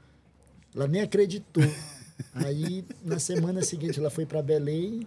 [0.74, 1.62] Ela nem acreditou.
[2.32, 5.06] Aí, na semana seguinte, ela foi para Belém,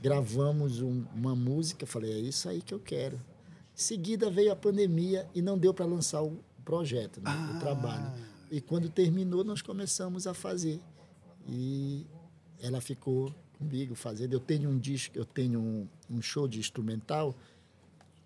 [0.00, 1.84] gravamos um- uma música.
[1.84, 3.16] Falei, é isso aí que eu quero.
[3.16, 8.12] Em seguida veio a pandemia e não deu para lançar o projeto, né, o trabalho.
[8.52, 10.80] E quando terminou, nós começamos a fazer.
[11.48, 12.04] E
[12.60, 14.32] ela ficou comigo fazendo.
[14.32, 17.34] Eu tenho um disco, eu tenho um, um show de instrumental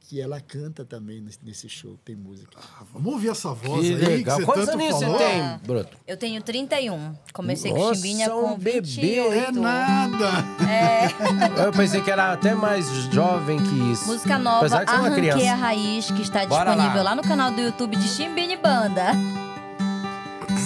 [0.09, 2.59] que ela canta também nesse, nesse show, tem música.
[2.59, 4.37] Ah, vamos ouvir essa voz Que aí legal.
[4.37, 5.19] que você Quantos tanto aninhos você falou.
[5.19, 5.97] tem, Bruto?
[6.07, 7.15] Eu tenho 31.
[7.33, 8.81] Comecei com Nossa, chimbinha um com bebê.
[8.81, 9.33] 28.
[9.33, 10.29] É nada.
[11.65, 14.07] Eu pensei que era até mais jovem que isso.
[14.07, 15.55] Música nova, é uma Arranquei a.
[15.55, 17.11] Raiz, que está Bora disponível lá.
[17.11, 17.15] lá.
[17.15, 19.13] no canal do YouTube de Chimbini Banda.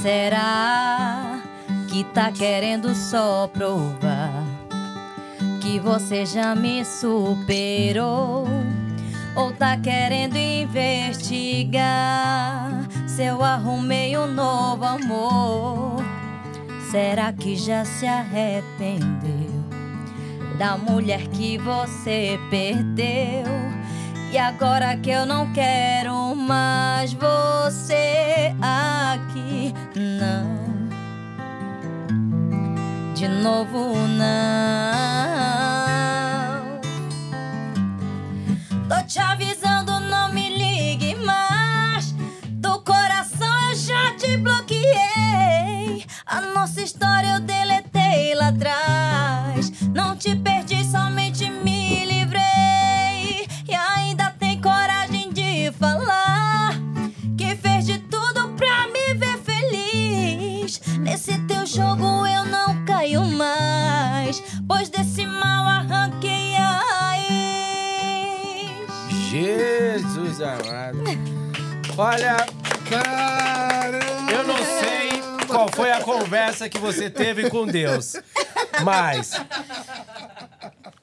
[0.03, 1.43] Será
[1.89, 4.56] que tá querendo só provar
[5.67, 8.47] que você já me superou?
[9.35, 11.51] Ou tá querendo investigar
[13.09, 15.97] se eu arrumei um novo amor?
[16.91, 19.57] Será que já se arrependeu?
[20.57, 23.45] da mulher que você perdeu.
[24.33, 30.57] E agora que eu não quero mais você aqui, não.
[33.15, 35.46] De novo, não.
[38.89, 42.13] Tô te avisando, não me ligue mais.
[42.53, 46.07] Do coração eu já te bloqueei.
[46.25, 49.73] A nossa história eu deletei lá atrás.
[49.93, 53.49] Não te perdi, somente me livrei.
[53.69, 56.75] E ainda tem coragem de falar
[57.37, 60.81] que fez de tudo pra me ver feliz.
[61.01, 64.41] Nesse teu jogo eu não caio mais.
[64.69, 65.06] Pois desse
[70.47, 70.99] amado.
[71.99, 72.37] Olha,
[72.89, 74.33] Caramba.
[74.33, 78.15] eu não sei qual foi a conversa que você teve com Deus,
[78.85, 79.33] mas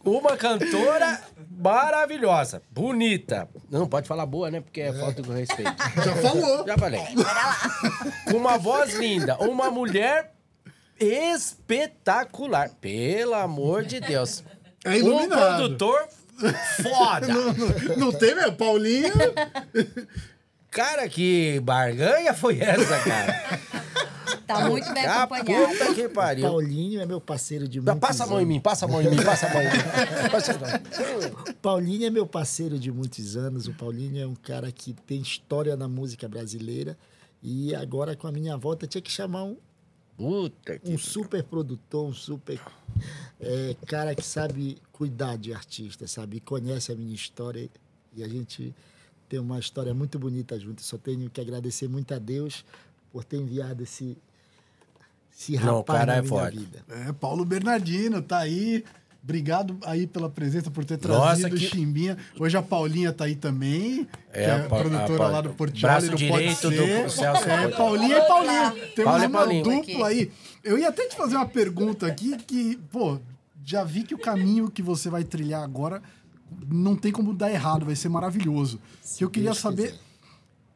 [0.04, 3.48] uma cantora maravilhosa, bonita.
[3.72, 4.60] Não pode falar boa, né?
[4.62, 5.74] Porque é falta de respeito.
[6.04, 6.68] Já falou.
[6.68, 7.02] Já falei.
[8.30, 10.34] Com uma voz linda, uma mulher
[11.00, 12.70] espetacular.
[12.82, 14.44] Pelo amor de Deus.
[14.86, 15.56] É Um iluminado.
[15.56, 16.08] produtor
[16.82, 17.28] foda.
[17.28, 18.54] Não, não, não tem, meu?
[18.54, 19.12] Paulinho.
[20.70, 23.60] Cara, que barganha foi essa, cara?
[24.48, 25.68] Tá muito bem Ah, acompanhado.
[25.78, 26.48] puta que pariu.
[26.50, 28.54] Paulinho é meu parceiro de muitos Passa a mão em anos.
[28.56, 30.30] mim, passa a mão em mim, passa a mão em mim.
[30.32, 31.54] Passa a mão.
[31.62, 33.68] Paulinho é meu parceiro de muitos anos.
[33.68, 36.98] O Paulinho é um cara que tem história na música brasileira.
[37.42, 39.58] E agora, com a minha volta, tinha que chamar um,
[40.18, 40.92] Puta que...
[40.92, 42.60] um super produtor, um super
[43.40, 46.38] é, cara que sabe cuidar de artista, sabe?
[46.38, 47.70] E conhece a minha história.
[48.16, 48.74] E a gente
[49.28, 50.82] tem uma história muito bonita junto.
[50.82, 52.64] Só tenho que agradecer muito a Deus
[53.12, 54.18] por ter enviado esse,
[55.36, 56.60] esse Não, o rapaz cara na é minha forte.
[56.60, 56.86] vida.
[56.90, 58.84] É, Paulo Bernardino tá aí.
[59.24, 62.18] Obrigado aí pela presença, por ter Nossa, trazido o que- Chimbinha.
[62.38, 65.28] Hoje a Paulinha tá aí também, É, que é a a Pa- a produtora Pa-
[65.30, 65.72] lá do do
[66.18, 67.10] direito Pode do Ser.
[67.10, 67.68] Celso É.
[67.70, 68.72] Paulinha e Paulinho.
[68.94, 69.64] Temos Paulo uma Paulinho.
[69.64, 70.30] dupla aí.
[70.62, 73.18] Eu ia até te fazer uma pergunta aqui que, pô,
[73.64, 76.02] já vi que o caminho que você vai trilhar agora
[76.70, 78.78] não tem como dar errado, vai ser maravilhoso.
[79.18, 80.00] que eu queria Deus saber quiser.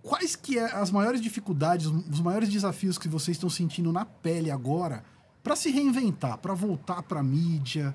[0.01, 4.49] quais que é as maiores dificuldades, os maiores desafios que vocês estão sentindo na pele
[4.49, 5.03] agora
[5.43, 7.93] para se reinventar, para voltar para mídia.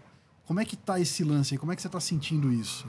[0.53, 1.59] Como é que tá esse lance aí?
[1.59, 2.87] Como é que você tá sentindo isso?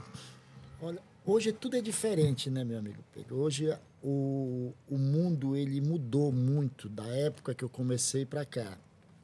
[0.82, 3.38] Olha, hoje tudo é diferente, né, meu amigo Pedro?
[3.38, 3.74] Hoje
[4.04, 8.78] o, o mundo ele mudou muito da época que eu comecei para cá.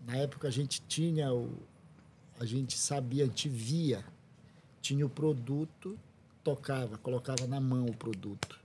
[0.07, 1.51] Na época a gente tinha o
[2.39, 4.05] a gente sabia, a gente via,
[4.81, 5.99] tinha o produto,
[6.41, 8.57] tocava, colocava na mão o produto.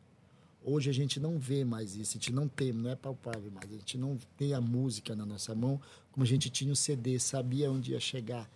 [0.63, 3.69] Hoje a gente não vê mais isso, a gente não tem, não é palpável mais.
[3.73, 5.81] A gente não tem a música na nossa mão,
[6.13, 8.49] como a gente tinha o CD, sabia onde ia chegar.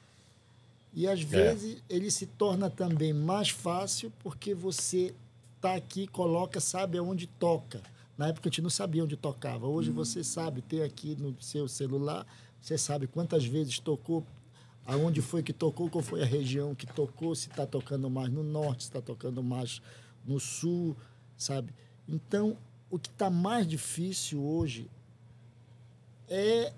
[0.93, 5.15] E às vezes ele se torna também mais fácil porque você
[5.61, 7.83] tá aqui, coloca, sabe aonde toca.
[8.17, 9.67] Na época a gente não sabia onde tocava.
[9.67, 12.27] Hoje você sabe, tem aqui no seu celular,
[12.61, 14.25] você sabe quantas vezes tocou,
[14.85, 18.43] aonde foi que tocou, qual foi a região que tocou, se está tocando mais no
[18.43, 19.81] norte, se está tocando mais
[20.27, 20.97] no sul,
[21.37, 21.73] sabe?
[22.09, 22.57] Então,
[22.91, 24.91] o que está mais difícil hoje
[26.27, 26.73] é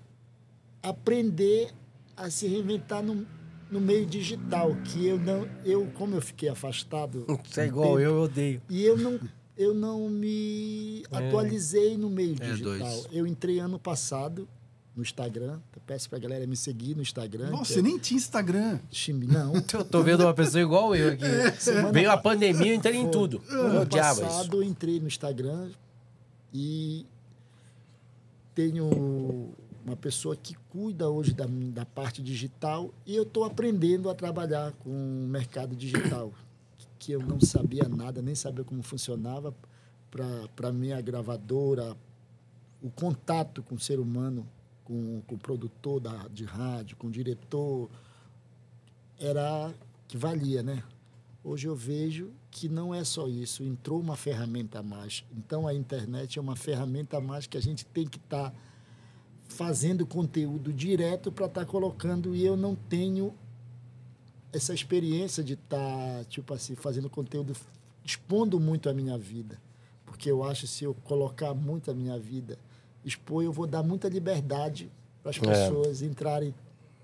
[0.83, 1.73] aprender
[2.15, 3.25] a se reinventar no,
[3.71, 8.15] no meio digital, que eu não, eu como eu fiquei afastado, Você é igual eu,
[8.15, 8.61] eu odeio.
[8.69, 9.19] e eu não
[9.57, 12.77] eu não me atualizei no meio É, digital.
[12.77, 13.07] dois.
[13.11, 14.47] Eu entrei ano passado
[14.95, 17.49] no Instagram, eu peço pra galera me seguir no Instagram.
[17.51, 18.79] Nossa, você é nem tinha Instagram.
[19.27, 19.53] Não.
[19.73, 21.23] Eu tô vendo uma pessoa igual eu aqui.
[21.61, 23.11] Semana Veio a pa- pandemia, eu entrei em Foi.
[23.11, 23.41] tudo.
[23.49, 25.69] Eu Ano passado eu entrei no Instagram
[26.53, 27.05] e
[28.53, 29.53] tenho
[29.85, 34.71] uma pessoa que cuida hoje da, da parte digital e eu estou aprendendo a trabalhar
[34.73, 36.31] com o mercado digital,
[36.99, 39.53] que eu não sabia nada, nem sabia como funcionava
[40.55, 41.95] para minha gravadora,
[42.81, 44.47] o contato com o ser humano,
[44.83, 47.89] com, com o produtor da, de rádio, com o diretor,
[49.19, 49.73] era
[50.07, 50.83] que valia, né?
[51.43, 55.23] Hoje eu vejo que não é só isso, entrou uma ferramenta a mais.
[55.31, 58.53] Então a internet é uma ferramenta a mais que a gente tem que estar
[59.51, 63.33] fazendo conteúdo direto para estar colocando e eu não tenho
[64.51, 67.53] essa experiência de estar, tipo assim, fazendo conteúdo,
[68.03, 69.59] expondo muito a minha vida.
[70.05, 72.57] Porque eu acho que se eu colocar muito a minha vida,
[73.05, 74.89] expor, eu vou dar muita liberdade
[75.21, 75.39] para as É.
[75.41, 76.53] pessoas entrarem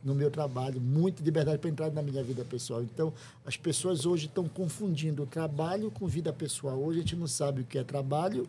[0.03, 2.81] no meu trabalho, muita liberdade para entrar na minha vida pessoal.
[2.81, 3.13] Então,
[3.45, 6.77] as pessoas hoje estão confundindo o trabalho com vida pessoal.
[6.77, 8.47] Hoje a gente não sabe o que é trabalho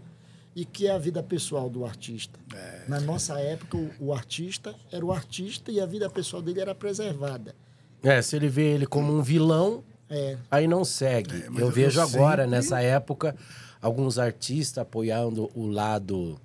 [0.60, 2.36] e que é a vida pessoal do artista.
[2.88, 6.74] Na nossa época, o, o artista era o artista e a vida pessoal dele era
[6.74, 7.54] preservada.
[8.02, 11.44] É, se ele vê ele como um vilão, É, aí não segue.
[11.48, 13.36] mas eu eu vejo agora, sempre- nessa época,
[13.80, 16.40] alguns artistas apoiando o lado,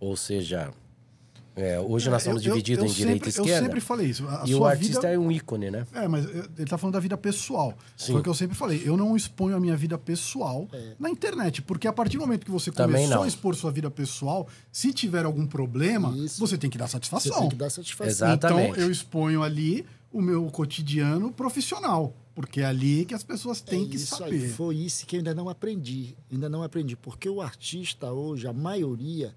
[0.00, 0.72] ou seja,
[1.56, 3.50] é, hoje nós estamos Eu- eu- divididos eu em direita e esquerda.
[3.52, 4.26] Eu sempre falei isso.
[4.28, 5.12] A e o artista vida...
[5.12, 5.86] é um ícone, né?
[5.92, 7.74] É, mas eu- ele tá falando da vida pessoal.
[7.96, 8.12] Sim.
[8.12, 8.82] Foi o que eu sempre falei.
[8.84, 10.68] Eu não exponho a minha vida pessoal
[10.98, 11.62] na internet.
[11.62, 13.22] Porque a partir do momento que você Também começou não.
[13.22, 16.40] a expor sua vida pessoal, se tiver algum problema, Isso.
[16.40, 17.40] você tem que dar você satisfação.
[17.40, 18.32] tem que dar satisfação.
[18.34, 18.80] Então Exatamente.
[18.80, 22.14] eu exponho ali o meu cotidiano profissional.
[22.34, 24.32] Porque é ali que as pessoas têm É que saber.
[24.42, 26.16] Aí, foi isso que eu ainda não aprendi.
[26.32, 26.96] Ainda não aprendi.
[26.96, 29.32] Porque o artista hoje, a maioria,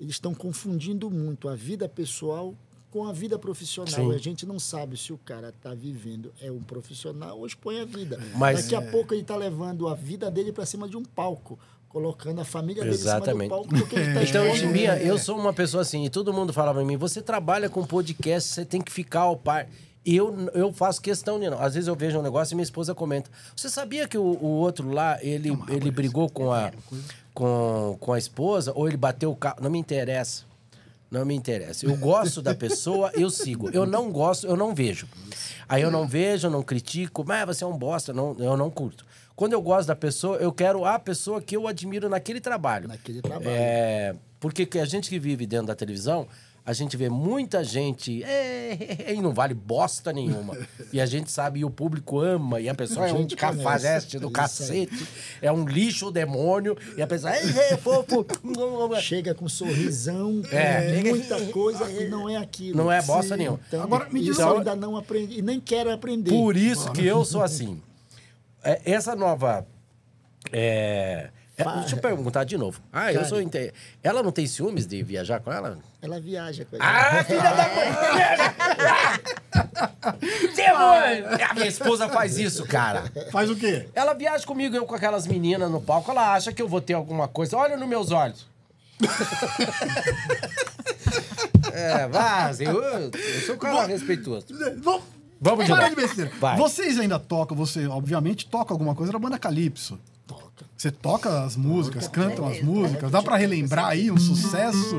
[0.00, 2.54] eles estão confundindo muito a vida pessoal
[2.90, 3.92] com a vida profissional.
[3.94, 4.12] Sim.
[4.12, 7.80] E a gente não sabe se o cara está vivendo é um profissional ou expõe
[7.80, 8.18] a vida.
[8.36, 11.58] Mas- Daqui a pouco ele está levando a vida dele para cima de um palco,
[11.88, 13.52] colocando a família dele Exatamente.
[13.52, 13.68] em cima do palco.
[13.80, 16.82] Porque ele tá Então, expondo- Chimbinha, eu sou uma pessoa assim, e todo mundo falava
[16.82, 19.68] em mim, você trabalha com podcast, você tem que ficar ao par.
[20.04, 21.60] Eu, eu faço questão de não.
[21.60, 23.28] Às vezes eu vejo um negócio e minha esposa comenta.
[23.56, 26.70] Você sabia que o, o outro lá, ele, ele brigou com a,
[27.36, 29.58] com, com a esposa, ou ele bateu o carro?
[29.60, 30.44] Não me interessa.
[31.10, 31.84] Não me interessa.
[31.84, 33.70] Eu gosto da pessoa, eu sigo.
[33.70, 35.06] Eu não gosto, eu não vejo.
[35.68, 38.70] Aí eu não vejo, eu não critico, mas você é um bosta, não, eu não
[38.70, 39.04] curto.
[39.36, 42.88] Quando eu gosto da pessoa, eu quero a pessoa que eu admiro naquele trabalho.
[42.88, 43.50] Naquele trabalho.
[43.50, 46.26] É, porque que a gente que vive dentro da televisão,
[46.66, 50.58] a gente vê muita gente "É, e não vale bosta nenhuma.
[50.92, 54.18] e a gente sabe, e o público ama, e a pessoa A é um cafajeste
[54.18, 55.06] do cacete,
[55.40, 58.26] é um lixo, demônio, e a pessoa, é, é fofo.
[59.00, 61.02] Chega com sorrisão, É.
[61.04, 62.76] muita coisa e não é aquilo.
[62.76, 63.60] Não é bosta nenhuma.
[63.68, 66.30] Então, Agora, me diz eu ainda não aprendi e nem quero aprender.
[66.30, 67.80] Por isso que eu sou assim.
[68.64, 69.64] É, essa nova
[70.52, 72.78] é, É, Fa- deixa eu perguntar de novo.
[72.92, 73.28] Ah, eu Cara.
[73.28, 73.40] sou.
[73.40, 73.72] Inte...
[74.02, 75.78] Ela não tem ciúmes de viajar com ela?
[76.02, 76.78] Ela viaja com a
[77.18, 77.86] Ah, filha da mãe!
[80.54, 81.46] Demônio!
[81.50, 83.04] A minha esposa faz isso, cara.
[83.32, 83.88] Faz o quê?
[83.94, 86.92] Ela viaja comigo, eu com aquelas meninas no palco, ela acha que eu vou ter
[86.92, 87.56] alguma coisa.
[87.56, 88.46] Olha nos meus olhos.
[91.72, 92.64] é, vaza.
[92.64, 93.10] Eu, eu
[93.46, 94.46] sou um cara respeitoso.
[94.82, 95.02] Vamos,
[95.40, 96.30] Vamos de de besteira.
[96.38, 96.56] Vai.
[96.56, 99.98] Vocês ainda tocam, você obviamente toca alguma coisa da banda Calypso.
[100.76, 103.10] Você toca as músicas, cantam as músicas.
[103.10, 104.96] Dá pra relembrar aí um sucesso?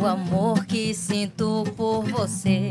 [0.00, 2.69] O amor que sinto por você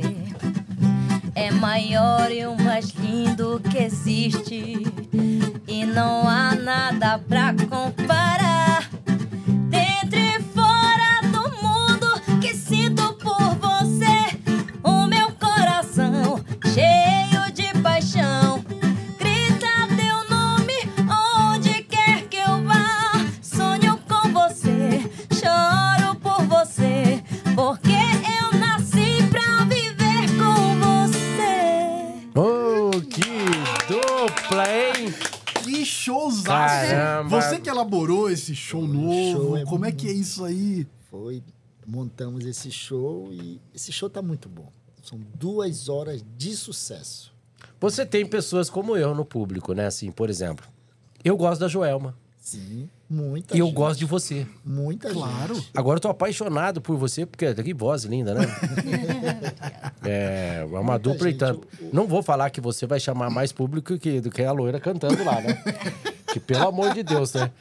[42.59, 44.71] esse show e esse show tá muito bom.
[45.01, 47.31] São duas horas de sucesso.
[47.79, 49.85] Você tem pessoas como eu no público, né?
[49.85, 50.65] Assim, por exemplo,
[51.23, 52.15] eu gosto da Joelma.
[52.41, 53.75] Sim, muita E eu gente.
[53.75, 54.45] gosto de você.
[54.65, 55.55] Muita Claro.
[55.55, 55.69] gente.
[55.73, 58.41] Agora eu tô apaixonado por você, porque que voz linda, né?
[60.03, 61.67] é, é uma Muita dupla e gente, tanto.
[61.93, 65.23] Não vou falar que você vai chamar mais público que, do que a loira cantando
[65.23, 65.61] lá, né?
[66.33, 67.51] que pelo amor de Deus, né?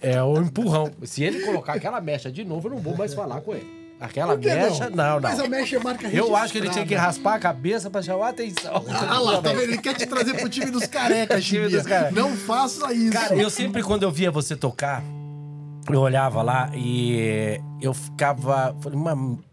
[0.00, 0.90] É o empurrão.
[1.04, 3.81] Se ele colocar aquela mecha de novo, eu não vou mais falar com ele.
[4.02, 5.20] Aquela Por que mecha, não, não.
[5.20, 8.02] Mas a mecha é marca Eu acho que ele tinha que raspar a cabeça pra
[8.02, 8.84] chamar a atenção.
[9.12, 9.62] Ah lá, tá vendo?
[9.62, 12.14] Ele quer te trazer pro time dos carecas, Time dos carecas.
[12.14, 13.12] Não faça isso.
[13.12, 15.02] Cara, eu sempre, quando eu via você tocar,
[15.88, 18.74] eu olhava lá e eu ficava.
[18.80, 19.44] Falei, mano.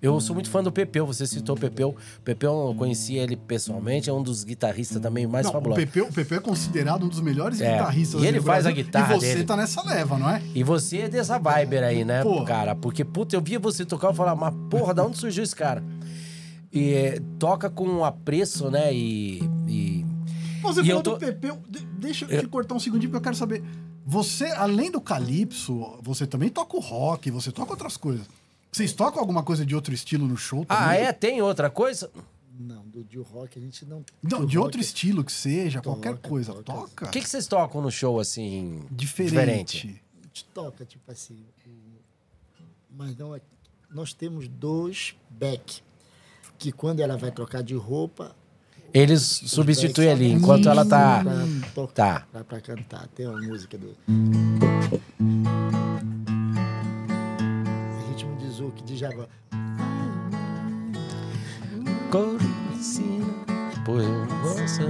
[0.00, 1.90] Eu sou muito fã do Pepeu, você citou o Pepeu.
[2.18, 5.84] O Pepeu, eu conheci ele pessoalmente, é um dos guitarristas também mais Não, o fabulosos.
[5.84, 8.84] Pepe, o Pepe é considerado um dos melhores É, guitarristas e ele faz a Brasil,
[8.84, 9.44] guitarra E você dele.
[9.44, 10.42] tá nessa leva, não é?
[10.54, 12.44] E você é dessa vibe aí, né, Pô.
[12.44, 12.74] cara?
[12.74, 15.82] Porque, puta, eu via você tocar e falava, mas porra, da onde surgiu esse cara?
[16.72, 18.92] E eh, toca com apreço, né?
[18.92, 19.40] E.
[19.68, 20.04] e-
[20.62, 21.52] Você E falou tô- do Pepe.
[21.68, 23.62] de- deixa eu te cortar um segundinho porque eu quero saber.
[24.04, 28.26] Você, além do Calypso, você também toca o rock, você toca outras coisas.
[28.76, 30.84] Vocês tocam alguma coisa de outro estilo no show também?
[30.86, 31.10] Ah, é?
[31.10, 32.10] Tem outra coisa?
[32.60, 34.04] Não, do de rock a gente não.
[34.22, 36.52] Não, do de outro rock- estilo que seja, Toca, qualquer coisa.
[36.52, 36.64] toca.
[36.64, 37.06] Toca?
[37.06, 38.82] O que, que vocês tocam no show, assim.
[38.90, 39.98] Diferente.
[40.22, 41.42] A gente toca, tipo assim.
[41.66, 41.70] o-
[42.94, 43.40] Mas não é.
[43.90, 45.80] Nós temos dois back.
[46.58, 48.36] Que quando ela vai trocar de roupa.
[48.92, 51.22] Eles substituem ali, enquanto ela tá.
[51.24, 52.26] Pra tocar, Tá.
[52.30, 53.08] pra, pra cantar.
[53.08, 53.96] Tem uma música do.
[62.10, 63.26] Coricina,
[63.84, 64.00] por
[64.42, 64.82] você.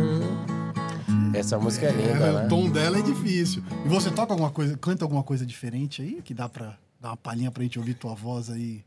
[1.35, 2.47] Essa música é linda, É, né?
[2.47, 3.63] O tom dela é difícil.
[3.85, 6.21] E você toca alguma coisa, canta alguma coisa diferente aí?
[6.23, 8.85] Que dá pra dar uma palhinha pra gente ouvir tua voz aí?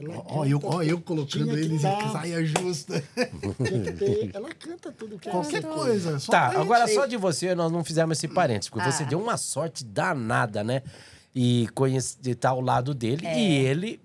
[0.00, 3.00] Ela Ó, ó, eu, ó, eu colocando eles em saia justa.
[3.58, 5.74] ter- ela canta tudo que ela Qualquer canta.
[5.74, 6.18] coisa.
[6.18, 9.06] Só Tá, agora gente- só de você nós não fizemos esse parênteses, porque você Ah.
[9.06, 10.82] deu uma sorte danada, né?
[11.34, 11.68] E
[12.24, 14.00] estar ao lado dele e ele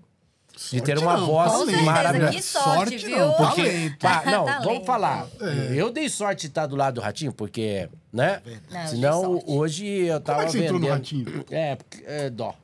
[0.72, 1.84] de ter Sorte uma não, voz talento.
[1.84, 2.32] maravilhosa.
[2.34, 3.18] Que sorte, Sorte viu?
[3.20, 3.98] não, Porque, talento.
[4.00, 4.64] pá, não, Talento.
[4.64, 5.28] vamos falar.
[5.40, 5.74] É.
[5.76, 8.42] Eu dei sorte de estar do lado do Ratinho, porque, né?
[8.72, 9.46] Não, eu Senão, sorte.
[9.48, 10.90] hoje eu tava é que você entrou vendendo...
[10.90, 11.46] no Ratinho?
[11.52, 12.56] É, porque- é dó.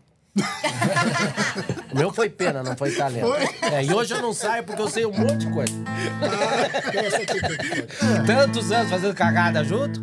[1.94, 3.28] o meu foi pena, não foi talento.
[3.28, 3.44] Foi?
[3.72, 5.74] É, e hoje eu não saio porque eu sei um monte de coisa.
[6.92, 8.26] Tocar.
[8.26, 10.02] Tantos anos fazendo cagada junto.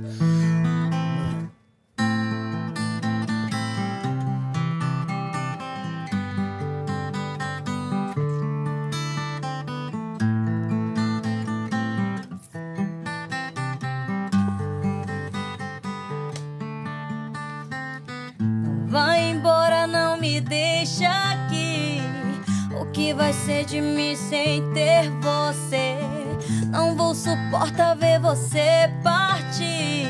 [24.31, 25.99] Sem ter você?
[26.71, 30.07] Não vou suportar ver você partir.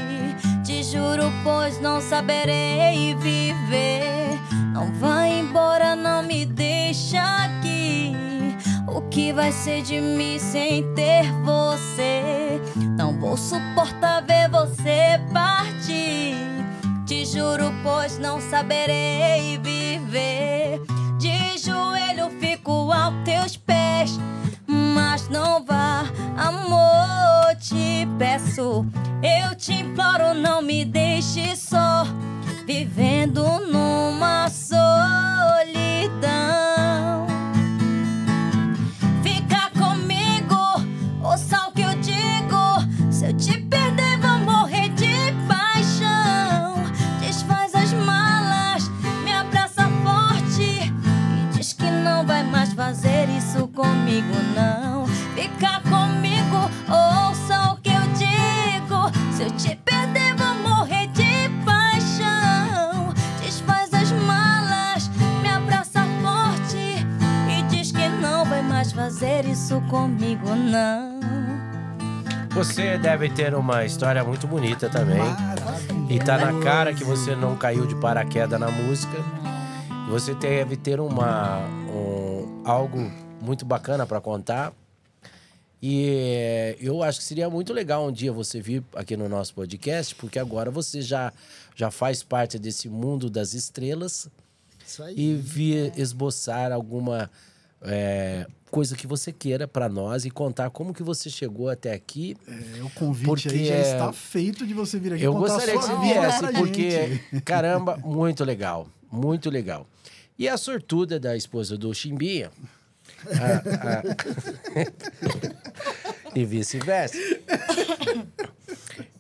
[0.63, 4.39] Te juro, pois não saberei viver.
[4.75, 8.15] Não vai embora, não me deixa aqui.
[8.87, 12.61] O que vai ser de mim sem ter você?
[12.99, 15.71] Não vou suportar ver você partir.
[17.83, 20.81] pois não saberei viver.
[21.19, 23.80] De joelho fico aos teus pés,
[24.67, 26.05] mas não vá,
[26.37, 28.87] amor, te peço.
[29.23, 32.07] Eu te imploro, não me deixe só,
[32.67, 34.81] vivendo numa solidão.
[69.91, 71.19] Comigo, não.
[72.55, 75.21] Você deve ter uma história muito bonita também.
[76.09, 79.17] E tá na cara que você não caiu de paraquedas na música.
[80.09, 81.59] Você deve ter uma
[81.93, 82.99] um- algo
[83.41, 84.73] muito bacana para contar.
[85.83, 89.55] E eh, eu acho que seria muito legal um dia você vir aqui no nosso
[89.55, 91.33] podcast, porque agora você já,
[91.75, 94.29] já faz parte desse mundo das estrelas
[94.87, 95.15] Isso aí.
[95.17, 97.31] e vir esboçar alguma
[97.81, 102.37] eh, coisa que você queira para nós e contar como que você chegou até aqui
[102.47, 105.81] É, o convite Porque aí já está feito de você vir aqui eu gostaria que
[105.85, 108.89] você viesse, porque, caramba, muito legal.
[109.11, 109.87] Muito legal.
[110.39, 112.51] E a sortuda da esposa do Chimbinha.
[113.27, 114.03] a- a-
[116.35, 117.17] e vice-versa.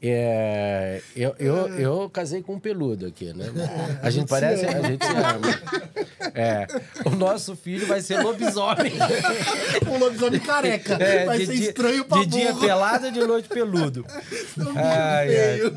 [0.03, 3.47] É, eu, eu, eu casei com um peludo aqui, né?
[4.03, 4.65] A gente parece.
[4.65, 6.31] A gente se ama.
[6.35, 6.67] É,
[7.05, 8.93] o nosso filho vai ser lobisomem.
[9.91, 10.95] Um lobisomem careca.
[10.95, 12.61] É, Vai ser dia- estranho pra De dia burro.
[12.67, 14.07] pelado e de noite peludo.
[14.75, 15.73] Ai, ai.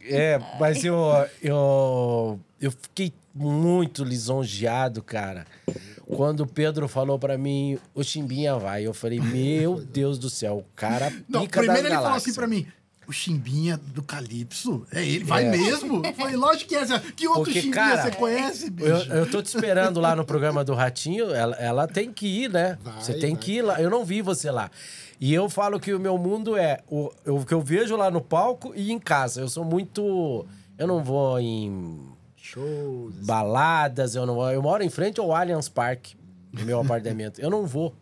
[0.00, 0.96] É, mas eu,
[1.42, 5.46] eu, eu fiquei muito lisonjeado, cara.
[6.06, 8.86] Quando o Pedro falou pra mim, o Chimbinha vai.
[8.86, 12.22] Eu falei, meu Deus do céu, o cara pica Não, primeiro ele falou galáxias.
[12.22, 12.66] assim pra mim.
[13.08, 14.86] O Chimbinha do Calypso?
[14.92, 15.24] É ele?
[15.24, 15.50] Vai É.
[15.50, 16.04] mesmo?
[16.04, 16.84] Eu falei, lógico que é.
[17.16, 18.88] Que outro Porque, Chimbinha cara, você conhece, bicho?
[18.88, 21.32] Eu, eu tô te esperando lá no programa do Ratinho.
[21.32, 22.76] Ela, ela tem que ir, né?
[22.82, 23.42] Vai, você tem vai.
[23.42, 23.80] que ir lá.
[23.80, 24.70] Eu não vi você lá.
[25.18, 28.20] E eu falo que o meu mundo é o, o que eu vejo lá no
[28.20, 29.40] palco e em casa.
[29.40, 30.46] Eu sou muito.
[30.76, 31.98] Eu não vou em
[32.36, 33.14] Shows.
[33.24, 34.50] baladas, eu não vou.
[34.50, 36.14] Eu moro em frente ao Allianz Parque,
[36.52, 37.40] no meu apartamento.
[37.40, 37.94] Eu não vou.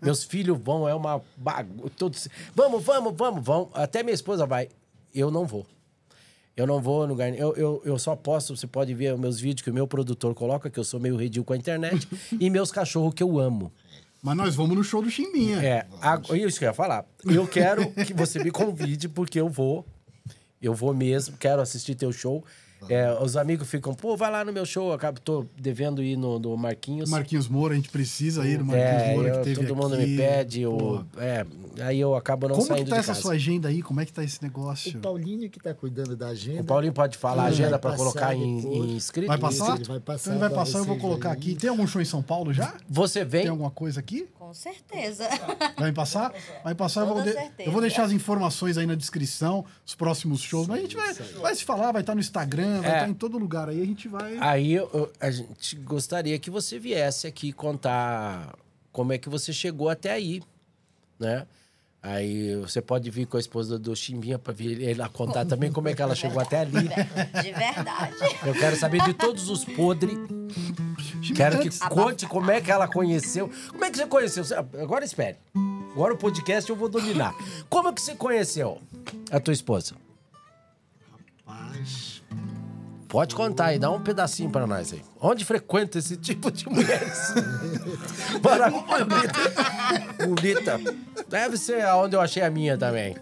[0.00, 1.90] Meus filhos vão, é uma bagunça.
[1.96, 2.28] Todos...
[2.54, 3.68] Vamos, vamos, vamos, vamos.
[3.74, 4.68] Até minha esposa vai.
[5.14, 5.66] Eu não vou.
[6.56, 7.34] Eu não vou no lugar.
[7.34, 10.34] Eu, eu, eu só posto, você pode ver os meus vídeos que o meu produtor
[10.34, 12.08] coloca, que eu sou meio redil com a internet,
[12.40, 13.70] e meus cachorros que eu amo.
[14.22, 15.58] Mas nós vamos no show do Chimbinha.
[15.62, 17.04] É, a- isso que eu ia falar.
[17.24, 19.84] Eu quero que você me convide, porque eu vou.
[20.60, 22.42] Eu vou mesmo, quero assistir teu show.
[22.88, 24.88] É, os amigos ficam, pô, vai lá no meu show.
[24.88, 27.10] Eu acabo, tô devendo ir no, no Marquinhos.
[27.10, 29.94] Marquinhos Moura, a gente precisa ir no Marquinhos É, Moura eu- que teve todo mundo
[29.94, 30.06] aqui.
[30.06, 30.60] me pede.
[30.62, 31.44] Eu, é,
[31.80, 33.20] aí eu acabo não Como saindo que tá de essa casa.
[33.22, 33.82] sua agenda aí?
[33.82, 34.98] Como é que tá esse negócio?
[34.98, 36.60] O Paulinho que tá cuidando da agenda.
[36.62, 39.26] O Paulinho pode falar a agenda para colocar em, em escrito?
[39.28, 39.74] Vai Isso, passar?
[39.76, 41.36] ele vai passar então ele vai passar, eu vou colocar aí.
[41.36, 41.54] aqui.
[41.56, 42.74] Tem algum show em São Paulo já?
[42.88, 43.42] Você vem?
[43.42, 44.28] Tem alguma coisa aqui?
[44.46, 45.28] Com certeza.
[45.76, 46.32] Vai passar?
[46.62, 47.68] Vai passar, eu vou, de- certeza.
[47.68, 50.68] eu vou deixar as informações aí na descrição, os próximos shows.
[50.68, 52.94] Mas a gente vai, vai se falar, vai estar no Instagram, vai É.
[52.94, 53.82] estar em todo lugar aí.
[53.82, 54.36] A gente vai.
[54.38, 58.54] Aí eu- eu- a gente gostaria que você viesse aqui contar
[58.92, 60.40] como é que você chegou até aí,
[61.18, 61.44] né?
[62.06, 65.88] Aí você pode vir com a esposa do Chimbinha para vir ela contar também como
[65.88, 66.88] é que ela chegou até ali.
[67.42, 68.14] De verdade.
[68.46, 70.16] Eu quero saber de todos os podres.
[71.34, 73.50] Quero que conte como é que ela conheceu.
[73.70, 74.44] Como é que você conheceu?
[74.80, 75.36] Agora espere.
[75.92, 77.34] Agora o podcast eu vou dominar.
[77.68, 78.80] Como é que você conheceu
[79.32, 79.96] a tua esposa?
[81.44, 82.22] Paz.
[83.16, 85.02] Pode contar aí, dá um pedacinho pra nós aí.
[85.18, 87.32] Onde frequenta esse tipo de mulheres?
[88.44, 89.32] Maravilha.
[90.26, 90.78] Bonita.
[91.26, 93.16] Deve ser aonde eu achei a minha também.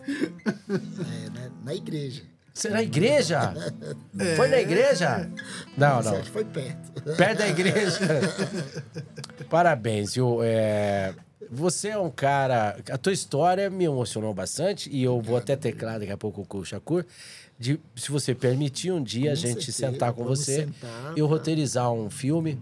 [0.69, 1.51] É, né?
[1.62, 2.23] Na igreja.
[2.53, 3.55] Você na igreja?
[4.35, 5.31] Foi na igreja?
[5.77, 6.15] Não, não.
[6.15, 7.03] Certo, foi perto.
[7.16, 8.01] Perto da igreja.
[9.49, 10.41] Parabéns, viu?
[10.43, 11.15] É,
[11.53, 12.77] Você é um cara.
[12.91, 16.59] A tua história me emocionou bastante e eu vou até teclar daqui a pouco com
[16.59, 17.05] o Shakur.
[17.59, 21.21] De, se você permitir um dia a Com gente certeza, sentar com você sentar, e
[21.21, 22.61] eu roteirizar um filme.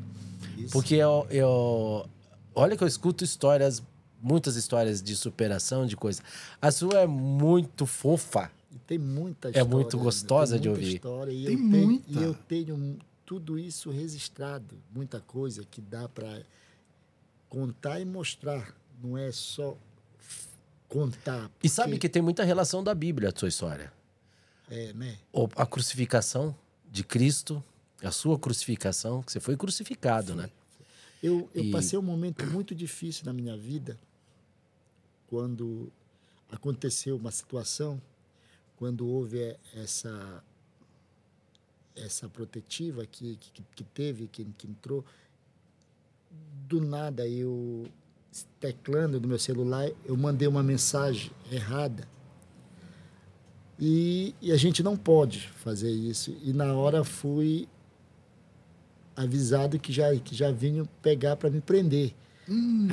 [0.58, 0.70] Isso.
[0.72, 2.06] Porque eu, eu.
[2.54, 3.82] Olha que eu escuto histórias,
[4.20, 6.22] muitas histórias de superação, de coisa.
[6.60, 8.50] A sua é muito fofa.
[8.70, 9.68] E tem muita É história.
[9.70, 10.02] muito né?
[10.02, 10.94] gostosa Tem de ouvir.
[10.96, 12.10] História, e Tem eu tenho, muita.
[12.20, 14.76] E eu tenho tudo isso registrado.
[14.94, 16.42] Muita coisa que dá para
[17.48, 18.74] contar e mostrar.
[19.02, 19.76] Não é só
[20.88, 21.50] contar.
[21.62, 23.90] E sabe porque- que tem muita relação da Bíblia a sua história.
[24.74, 25.18] É, né?
[25.54, 26.56] A crucificação
[26.90, 27.62] de Cristo,
[28.02, 30.48] a sua crucificação, que você foi crucificado, né?
[31.22, 33.98] Eu, eu E- passei um momento muito difícil na minha vida
[35.26, 35.92] quando
[36.50, 38.00] aconteceu uma situação,
[38.76, 40.42] quando houve eh, essa
[41.94, 45.04] essa protetiva que, que, que teve, que, que entrou.
[46.66, 47.86] Do nada, eu
[48.58, 52.08] teclando no meu celular, eu mandei uma mensagem errada.
[53.84, 56.32] E, e a gente não pode fazer isso.
[56.44, 57.66] E na hora fui
[59.16, 62.14] avisado que já, que já vinham pegar para me prender.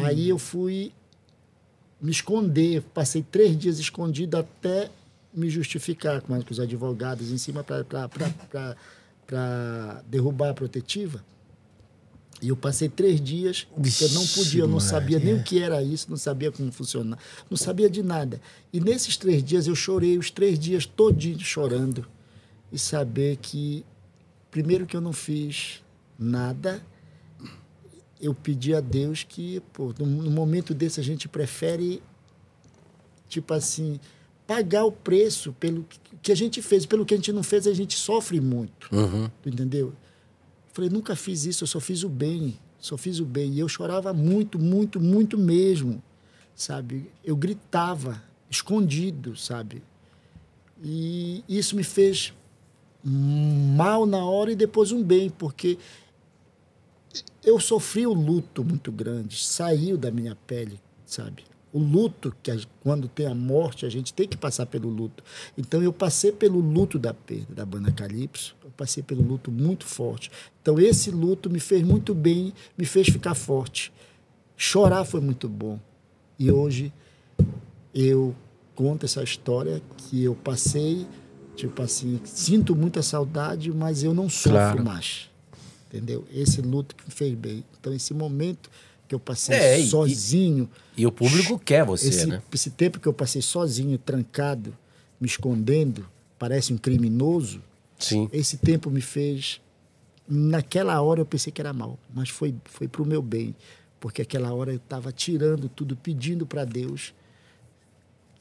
[0.04, 0.92] Aí eu fui
[2.02, 4.90] me esconder, passei três dias escondido até
[5.32, 7.86] me justificar com, com os advogados em cima para
[10.08, 11.24] derrubar a protetiva.
[12.42, 13.68] E eu passei três dias
[13.98, 16.72] que eu não podia, eu não sabia nem o que era isso, não sabia como
[16.72, 18.40] funcionar, não sabia de nada.
[18.72, 22.08] E nesses três dias eu chorei os três dias todinhos chorando
[22.72, 23.84] e saber que,
[24.50, 25.84] primeiro que eu não fiz
[26.18, 26.82] nada,
[28.22, 32.02] eu pedi a Deus que, pô, no, momento desse a gente prefere,
[33.28, 34.00] tipo assim,
[34.46, 35.86] pagar o preço pelo
[36.22, 36.86] que- a gente fez.
[36.86, 38.90] Pelo que a gente não fez, a gente sofre muito.
[38.92, 39.30] Uhum.
[39.46, 39.94] Entendeu?
[40.72, 43.54] Falei, nunca fiz isso, eu só fiz o bem, só fiz o bem.
[43.54, 46.02] E eu chorava muito, muito, muito mesmo,
[46.56, 47.10] sabe?
[47.24, 49.84] Eu gritava, escondido, sabe?
[50.84, 52.34] E isso me fez
[53.04, 55.78] mal na hora e depois um bem, porque
[57.44, 61.44] eu sofri o luto muito grande, saiu da minha pele, sabe?
[61.72, 65.24] O luto, que a- quando tem a morte, a gente tem que passar pelo luto.
[65.58, 69.86] Então, eu passei pelo luto da perda da banda Calypso, eu passei pelo luto muito
[69.86, 70.32] forte.
[70.62, 73.94] Então, esse luto me fez muito bem, me fez ficar forte.
[74.58, 75.80] Chorar foi muito bom.
[76.40, 76.92] E hoje,
[77.94, 78.36] eu
[78.76, 81.06] conto essa história que eu passei,
[81.56, 84.84] tipo assim, sinto muita saudade, mas eu não sofro Claro.
[84.84, 85.30] mais.
[85.88, 86.26] Entendeu?
[86.32, 87.64] Esse luto que me fez bem.
[87.80, 88.70] Então, esse momento
[89.10, 92.42] que eu passei É, e- sozinho, E o público quer você, esse, né?
[92.54, 94.78] esse tempo que eu passei sozinho, trancado,
[95.20, 96.08] me escondendo,
[96.38, 97.62] parece um criminoso,
[97.98, 98.30] Sim.
[98.32, 99.60] esse tempo me fez.
[100.28, 103.56] Naquela hora eu pensei que era mal, mas foi, foi para o meu bem,
[104.00, 107.14] porque aquela hora eu estava tirando tudo, pedindo para Deus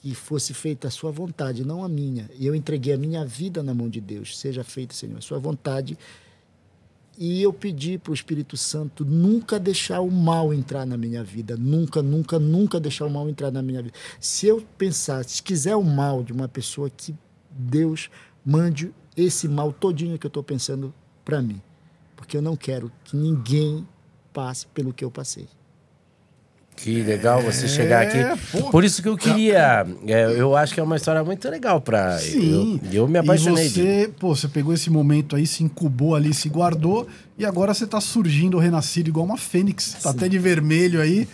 [0.03, 2.31] que fosse feita a sua vontade, não a minha.
[2.39, 4.39] E eu entreguei a minha vida na mão de Deus.
[4.39, 5.99] Seja feita, Senhor, a sua vontade.
[7.20, 11.57] E eu pedi para o Espírito Santo nunca deixar o mal entrar na minha vida.
[11.57, 13.97] Nunca, nunca, nunca deixar o mal entrar na minha vida.
[14.20, 17.12] Se eu pensar, se quiser o mal de uma pessoa, que
[17.51, 18.09] Deus
[18.47, 21.61] mande esse mal todinho que eu estou pensando para mim.
[22.15, 23.85] Porque eu não quero que ninguém
[24.32, 25.49] passe pelo que eu passei.
[26.83, 28.19] Que legal você chegar aqui.
[28.53, 28.71] pô.
[28.71, 29.85] Por isso que eu queria.
[30.07, 32.19] é, eu acho que é uma história muito legal pra.
[32.19, 32.81] Sim.
[32.85, 33.67] Eu, eu me apaixonei.
[33.67, 37.07] E você, pô, você pegou esse momento aí, se incubou ali, se guardou,
[37.37, 39.97] e agora você tá surgindo, renascido igual uma fênix.
[40.03, 41.29] Tá até de vermelho aí,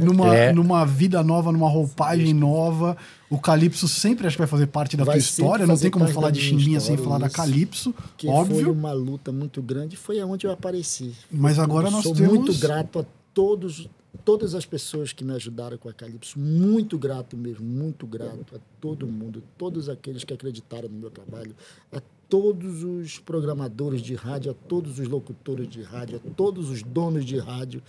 [0.00, 0.52] numa, É.
[0.52, 2.96] numa vida nova, numa roupagem nova.
[3.30, 5.66] O Calypso sempre acho que vai fazer parte da Vai tua história.
[5.66, 7.30] Não tem como falar de Chimbinha sem falar da.
[7.30, 8.72] Calypso, Que foi óbvio.
[8.72, 11.12] uma luta muito grande, foi aonde eu apareci.
[11.30, 12.34] Mas agora Eu nós sou temos.
[12.34, 13.88] muito grato a todos,
[14.24, 16.38] todas as pessoas que me ajudaram com a Calypso.
[16.38, 21.54] Muito grato mesmo, muito grato a todo mundo, todos aqueles que acreditaram no meu trabalho,
[21.92, 26.82] a todos os programadores de rádio, a todos os locutores de rádio, a todos os
[26.82, 27.82] donos de rádio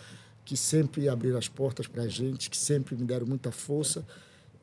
[0.46, 4.06] que sempre abriram as portas para a gente, que sempre me deram muita força.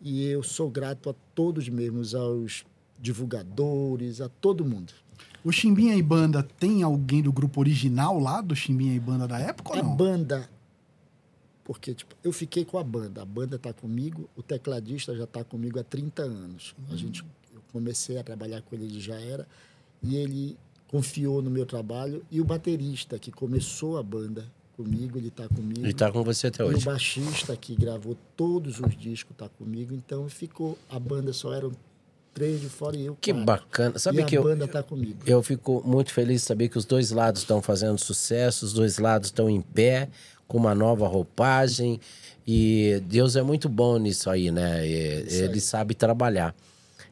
[0.03, 2.65] E eu sou grato a todos mesmos, aos
[3.01, 4.93] divulgadores, a todo mundo.
[5.43, 9.39] O Chimbinha e Banda tem alguém do grupo original lá, do Chimbinha e Banda da
[9.39, 9.97] época A ou não?
[9.97, 10.49] banda.
[11.71, 13.23] Porque, tipo, eu fiquei com a banda.
[13.23, 16.75] A banda está comigo, o tecladista já está comigo há 30 anos.
[16.91, 17.23] A gente,
[17.55, 19.47] eu comecei a trabalhar com ele, ele já era,
[20.03, 20.57] e ele
[20.89, 22.25] confiou no meu trabalho.
[22.29, 24.45] E o baterista, que começou a banda
[24.77, 25.87] comigo, ele está comigo.
[25.87, 26.85] Ele tá com você até E o hoje.
[26.85, 29.95] baixista, que gravou todos os discos, está comigo.
[29.95, 30.77] Então ficou.
[30.91, 31.71] A banda só eram
[32.35, 33.15] três de fora e eu.
[33.21, 33.47] Que quatro.
[33.47, 33.97] bacana.
[33.97, 35.21] Sabe e que a eu, banda está comigo.
[35.25, 38.99] eu fico muito feliz de saber que os dois lados estão fazendo sucesso, os dois
[38.99, 40.09] lados estão em pé,
[40.51, 42.01] com uma nova roupagem.
[42.47, 44.85] E Deus é muito bom nisso aí, né?
[44.87, 45.43] E- Isso aí.
[45.45, 46.53] Ele sabe trabalhar.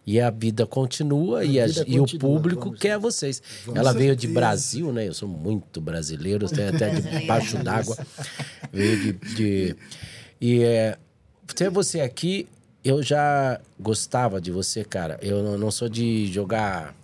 [0.04, 3.40] E a vida continua e, a- vida e o continua, público vamos quer vocês.
[3.64, 3.78] Vamos.
[3.78, 4.26] Ela veio de.
[4.26, 5.06] Brasil, né?
[5.06, 6.90] Eu sou muito brasileiro, até
[7.20, 7.96] debaixo d'água.
[8.72, 9.76] Veio de, de-
[10.40, 10.96] E é,
[11.54, 12.48] ter você aqui,
[12.82, 15.16] eu já gostava de você, cara.
[15.22, 16.94] Eu não, não sou de jogar.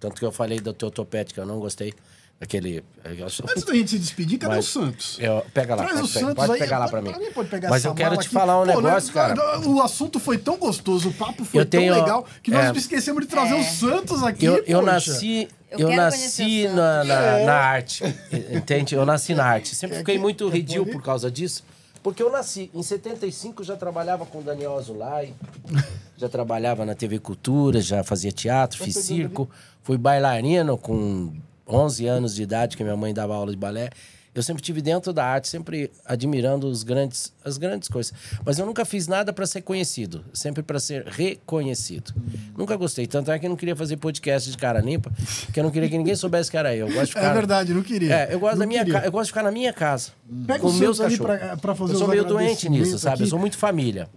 [0.00, 1.92] Tanto que eu falei do teu topete que eu não gostei.
[2.40, 2.84] Aquele.
[3.04, 5.18] Antes da gente se despedir, cadê Mas- o Santos?
[5.18, 6.58] Eu- pega lá, Traz o pega- Santos pode aí.
[6.60, 7.10] pegar lá pra mim.
[7.12, 8.28] Alguém pode pegar Mas eu quero te aqui?
[8.28, 9.34] falar um Pô, né, negócio, cara.
[9.68, 12.78] O assunto foi tão gostoso, o papo foi Eu tenho- tão legal que nós é.
[12.78, 14.44] esquecemos de trazer o Santos aqui.
[14.44, 17.08] Eu, eu nasci, Eu eu, nasci o na, Santos.
[17.08, 18.04] na, na arte,
[18.52, 18.94] entende?
[18.94, 19.74] Eu nasci na arte.
[19.74, 21.64] Sempre fiquei muito ridículo por causa disso,
[22.04, 25.34] porque eu nasci em 75 já trabalhava com o Daniel Azulay,
[26.16, 29.50] já trabalhava na TV Cultura, já fazia teatro, fiz circo,
[29.82, 31.32] fui bailarino com
[31.68, 33.90] 11 anos de idade que minha mãe dava aula de balé.
[34.34, 38.12] Eu sempre tive dentro da arte, sempre admirando os grandes, as grandes coisas.
[38.44, 42.12] Mas eu nunca fiz nada para ser conhecido, sempre para ser reconhecido.
[42.56, 43.06] Nunca gostei.
[43.08, 45.10] Tanto é que eu não queria fazer podcast de cara limpa,
[45.46, 46.86] porque eu não queria que ninguém soubesse que era eu.
[46.86, 47.30] eu gosto de ficar...
[47.30, 48.14] É verdade, não queria.
[48.14, 49.00] É, eu gosto Não da minha queria.
[49.00, 49.06] ca...
[49.06, 50.10] eu gosto de ficar na minha casa.
[50.46, 51.36] Pega com o meus cachorros.
[51.38, 53.14] pra- pra fazer eu sou os meio doente nisso, sabe?
[53.14, 53.22] aqui.
[53.24, 54.08] Eu sou muito família.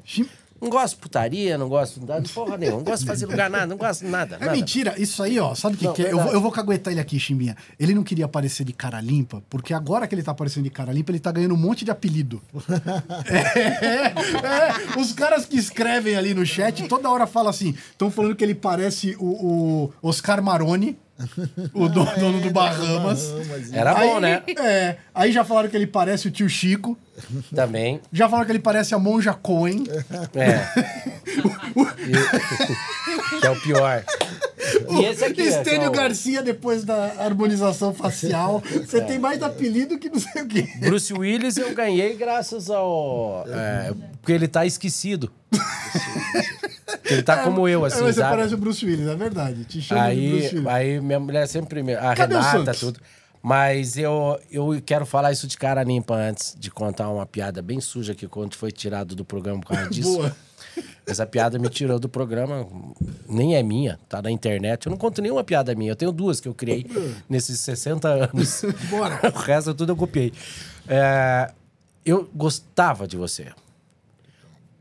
[0.61, 2.77] Não gosto de putaria, não gosto de porra nenhuma.
[2.77, 4.35] Não gosto de fazer lugar nada, não gosto de nada.
[4.35, 4.51] É nada.
[4.51, 5.55] mentira, isso aí, ó.
[5.55, 6.11] Sabe o que, Não, que é?
[6.13, 7.57] Eu, vou- eu vou caguetar ele aqui, Chimbinha.
[7.79, 10.93] Ele não queria aparecer de cara limpa, porque agora que ele tá aparecendo de cara
[10.93, 12.39] limpa, ele tá ganhando um monte de apelido.
[13.25, 18.35] é, é, os caras que escrevem ali no chat toda hora falam assim: estão falando
[18.35, 19.25] que ele parece o,
[20.01, 20.97] o Oscar Maroni,
[21.73, 23.31] o do- dono do Bahamas.
[23.71, 24.43] Era bom, Aí- né?
[24.57, 24.95] É.
[25.13, 26.97] Aí já falaram que ele parece o tio Chico.
[27.53, 27.99] Também.
[28.11, 29.83] Já falaram que ele parece a Monja Cohen.
[30.35, 30.67] É.
[32.07, 34.03] E- que é o pior.
[34.89, 38.61] E esse aqui, é, que é Estênio o- Garcia, depois da harmonização facial.
[38.85, 40.67] Você tem mais apelido que não sei o quê.
[40.79, 43.43] Bruce Willis eu ganhei graças ao.
[43.47, 45.31] é, porque ele tá esquecido.
[47.11, 48.35] Ele tá como eu, assim, É, mas você sabe?
[48.35, 49.65] parece o Bruce Willis, é verdade.
[49.65, 50.67] Te chamo de Aí, Bruce Willis.
[50.67, 51.93] aí minha mulher sempre me.
[51.93, 52.99] A Cadê Renata, tudo.
[53.43, 57.81] Mas eu, eu quero falar isso de cara limpa antes de contar uma piada bem
[57.81, 60.17] suja que quando foi tirado do programa por causa disso.
[60.17, 60.35] Boa.
[61.07, 62.65] Essa piada me tirou do programa,
[63.27, 64.85] nem é minha, tá na internet.
[64.85, 65.91] Eu não conto nenhuma piada minha.
[65.91, 66.85] Eu tenho duas que eu criei
[67.27, 68.61] nesses 60 anos.
[68.89, 69.19] Bora.
[69.35, 70.31] o resto tudo eu copiei.
[70.87, 71.51] É,
[72.05, 73.47] eu gostava de você.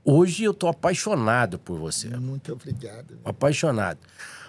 [0.05, 3.19] Hoje eu tô apaixonado por você Muito obrigado.
[3.25, 3.99] apaixonado.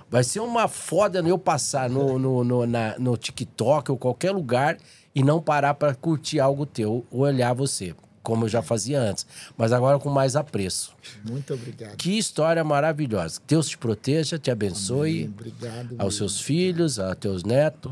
[0.09, 4.77] Vai ser uma foda eu passar no, no, no, na- no TikTok ou qualquer lugar
[5.15, 9.25] e não parar pra curtir algo teu ou olhar você, como eu já fazia antes,
[9.57, 10.93] mas agora com mais apreço.
[11.29, 11.95] Muito obrigado.
[11.97, 13.39] Que história maravilhosa.
[13.47, 15.95] Deus te proteja, te abençoe, Obrigado.
[15.97, 17.91] aos seus filhos, aos teus netos.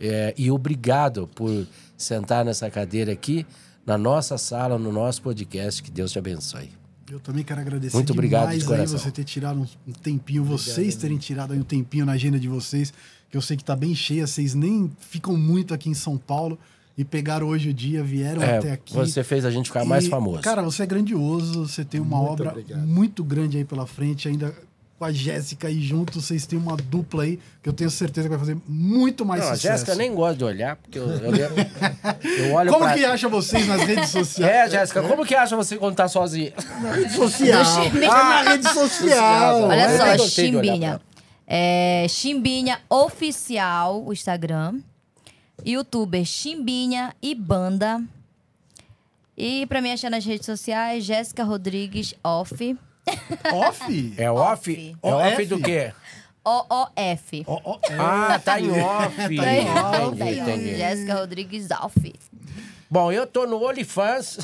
[0.00, 1.64] É, e obrigado por
[1.96, 3.46] sentar nessa cadeira aqui,
[3.86, 5.80] na nossa sala, no nosso podcast.
[5.80, 6.70] Que Deus te abençoe.
[7.12, 10.96] Eu também quero agradecer Muito obrigado demais de aí você ter tirado um, tempinho, vocês
[10.96, 12.90] terem tirado aí um tempinho na agenda de vocês,
[13.30, 16.58] que eu sei que tá bem cheia, vocês nem ficam muito aqui em São Paulo
[16.96, 18.94] e pegaram hoje o dia, vieram É, até aqui.
[18.94, 20.40] você fez a gente ficar mais E, famoso.
[20.40, 22.86] Cara, você é grandioso, você tem uma Muito obra obrigado.
[22.86, 24.54] muito grande aí pela frente, ainda
[25.02, 28.36] com a Jéssica aí junto, vocês têm uma dupla aí que eu tenho certeza que
[28.36, 29.78] vai fazer muito mais Não, a sucesso.
[29.78, 31.32] Jéssica nem gosta de olhar, porque eu, eu,
[32.46, 32.94] eu olho Como pra...
[32.94, 34.72] que acha vocês nas redes sociais?
[34.72, 36.52] É, Jéssica, como que acha você quando tá sozinha?
[36.80, 37.62] Na rede social.
[38.12, 39.62] Ah, na rede social.
[39.64, 41.00] Olha Eu só, Chimbinha.
[41.48, 44.78] É, Chimbinha Oficial, o Instagram.
[45.66, 48.00] Youtuber Chimbinha e Banda.
[49.36, 52.78] E pra me achar nas redes sociais, Jéssica Rodrigues Off.
[53.52, 54.14] Off?
[54.16, 54.70] É off?
[54.70, 54.96] Off.
[55.02, 55.92] É off do quê?
[56.44, 57.46] O-O-F.
[57.98, 59.16] Ah, tá em off.
[59.16, 60.22] Tá em off.
[60.22, 60.76] entendi.
[60.76, 62.14] Jéssica Rodrigues Off.
[62.90, 64.38] Bom, eu tô no OnlyFans.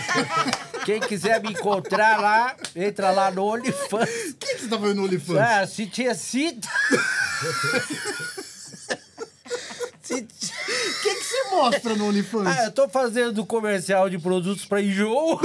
[0.86, 4.30] Quem quiser me encontrar lá, entra lá no OnlyFans.
[4.30, 5.38] O que, que você tá fazendo no OnlyFans?
[5.38, 6.66] Ah, se tinha sido...
[10.14, 12.46] O que, que você mostra no OnlyFans?
[12.46, 15.40] Ah, eu tô fazendo comercial de produtos para enjoo.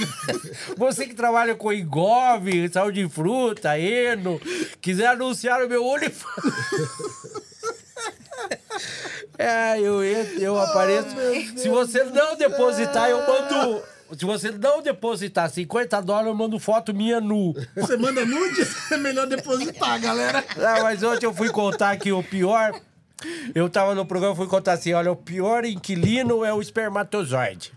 [0.76, 4.40] Você que trabalha com Engov, saúde de fruta, Eno,
[4.80, 6.22] quiser anunciar o meu OnlyFans.
[9.38, 11.08] É, eu, entro, eu apareço.
[11.56, 13.82] Se você não depositar, eu mando.
[14.16, 17.54] Se você não depositar 50 dólares, eu mando foto minha nu.
[17.74, 18.68] Você manda nudes?
[18.92, 20.44] É melhor depositar, galera.
[20.58, 22.78] Ah, mas ontem eu fui contar que o pior.
[23.54, 27.72] Eu tava no programa, fui contar assim: olha, o pior inquilino é o espermatozoide.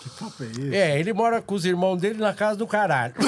[0.00, 0.76] Que papo é esse?
[0.76, 3.14] É, ele mora com os irmãos dele na casa do caralho.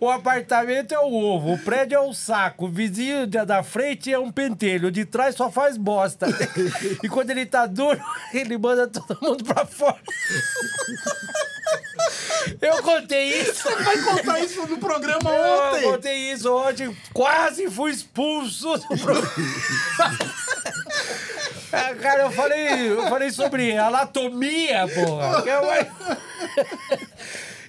[0.00, 4.12] o apartamento é o ovo, o prédio é o saco, o vizinho da- da frente
[4.12, 6.26] é um pentelho, o de trás só faz bosta.
[7.02, 8.00] e quando ele tá duro,
[8.32, 9.98] ele manda todo mundo pra fora.
[12.60, 13.68] Eu contei isso.
[13.84, 15.82] Vai contar isso no programa Eu ontem.
[15.82, 19.30] contei isso ontem, quase fui expulso do programa.
[21.72, 25.42] Ah, Cara, eu falei, eu falei sobre anatomia, porra.
[25.42, 25.90] que é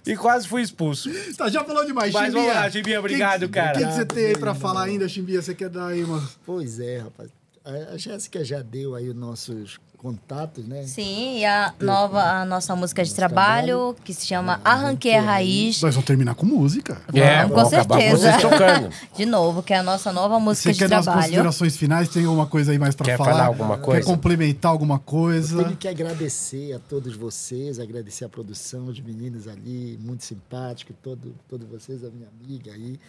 [0.06, 1.10] e quase fui expulso.
[1.38, 2.44] Tá, já falou demais, Mas Chimbinha.
[2.48, 3.78] vamos lá, Chimbinha, obrigado, que, cara.
[3.78, 5.42] O que, que você tem aí pra falar ainda, Chimbinha?
[5.42, 6.28] Você quer dar aí uma...
[6.46, 7.30] Pois é, rapaz.
[7.64, 10.82] A a Jéssica já deu aí os nossos contatos, né?
[10.88, 13.96] Sim, e a, nova, a nossa música de trabalho, trabalho.
[14.04, 15.80] que se chama Arranquei a Raiz.
[15.80, 17.00] Nós vamos terminar com música.
[17.14, 18.32] É, com certeza.
[19.16, 21.24] De novo, que é a nossa nova música Você de quer dar as trabalho.
[21.26, 22.10] considerações finais?
[22.10, 23.32] Tem alguma coisa aí mais pra Quer falar?
[23.32, 24.02] falar alguma coisa?
[24.02, 25.64] Quer complementar alguma coisa?
[25.64, 31.36] Tenho que agradecer a todos vocês, agradecer a produção, os meninos ali, muito simpático, todo,
[31.48, 33.00] todos vocês, a minha amiga aí.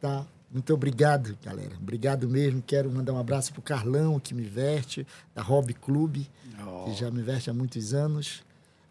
[0.00, 0.24] Tá?
[0.50, 1.72] Muito obrigado, galera.
[1.80, 2.62] Obrigado mesmo.
[2.66, 6.28] Quero mandar um abraço pro Carlão, que me veste, da Hobby Clube,
[6.86, 8.42] que já me veste há muitos anos.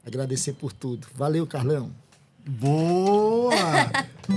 [0.06, 1.08] Agradecer por tudo.
[1.16, 1.92] Valeu, Carlão.
[2.48, 3.52] Boa!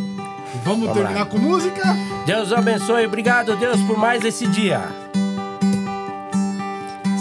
[0.65, 1.83] Vamos Vamos terminar com música?
[2.27, 3.07] Deus abençoe.
[3.07, 4.83] Obrigado, Deus, por mais esse dia.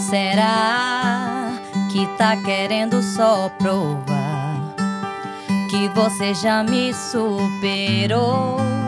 [0.08, 1.52] Será
[1.92, 4.74] que tá querendo só provar
[5.70, 8.79] que você já me superou?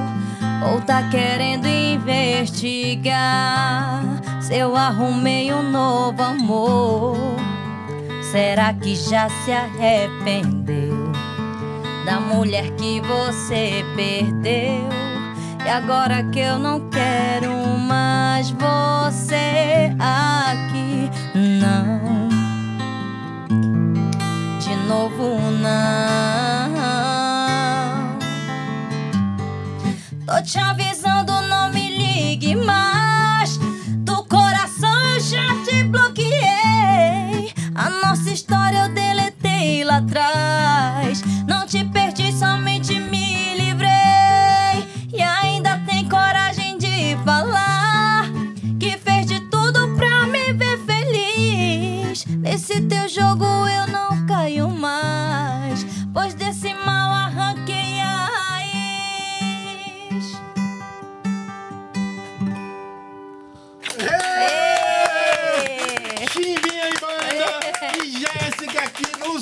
[0.71, 3.03] Ou tá querendo investigar
[4.41, 7.17] se eu arrumei um novo amor?
[8.31, 11.13] Será que já se arrependeu
[12.07, 14.89] da mulher que você perdeu?
[15.65, 22.29] E agora que eu não quero mais você aqui, não.
[24.59, 26.22] De novo, não.
[30.43, 33.59] Te avisando, não me ligue mais.
[33.99, 37.53] Do coração eu já te bloqueei.
[37.75, 41.23] A nossa história eu deletei lá atrás.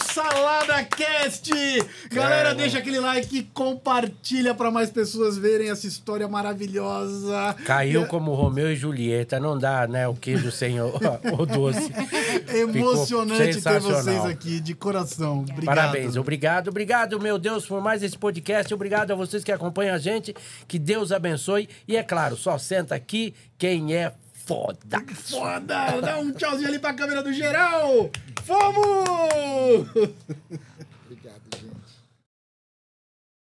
[0.04, 1.50] Salada Cast.
[2.10, 7.54] Galera, deixa aquele like e compartilha pra mais pessoas verem essa história maravilhosa.
[7.64, 9.38] Caiu como Romeu e Julieta.
[9.38, 10.08] Não dá, né?
[10.08, 10.88] O queijo sem o,
[11.38, 11.92] o doce.
[12.54, 15.40] Emocionante ter vocês aqui, de coração.
[15.40, 15.64] Obrigado.
[15.64, 18.72] Parabéns, obrigado, obrigado, meu Deus, por mais esse podcast.
[18.72, 20.34] Obrigado a vocês que acompanham a gente.
[20.66, 21.68] Que Deus abençoe.
[21.86, 24.12] E é claro, só senta aqui quem é
[24.50, 25.04] foda.
[25.14, 26.00] Foda!
[26.00, 28.10] Dá um tchauzinho ali pra câmera do geral!
[28.44, 30.10] Vamos!